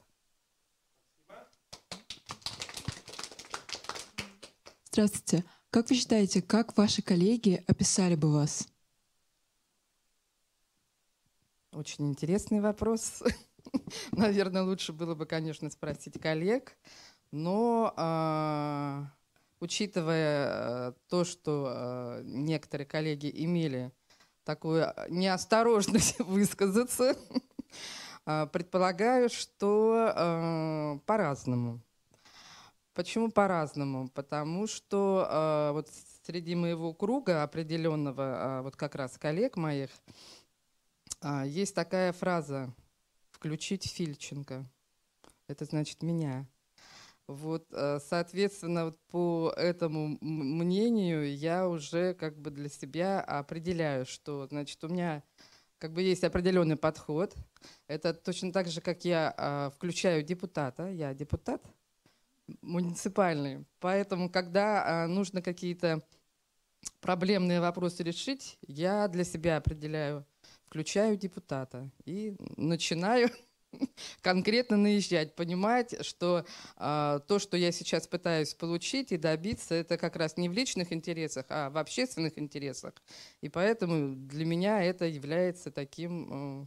Здравствуйте. 4.91 5.45
Как 5.73 5.89
вы 5.89 5.97
считаете, 5.97 6.43
как 6.43 6.77
ваши 6.77 7.01
коллеги 7.01 7.64
описали 7.66 8.14
бы 8.14 8.31
вас? 8.31 8.68
Очень 11.73 12.11
интересный 12.11 12.61
вопрос. 12.61 13.23
Наверное, 14.12 14.64
лучше 14.64 14.93
было 14.93 15.14
бы, 15.14 15.25
конечно, 15.25 15.70
спросить 15.70 16.20
коллег. 16.20 16.77
Но 17.31 17.95
э, 17.97 19.05
учитывая 19.61 20.91
э, 20.91 20.93
то, 21.09 21.25
что 21.25 21.73
э, 21.75 22.23
некоторые 22.27 22.87
коллеги 22.87 23.33
имели 23.35 23.93
такую 24.45 24.93
неосторожность 25.09 26.18
высказаться, 26.18 27.16
А, 28.25 28.47
предполагаю, 28.47 29.29
что 29.29 30.12
э, 30.14 30.99
по-разному. 31.07 31.81
Почему 32.95 33.30
по-разному? 33.30 34.09
Потому 34.09 34.66
что 34.66 35.26
э, 35.28 35.72
вот 35.72 35.88
среди 36.26 36.55
моего 36.55 36.93
круга 36.93 37.43
определенного, 37.43 38.22
э, 38.22 38.62
вот 38.62 38.76
как 38.76 38.95
раз 38.95 39.16
коллег 39.16 39.57
моих, 39.57 39.90
э, 41.22 41.45
есть 41.47 41.74
такая 41.74 42.12
фраза 42.12 42.74
«включить 43.30 43.90
Фильченко». 43.90 44.66
Это 45.49 45.64
значит 45.64 46.03
меня. 46.03 46.47
Вот, 47.26 47.66
э, 47.72 47.99
соответственно, 48.01 48.86
вот 48.86 48.99
по 49.11 49.55
этому 49.57 50.18
мнению 50.20 51.34
я 51.34 51.68
уже 51.68 52.12
как 52.14 52.38
бы 52.38 52.51
для 52.51 52.68
себя 52.68 53.22
определяю, 53.22 54.05
что, 54.05 54.47
значит, 54.49 54.82
у 54.84 54.88
меня 54.88 55.22
как 55.78 55.93
бы 55.93 56.03
есть 56.03 56.24
определенный 56.24 56.76
подход. 56.76 57.34
Это 57.86 58.12
точно 58.12 58.53
так 58.53 58.68
же, 58.68 58.82
как 58.82 59.07
я 59.07 59.34
э, 59.36 59.70
включаю 59.74 60.22
депутата. 60.22 60.90
Я 60.90 61.14
депутат 61.14 61.62
муниципальный. 62.61 63.64
Поэтому, 63.80 64.30
когда 64.30 65.05
э, 65.05 65.07
нужно 65.07 65.42
какие-то 65.42 66.03
проблемные 67.00 67.61
вопросы 67.61 68.03
решить, 68.03 68.59
я 68.66 69.09
для 69.09 69.24
себя 69.24 69.57
определяю, 69.57 70.26
включаю 70.66 71.16
депутата 71.16 71.90
и 72.05 72.36
начинаю 72.57 73.30
конкретно 74.20 74.76
наезжать, 74.76 75.34
понимать, 75.34 76.05
что 76.05 76.44
э, 76.76 77.20
то, 77.26 77.38
что 77.38 77.57
я 77.57 77.72
сейчас 77.72 78.07
пытаюсь 78.07 78.55
получить 78.55 79.12
и 79.12 79.16
добиться, 79.16 79.74
это 79.74 79.96
как 79.98 80.16
раз 80.16 80.36
не 80.36 80.48
в 80.48 80.53
личных 80.53 80.92
интересах, 80.92 81.46
а 81.48 81.70
в 81.70 81.78
общественных 81.78 82.38
интересах. 82.38 82.94
И 83.40 83.48
поэтому 83.48 84.14
для 84.14 84.44
меня 84.44 84.82
это 84.82 85.07
является 85.07 85.70
таким 85.70 86.62
э, 86.62 86.66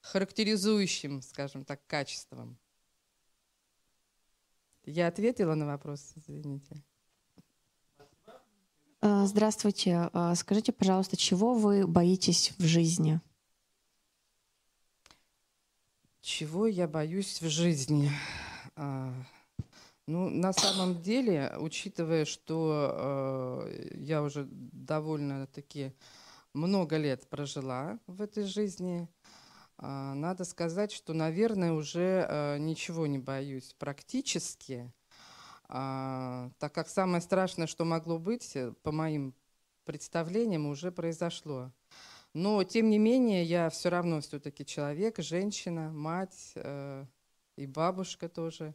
характеризующим, 0.00 1.22
скажем 1.22 1.64
так, 1.64 1.86
качеством. 1.86 2.58
Я 4.84 5.06
ответила 5.06 5.54
на 5.54 5.66
вопрос, 5.66 6.12
извините. 6.16 6.82
Э, 9.00 9.24
здравствуйте. 9.26 10.10
Э, 10.12 10.34
скажите, 10.34 10.72
пожалуйста, 10.72 11.16
чего 11.16 11.54
вы 11.54 11.86
боитесь 11.86 12.52
в 12.58 12.64
жизни? 12.64 13.20
Чего 16.20 16.66
я 16.66 16.88
боюсь 16.88 17.40
в 17.40 17.48
жизни? 17.48 18.10
А, 18.74 19.14
ну, 20.08 20.28
на 20.28 20.52
самом 20.52 21.00
деле, 21.00 21.54
учитывая, 21.58 22.24
что 22.24 23.68
э, 23.68 23.88
я 23.94 24.22
уже 24.22 24.48
довольно-таки 24.50 25.92
много 26.54 26.96
лет 26.96 27.28
прожила 27.28 28.00
в 28.08 28.20
этой 28.20 28.44
жизни, 28.44 29.08
э, 29.08 29.41
надо 29.86 30.44
сказать, 30.44 30.92
что, 30.92 31.12
наверное, 31.12 31.72
уже 31.72 32.26
э, 32.28 32.58
ничего 32.58 33.06
не 33.06 33.18
боюсь 33.18 33.74
практически, 33.78 34.92
э, 35.68 36.50
так 36.58 36.72
как 36.72 36.88
самое 36.88 37.20
страшное, 37.20 37.66
что 37.66 37.84
могло 37.84 38.18
быть, 38.18 38.54
э, 38.54 38.72
по 38.82 38.92
моим 38.92 39.34
представлениям, 39.84 40.66
уже 40.66 40.92
произошло. 40.92 41.72
Но, 42.34 42.64
тем 42.64 42.88
не 42.90 42.98
менее, 42.98 43.44
я 43.44 43.68
все 43.70 43.90
равно 43.90 44.20
все-таки 44.20 44.64
человек, 44.64 45.18
женщина, 45.18 45.90
мать 45.90 46.52
э, 46.54 47.04
и 47.56 47.66
бабушка 47.66 48.28
тоже. 48.28 48.74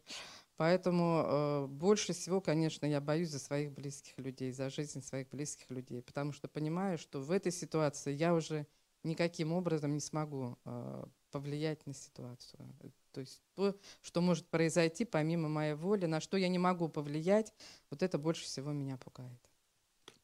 Поэтому 0.58 1.24
э, 1.24 1.68
больше 1.68 2.14
всего, 2.14 2.42
конечно, 2.42 2.86
я 2.86 3.00
боюсь 3.00 3.30
за 3.30 3.40
своих 3.40 3.72
близких 3.72 4.18
людей, 4.18 4.52
за 4.52 4.70
жизнь 4.70 5.02
своих 5.02 5.30
близких 5.30 5.70
людей, 5.70 6.02
потому 6.02 6.34
что 6.34 6.48
понимаю, 6.48 6.98
что 6.98 7.22
в 7.22 7.32
этой 7.32 7.52
ситуации 7.52 8.12
я 8.12 8.34
уже 8.34 8.66
никаким 9.08 9.54
образом 9.54 9.94
не 9.94 10.00
смогу 10.00 10.58
э, 10.66 11.04
повлиять 11.32 11.86
на 11.86 11.94
ситуацию. 11.94 12.60
То 13.12 13.22
есть 13.22 13.42
то, 13.56 13.76
что 14.02 14.22
может 14.22 14.48
произойти 14.48 15.06
помимо 15.06 15.50
моей 15.50 15.74
воли, 15.74 16.06
на 16.06 16.22
что 16.22 16.38
я 16.38 16.48
не 16.48 16.60
могу 16.60 16.88
повлиять, 16.90 17.54
вот 17.90 18.04
это 18.04 18.18
больше 18.18 18.44
всего 18.44 18.72
меня 18.72 18.98
пугает. 18.98 19.40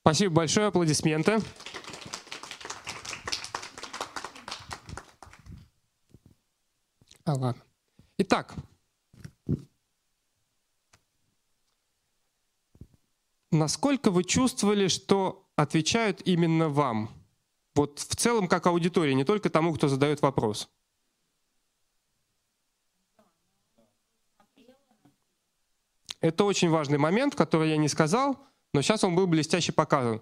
Спасибо 0.02 0.36
большое, 0.36 0.68
аплодисменты. 0.68 1.40
А, 7.26 7.34
ладно. 7.36 7.64
Итак, 8.18 8.54
насколько 13.50 14.12
вы 14.12 14.24
чувствовали, 14.24 14.88
что 14.88 15.50
отвечают 15.56 16.22
именно 16.26 16.68
вам? 16.70 17.10
Вот 17.76 18.00
в 18.00 18.16
целом 18.16 18.48
как 18.48 18.68
аудитория, 18.68 19.14
не 19.14 19.24
только 19.24 19.50
тому, 19.50 19.74
кто 19.74 19.88
задает 19.88 20.22
вопрос. 20.22 20.70
Это 26.22 26.46
очень 26.46 26.70
важный 26.70 26.98
момент, 26.98 27.36
который 27.36 27.70
я 27.70 27.78
не 27.78 27.90
сказал, 27.90 28.38
но 28.74 28.82
сейчас 28.82 29.04
он 29.04 29.16
был 29.16 29.28
блестяще 29.28 29.74
показан. 29.74 30.22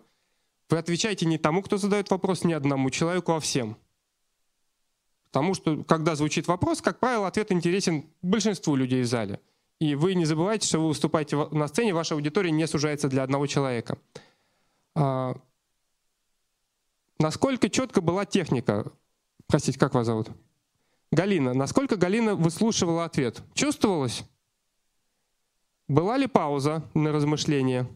Вы 0.70 0.78
отвечаете 0.78 1.26
не 1.26 1.38
тому, 1.38 1.62
кто 1.62 1.78
задает 1.78 2.10
вопрос, 2.10 2.44
не 2.44 2.54
одному 2.54 2.90
человеку, 2.90 3.34
а 3.34 3.40
всем. 3.40 3.78
Потому 5.26 5.54
что, 5.54 5.84
когда 5.84 6.16
звучит 6.16 6.48
вопрос, 6.48 6.82
как 6.82 7.00
правило, 7.00 7.28
ответ 7.28 7.52
интересен 7.52 8.10
большинству 8.22 8.76
людей 8.76 9.04
в 9.04 9.06
зале. 9.06 9.40
И 9.80 9.96
вы 9.96 10.14
не 10.16 10.26
забывайте, 10.26 10.68
что 10.68 10.80
вы 10.80 10.90
выступаете 10.90 11.38
на 11.52 11.68
сцене, 11.68 11.94
ваша 11.94 12.16
аудитория 12.16 12.52
не 12.52 12.68
сужается 12.68 13.08
для 13.08 13.24
одного 13.24 13.48
человека. 13.48 13.98
Насколько 17.22 17.70
четко 17.70 18.02
была 18.02 18.26
техника? 18.26 18.92
Простите, 19.46 19.78
как 19.78 19.94
вас 19.94 20.08
зовут? 20.08 20.32
Галина. 21.12 21.54
Насколько 21.54 21.96
Галина 21.96 22.34
выслушивала 22.34 23.06
ответ? 23.06 23.44
Чувствовалось? 23.54 24.24
Была 25.88 26.18
ли 26.18 26.26
пауза 26.28 26.84
на 26.96 27.12
размышление? 27.12 27.88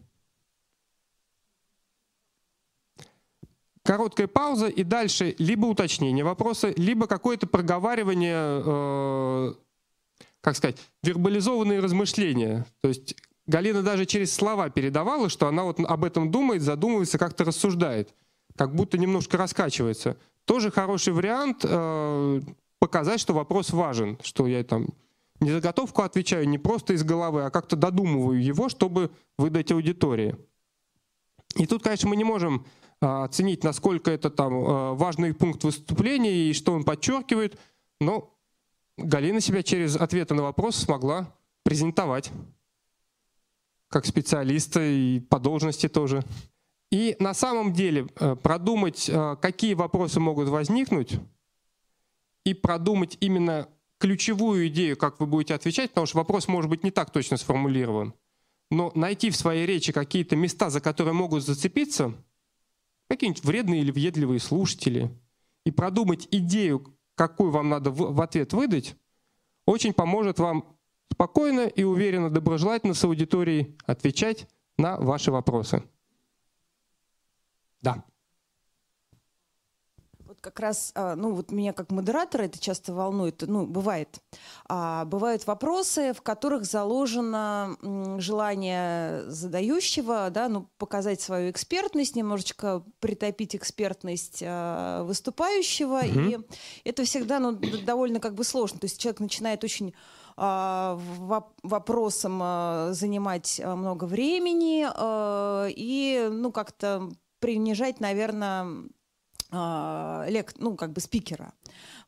короткая 3.82 4.26
пауза 4.26 4.66
и 4.66 4.82
дальше 4.82 5.36
либо 5.38 5.66
уточнение 5.66 6.24
вопроса, 6.24 6.74
либо 6.76 7.06
какое-то 7.06 7.46
проговаривание, 7.46 8.62
э, 8.66 9.54
как 10.40 10.56
сказать, 10.56 10.78
вербализованные 11.04 11.78
размышления. 11.78 12.66
То 12.80 12.88
есть 12.88 13.14
Галина 13.46 13.84
даже 13.84 14.04
через 14.04 14.34
слова 14.34 14.70
передавала, 14.70 15.28
что 15.28 15.46
она 15.46 15.62
вот 15.62 15.78
об 15.78 16.04
этом 16.04 16.32
думает, 16.32 16.62
задумывается, 16.62 17.16
как-то 17.16 17.44
рассуждает, 17.44 18.12
как 18.56 18.74
будто 18.74 18.98
немножко 18.98 19.36
раскачивается. 19.36 20.16
Тоже 20.44 20.70
хороший 20.70 21.12
вариант 21.12 21.64
э, 21.64 22.40
показать, 22.78 23.20
что 23.20 23.34
вопрос 23.34 23.70
важен, 23.70 24.18
что 24.22 24.46
я 24.46 24.62
там 24.64 24.88
не 25.40 25.50
заготовку 25.50 26.02
отвечаю, 26.02 26.48
не 26.48 26.58
просто 26.58 26.94
из 26.94 27.04
головы, 27.04 27.44
а 27.44 27.50
как-то 27.50 27.76
додумываю 27.76 28.42
его, 28.42 28.68
чтобы 28.68 29.10
выдать 29.38 29.70
аудитории. 29.70 30.36
И 31.56 31.66
тут, 31.66 31.82
конечно, 31.82 32.08
мы 32.08 32.16
не 32.16 32.24
можем 32.24 32.64
а, 33.00 33.24
оценить, 33.24 33.64
насколько 33.64 34.10
это 34.10 34.30
там 34.30 34.54
а, 34.54 34.94
важный 34.94 35.34
пункт 35.34 35.64
выступления 35.64 36.48
и 36.48 36.52
что 36.52 36.72
он 36.72 36.84
подчеркивает. 36.84 37.58
Но 38.00 38.34
Галина 38.96 39.40
себя 39.40 39.62
через 39.62 39.96
ответы 39.96 40.34
на 40.34 40.42
вопрос 40.42 40.76
смогла 40.76 41.34
презентовать 41.62 42.30
как 43.88 44.06
специалиста 44.06 44.82
и 44.82 45.20
по 45.20 45.38
должности 45.38 45.88
тоже. 45.88 46.24
И 46.90 47.16
на 47.18 47.34
самом 47.34 47.72
деле 47.72 48.06
э, 48.16 48.36
продумать, 48.36 49.08
э, 49.08 49.36
какие 49.40 49.74
вопросы 49.74 50.20
могут 50.20 50.48
возникнуть, 50.48 51.14
и 52.44 52.54
продумать 52.54 53.16
именно 53.20 53.68
ключевую 53.98 54.68
идею, 54.68 54.96
как 54.96 55.18
вы 55.18 55.26
будете 55.26 55.54
отвечать, 55.54 55.90
потому 55.90 56.06
что 56.06 56.18
вопрос 56.18 56.46
может 56.46 56.70
быть 56.70 56.84
не 56.84 56.92
так 56.92 57.10
точно 57.10 57.36
сформулирован, 57.36 58.14
но 58.70 58.92
найти 58.94 59.30
в 59.30 59.36
своей 59.36 59.66
речи 59.66 59.92
какие-то 59.92 60.36
места, 60.36 60.70
за 60.70 60.80
которые 60.80 61.14
могут 61.14 61.44
зацепиться– 61.44 62.14
какие-нибудь 63.08 63.44
вредные 63.44 63.80
или 63.82 63.90
въедливые 63.90 64.40
слушатели, 64.40 65.10
и 65.64 65.70
продумать 65.70 66.28
идею, 66.30 66.96
какую 67.14 67.50
вам 67.50 67.68
надо 67.68 67.90
в, 67.90 68.20
ответ 68.20 68.52
выдать, 68.52 68.96
очень 69.64 69.92
поможет 69.92 70.38
вам 70.38 70.76
спокойно 71.12 71.62
и 71.62 71.82
уверенно, 71.82 72.30
доброжелательно 72.30 72.94
с 72.94 73.04
аудиторией 73.04 73.76
отвечать 73.84 74.48
на 74.78 74.96
ваши 74.98 75.32
вопросы. 75.32 75.82
Да. 77.86 78.02
Как 80.40 80.60
раз, 80.60 80.92
а, 80.94 81.16
ну 81.16 81.34
вот 81.34 81.50
меня 81.50 81.72
как 81.72 81.90
модератора 81.90 82.42
это 82.42 82.58
часто 82.58 82.92
волнует, 82.92 83.42
ну 83.46 83.66
бывает, 83.66 84.20
а, 84.68 85.04
бывают 85.04 85.46
вопросы, 85.46 86.12
в 86.12 86.20
которых 86.20 86.64
заложено 86.64 87.76
желание 88.18 89.28
задающего, 89.30 90.30
да, 90.30 90.48
ну 90.48 90.68
показать 90.78 91.20
свою 91.20 91.50
экспертность, 91.50 92.16
немножечко 92.16 92.82
притопить 93.00 93.56
экспертность 93.56 94.42
а, 94.44 95.04
выступающего, 95.04 96.04
mm-hmm. 96.04 96.44
и 96.82 96.88
это 96.88 97.04
всегда, 97.04 97.38
ну 97.38 97.52
довольно 97.84 98.20
как 98.20 98.34
бы 98.34 98.44
сложно, 98.44 98.80
то 98.80 98.86
есть 98.86 99.00
человек 99.00 99.20
начинает 99.20 99.64
очень 99.64 99.94
вопросом 100.36 102.38
занимать 102.92 103.58
много 103.64 104.04
времени 104.04 104.86
и 105.74 106.28
ну 106.30 106.52
как-то 106.52 107.08
принижать, 107.46 108.00
наверное, 108.00 108.88
а, 109.52 110.26
лек, 110.28 110.54
ну, 110.58 110.74
как 110.74 110.92
бы 110.92 111.00
спикера. 111.00 111.52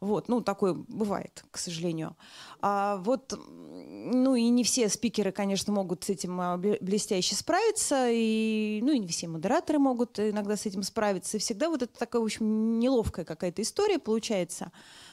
Вот, 0.00 0.26
ну, 0.26 0.40
такое 0.40 0.74
бывает, 0.74 1.44
к 1.52 1.58
сожалению. 1.58 2.16
А 2.60 2.96
вот, 2.96 3.38
ну, 3.38 4.34
и 4.34 4.48
не 4.48 4.64
все 4.64 4.88
спикеры, 4.88 5.30
конечно, 5.30 5.72
могут 5.72 6.02
с 6.02 6.10
этим 6.10 6.40
а, 6.40 6.56
блестяще 6.56 7.36
справиться, 7.36 8.08
и, 8.10 8.80
ну, 8.82 8.90
и 8.90 8.98
не 8.98 9.06
все 9.06 9.28
модераторы 9.28 9.78
могут 9.78 10.18
иногда 10.18 10.56
с 10.56 10.66
этим 10.66 10.82
справиться. 10.82 11.36
И 11.36 11.40
всегда 11.40 11.68
вот 11.68 11.82
это 11.82 11.96
такая, 11.96 12.20
в 12.20 12.24
общем, 12.24 12.80
неловкая 12.80 13.24
какая-то 13.24 13.62
история 13.62 14.00
получается. 14.00 14.72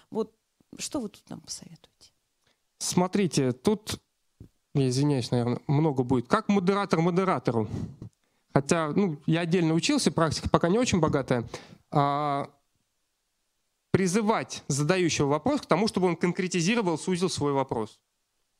Вот 0.10 0.34
что 0.80 1.02
вы 1.02 1.10
тут 1.10 1.30
нам 1.30 1.42
посоветуете? 1.42 2.14
Смотрите, 2.80 3.52
тут, 3.52 4.02
я 4.74 4.90
извиняюсь, 4.90 5.30
наверное, 5.30 5.60
много 5.68 6.02
будет. 6.02 6.28
Как 6.28 6.50
модератор 6.50 7.00
модератору? 7.02 7.68
Хотя, 8.56 8.94
ну, 8.96 9.22
я 9.26 9.42
отдельно 9.42 9.74
учился, 9.74 10.14
практика 10.14 10.48
пока 10.48 10.70
не 10.70 10.80
очень 10.80 11.02
богатая. 11.02 11.46
А, 11.92 12.50
призывать 13.92 14.64
задающего 14.70 15.28
вопрос 15.28 15.60
к 15.60 15.66
тому, 15.66 15.90
чтобы 15.90 16.08
он 16.08 16.16
конкретизировал, 16.16 16.98
сузил 16.98 17.30
свой 17.30 17.52
вопрос. 17.52 18.00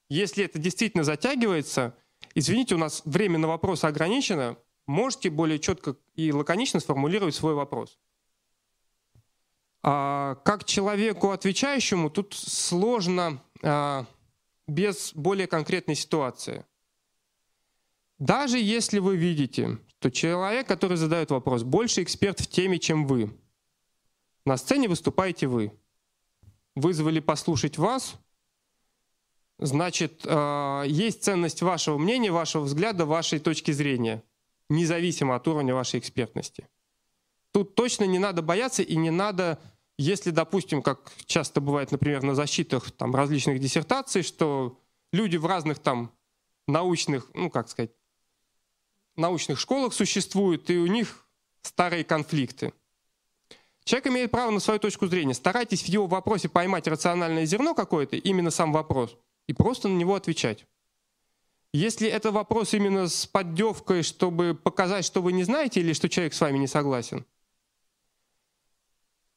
Если 0.10 0.44
это 0.44 0.60
действительно 0.60 1.06
затягивается, 1.06 1.96
извините, 2.34 2.76
у 2.76 2.78
нас 2.78 3.04
время 3.06 3.38
на 3.38 3.48
вопрос 3.48 3.86
ограничено, 3.86 4.58
можете 4.86 5.30
более 5.30 5.60
четко 5.60 5.96
и 6.16 6.34
лаконично 6.34 6.82
сформулировать 6.82 7.34
свой 7.34 7.54
вопрос. 7.54 7.98
А, 9.82 10.36
как 10.44 10.66
человеку 10.66 11.30
отвечающему 11.30 12.10
тут 12.10 12.34
сложно 12.34 13.42
а, 13.64 14.06
без 14.68 15.14
более 15.14 15.48
конкретной 15.48 15.96
ситуации. 15.96 16.66
Даже 18.20 18.60
если 18.60 19.00
вы 19.00 19.18
видите, 19.18 19.80
что 20.06 20.12
человек, 20.12 20.68
который 20.68 20.98
задает 20.98 21.32
вопрос, 21.32 21.64
больше 21.64 22.04
эксперт 22.04 22.40
в 22.40 22.46
теме, 22.46 22.78
чем 22.78 23.08
вы. 23.08 23.36
На 24.46 24.56
сцене 24.56 24.88
выступаете 24.88 25.48
вы. 25.48 25.72
Вызвали 26.76 27.20
послушать 27.20 27.80
вас, 27.80 28.20
значит, 29.58 30.22
э, 30.26 30.84
есть 30.88 31.24
ценность 31.24 31.64
вашего 31.64 31.98
мнения, 31.98 32.32
вашего 32.32 32.64
взгляда, 32.64 33.06
вашей 33.08 33.40
точки 33.40 33.72
зрения, 33.72 34.24
независимо 34.70 35.36
от 35.36 35.48
уровня 35.48 35.74
вашей 35.74 36.00
экспертности. 36.00 36.68
Тут 37.52 37.74
точно 37.74 38.04
не 38.04 38.20
надо 38.20 38.44
бояться 38.44 38.84
и 38.84 38.96
не 38.96 39.10
надо, 39.10 39.60
если, 39.98 40.30
допустим, 40.30 40.84
как 40.84 41.12
часто 41.26 41.62
бывает, 41.62 41.92
например, 41.92 42.22
на 42.22 42.36
защитах 42.36 42.92
там, 42.92 43.16
различных 43.16 43.60
диссертаций, 43.60 44.22
что 44.22 44.80
люди 45.12 45.38
в 45.38 45.48
разных 45.48 45.80
там 45.80 46.12
научных, 46.68 47.32
ну 47.34 47.50
как 47.50 47.70
сказать, 47.70 47.92
научных 49.18 49.60
школах 49.60 49.94
существуют, 49.94 50.70
и 50.70 50.78
у 50.78 50.88
них 50.88 51.26
старые 51.62 52.04
конфликты. 52.04 52.74
Человек 53.84 54.08
имеет 54.08 54.32
право 54.32 54.50
на 54.52 54.60
свою 54.60 54.80
точку 54.80 55.08
зрения. 55.08 55.34
Старайтесь 55.34 55.84
в 55.84 55.88
его 55.88 56.08
вопросе 56.08 56.50
поймать 56.50 56.88
рациональное 56.88 57.46
зерно 57.46 57.76
какое-то, 57.76 58.16
именно 58.16 58.50
сам 58.50 58.74
вопрос, 58.74 59.18
и 59.48 59.54
просто 59.54 59.88
на 59.88 59.98
него 59.98 60.16
отвечать. 60.16 60.66
Если 61.72 62.08
это 62.08 62.32
вопрос 62.32 62.74
именно 62.74 63.08
с 63.08 63.28
поддевкой, 63.28 64.02
чтобы 64.02 64.56
показать, 64.56 65.06
что 65.06 65.22
вы 65.22 65.34
не 65.34 65.44
знаете 65.44 65.82
или 65.82 65.94
что 65.94 66.08
человек 66.08 66.34
с 66.34 66.42
вами 66.42 66.58
не 66.58 66.68
согласен, 66.68 67.26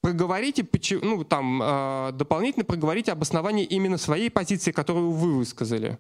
проговорите, 0.01 0.67
ну, 1.03 1.25
там, 1.25 1.61
э, 1.63 2.13
дополнительно 2.13 2.65
проговорите 2.65 3.13
обоснование 3.13 3.67
именно 3.67 3.99
своей 3.99 4.31
позиции, 4.31 4.73
которую 4.73 5.11
вы 5.11 5.35
высказали. 5.35 5.99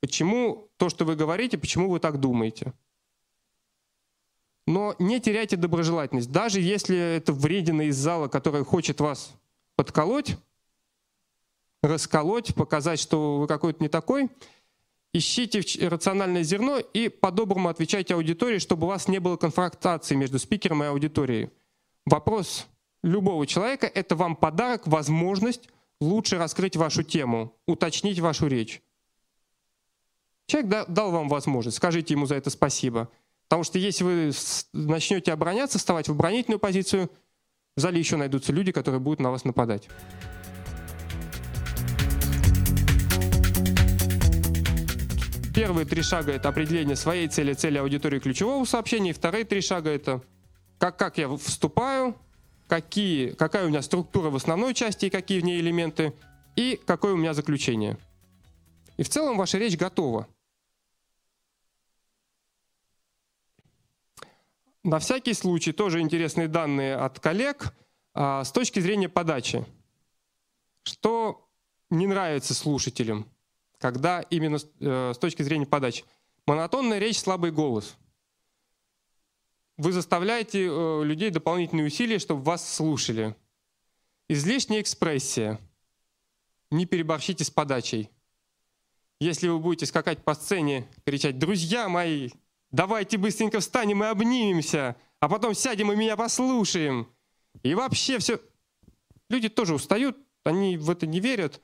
Почему 0.00 0.68
то, 0.76 0.88
что 0.88 1.04
вы 1.04 1.16
говорите, 1.16 1.58
почему 1.58 1.90
вы 1.90 2.00
так 2.00 2.20
думаете? 2.20 2.72
Но 4.66 4.94
не 4.98 5.20
теряйте 5.20 5.56
доброжелательность. 5.56 6.30
Даже 6.30 6.60
если 6.60 6.96
это 6.96 7.32
вредина 7.32 7.82
из 7.82 7.96
зала, 7.96 8.28
который 8.28 8.64
хочет 8.64 9.00
вас 9.00 9.32
подколоть, 9.76 10.36
расколоть, 11.82 12.54
показать, 12.54 12.98
что 12.98 13.38
вы 13.38 13.46
какой-то 13.46 13.82
не 13.82 13.88
такой, 13.88 14.28
ищите 15.12 15.62
рациональное 15.88 16.42
зерно 16.42 16.78
и 16.78 17.08
по-доброму 17.08 17.68
отвечайте 17.68 18.14
аудитории, 18.14 18.58
чтобы 18.58 18.86
у 18.86 18.88
вас 18.88 19.08
не 19.08 19.18
было 19.18 19.36
конфронтации 19.36 20.14
между 20.14 20.38
спикером 20.38 20.82
и 20.82 20.86
аудиторией. 20.86 21.50
Вопрос 22.04 22.66
любого 23.02 23.46
человека— 23.46 23.86
это 23.94 24.16
вам 24.16 24.36
подарок, 24.36 24.86
возможность 24.86 25.68
лучше 26.00 26.38
раскрыть 26.38 26.76
вашу 26.76 27.02
тему, 27.02 27.54
уточнить 27.66 28.18
вашу 28.18 28.46
речь. 28.48 28.82
Человек 30.46 30.86
дал 30.88 31.10
вам 31.10 31.28
возможность, 31.28 31.76
скажите 31.76 32.14
ему 32.14 32.26
за 32.26 32.36
это 32.36 32.50
спасибо. 32.50 33.08
Потому 33.48 33.64
что 33.64 33.78
если 33.78 34.04
вы 34.04 34.32
начнете 34.72 35.32
обороняться, 35.32 35.78
вставать 35.78 36.08
в 36.08 36.12
оборонительную 36.12 36.60
позицию, 36.60 37.10
в 37.76 37.80
зале 37.80 37.98
еще 37.98 38.16
найдутся 38.16 38.52
люди, 38.52 38.72
которые 38.72 39.00
будут 39.00 39.20
на 39.20 39.30
вас 39.30 39.44
нападать. 39.44 39.88
Первые 45.54 45.86
три 45.86 46.02
шага— 46.02 46.32
это 46.34 46.48
определение 46.48 46.96
своей 46.96 47.28
цели, 47.28 47.52
цели 47.54 47.78
аудитории 47.78 48.18
ключевого 48.18 48.64
сообщения. 48.64 49.10
И 49.10 49.14
вторые 49.14 49.44
три 49.44 49.60
шага— 49.60 49.90
это 49.92 50.22
как, 50.78 50.96
как 50.96 51.18
я 51.18 51.34
вступаю, 51.36 52.14
какие, 52.68 53.30
какая 53.30 53.64
у 53.64 53.68
меня 53.68 53.82
структура 53.82 54.30
в 54.30 54.36
основной 54.36 54.74
части 54.74 55.06
и 55.06 55.10
какие 55.10 55.40
в 55.40 55.44
ней 55.44 55.60
элементы, 55.60 56.12
и 56.56 56.80
какое 56.84 57.14
у 57.14 57.16
меня 57.16 57.32
заключение. 57.32 57.96
И 58.96 59.02
в 59.02 59.08
целом 59.08 59.38
ваша 59.38 59.58
речь 59.58 59.76
готова. 59.76 60.28
На 64.86 65.00
всякий 65.00 65.34
случай 65.34 65.72
тоже 65.72 65.98
интересные 65.98 66.46
данные 66.46 66.94
от 66.94 67.18
коллег 67.18 67.74
а, 68.14 68.44
с 68.44 68.52
точки 68.52 68.78
зрения 68.78 69.08
подачи. 69.08 69.66
Что 70.84 71.50
не 71.90 72.06
нравится 72.06 72.54
слушателям, 72.54 73.28
когда 73.80 74.20
именно 74.20 74.58
э, 74.78 75.12
с 75.12 75.18
точки 75.18 75.42
зрения 75.42 75.66
подачи? 75.66 76.04
Монотонная 76.46 77.00
речь, 77.00 77.18
слабый 77.18 77.50
голос. 77.50 77.96
Вы 79.76 79.90
заставляете 79.90 80.68
э, 80.68 81.02
людей 81.02 81.30
дополнительные 81.30 81.88
усилия, 81.88 82.20
чтобы 82.20 82.42
вас 82.42 82.72
слушали. 82.72 83.34
Излишняя 84.28 84.82
экспрессия. 84.82 85.58
Не 86.70 86.86
переборщите 86.86 87.42
с 87.42 87.50
подачей. 87.50 88.08
Если 89.18 89.48
вы 89.48 89.58
будете 89.58 89.86
скакать 89.86 90.22
по 90.22 90.34
сцене, 90.34 90.86
кричать 91.04 91.40
«Друзья 91.40 91.88
мои, 91.88 92.30
давайте 92.76 93.16
быстренько 93.16 93.60
встанем 93.60 94.04
и 94.04 94.06
обнимемся, 94.06 94.96
а 95.18 95.28
потом 95.28 95.54
сядем 95.54 95.90
и 95.90 95.96
меня 95.96 96.16
послушаем. 96.16 97.08
И 97.62 97.74
вообще 97.74 98.18
все... 98.18 98.38
Люди 99.30 99.48
тоже 99.48 99.74
устают, 99.74 100.16
они 100.44 100.76
в 100.76 100.88
это 100.90 101.06
не 101.06 101.18
верят, 101.18 101.60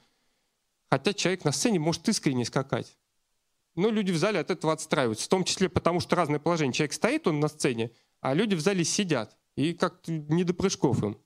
хотя 0.90 1.12
человек 1.12 1.44
на 1.44 1.52
сцене 1.52 1.78
может 1.78 2.08
искренне 2.08 2.44
скакать. 2.44 2.98
Но 3.76 3.90
люди 3.90 4.10
в 4.10 4.16
зале 4.16 4.40
от 4.40 4.50
этого 4.50 4.72
отстраиваются, 4.72 5.26
в 5.26 5.28
том 5.28 5.44
числе 5.44 5.68
потому, 5.68 6.00
что 6.00 6.16
разное 6.16 6.40
положение. 6.40 6.72
Человек 6.72 6.94
стоит, 6.94 7.26
он 7.26 7.40
на 7.40 7.48
сцене, 7.48 7.92
а 8.20 8.34
люди 8.34 8.54
в 8.54 8.60
зале 8.60 8.82
сидят, 8.82 9.36
и 9.54 9.74
как-то 9.74 10.10
не 10.10 10.44
до 10.44 10.54
прыжков 10.54 11.02
им. 11.02 11.18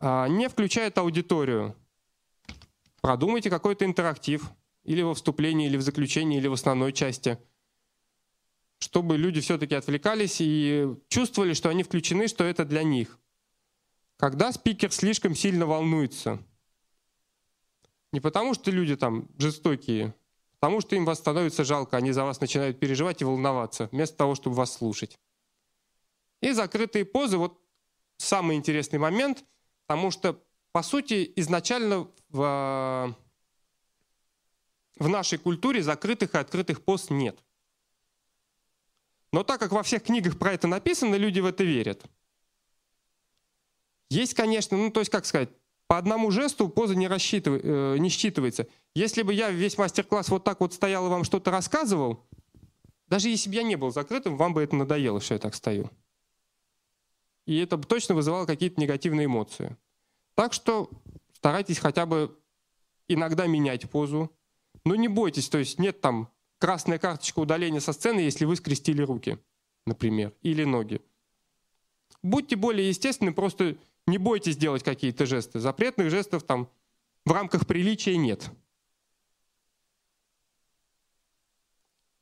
А, 0.00 0.26
не 0.28 0.48
включает 0.48 0.98
аудиторию. 0.98 1.76
Продумайте 3.00 3.48
какой-то 3.48 3.84
интерактив, 3.84 4.50
или 4.82 5.02
во 5.02 5.14
вступлении, 5.14 5.66
или 5.66 5.76
в 5.76 5.82
заключении, 5.82 6.38
или 6.38 6.48
в 6.48 6.54
основной 6.54 6.92
части– 6.94 7.38
чтобы 8.78 9.16
люди 9.16 9.40
все-таки 9.40 9.74
отвлекались 9.74 10.36
и 10.40 10.88
чувствовали, 11.08 11.54
что 11.54 11.68
они 11.68 11.82
включены, 11.82 12.28
что 12.28 12.44
это 12.44 12.64
для 12.64 12.82
них. 12.82 13.18
Когда 14.16 14.52
спикер 14.52 14.92
слишком 14.92 15.34
сильно 15.34 15.66
волнуется, 15.66 16.42
не 18.12 18.20
потому 18.20 18.54
что 18.54 18.70
люди 18.70 18.96
там 18.96 19.28
жестокие, 19.38 20.14
потому 20.58 20.80
что 20.80 20.96
им 20.96 21.04
вас 21.04 21.18
становится 21.18 21.64
жалко, 21.64 21.96
они 21.96 22.12
за 22.12 22.24
вас 22.24 22.40
начинают 22.40 22.80
переживать 22.80 23.20
и 23.20 23.24
волноваться, 23.24 23.88
вместо 23.92 24.16
того, 24.16 24.34
чтобы 24.34 24.56
вас 24.56 24.72
слушать. 24.72 25.18
И 26.40 26.52
закрытые 26.52 27.04
позы, 27.04 27.36
вот 27.36 27.60
самый 28.16 28.56
интересный 28.56 28.98
момент, 28.98 29.44
потому 29.86 30.10
что, 30.10 30.42
по 30.72 30.82
сути, 30.82 31.32
изначально 31.36 32.08
в, 32.28 33.16
в 34.98 35.08
нашей 35.08 35.38
культуре 35.38 35.82
закрытых 35.82 36.34
и 36.34 36.38
открытых 36.38 36.84
поз 36.84 37.10
нет. 37.10 37.38
Но 39.32 39.42
так 39.42 39.60
как 39.60 39.72
во 39.72 39.82
всех 39.82 40.02
книгах 40.02 40.38
про 40.38 40.52
это 40.52 40.66
написано, 40.66 41.14
люди 41.16 41.40
в 41.40 41.46
это 41.46 41.64
верят. 41.64 42.04
Есть, 44.10 44.34
конечно, 44.34 44.76
ну 44.76 44.90
то 44.90 45.00
есть, 45.00 45.10
как 45.10 45.26
сказать, 45.26 45.50
по 45.86 45.98
одному 45.98 46.30
жесту 46.30 46.68
поза 46.68 46.94
не, 46.94 47.08
рассчитыв... 47.08 47.60
э, 47.62 47.96
не 47.98 48.08
считывается. 48.08 48.68
Если 48.94 49.22
бы 49.22 49.34
я 49.34 49.50
весь 49.50 49.76
мастер-класс 49.78 50.28
вот 50.28 50.44
так 50.44 50.60
вот 50.60 50.72
стоял 50.74 51.06
и 51.06 51.10
вам 51.10 51.24
что-то 51.24 51.50
рассказывал, 51.50 52.26
даже 53.06 53.28
если 53.28 53.48
бы 53.48 53.56
я 53.56 53.62
не 53.62 53.76
был 53.76 53.90
закрытым, 53.90 54.36
вам 54.36 54.54
бы 54.54 54.62
это 54.62 54.76
надоело, 54.76 55.20
что 55.20 55.34
я 55.34 55.40
так 55.40 55.54
стою. 55.54 55.90
И 57.46 57.56
это 57.58 57.78
бы 57.78 57.84
точно 57.84 58.14
вызывало 58.14 58.44
какие-то 58.44 58.80
негативные 58.80 59.26
эмоции. 59.26 59.76
Так 60.34 60.52
что 60.52 60.90
старайтесь 61.32 61.78
хотя 61.78 62.04
бы 62.04 62.38
иногда 63.08 63.46
менять 63.46 63.90
позу. 63.90 64.30
Но 64.84 64.94
не 64.94 65.08
бойтесь, 65.08 65.48
то 65.48 65.58
есть 65.58 65.78
нет 65.78 66.00
там 66.00 66.30
красная 66.58 66.98
карточка 66.98 67.38
удаления 67.38 67.80
со 67.80 67.92
сцены, 67.92 68.20
если 68.20 68.44
вы 68.44 68.56
скрестили 68.56 69.02
руки, 69.02 69.38
например, 69.86 70.34
или 70.42 70.64
ноги. 70.64 71.00
будьте 72.22 72.56
более 72.56 72.88
естественны, 72.88 73.32
просто 73.32 73.76
не 74.06 74.18
бойтесь 74.18 74.56
делать 74.56 74.82
какие-то 74.82 75.26
жесты. 75.26 75.60
Запретных 75.60 76.10
жестов 76.10 76.42
там 76.42 76.68
в 77.24 77.32
рамках 77.32 77.66
приличия 77.66 78.16
нет. 78.16 78.50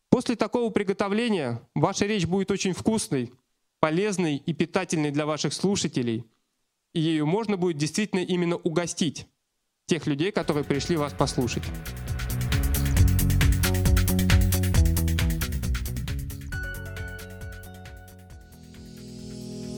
После 0.08 0.34
такого 0.34 0.70
приготовления 0.70 1.60
ваша 1.74 2.06
речь 2.06 2.26
будет 2.26 2.50
очень 2.50 2.72
вкусной, 2.72 3.32
полезной 3.80 4.36
и 4.36 4.52
питательной 4.52 5.10
для 5.10 5.26
ваших 5.26 5.52
слушателей. 5.52 6.24
И 6.92 7.00
ею 7.00 7.26
можно 7.26 7.56
будет 7.56 7.76
действительно 7.76 8.20
именно 8.20 8.56
угостить 8.56 9.26
тех 9.84 10.06
людей, 10.06 10.32
которые 10.32 10.64
пришли 10.64 10.96
вас 10.96 11.12
послушать. 11.12 11.64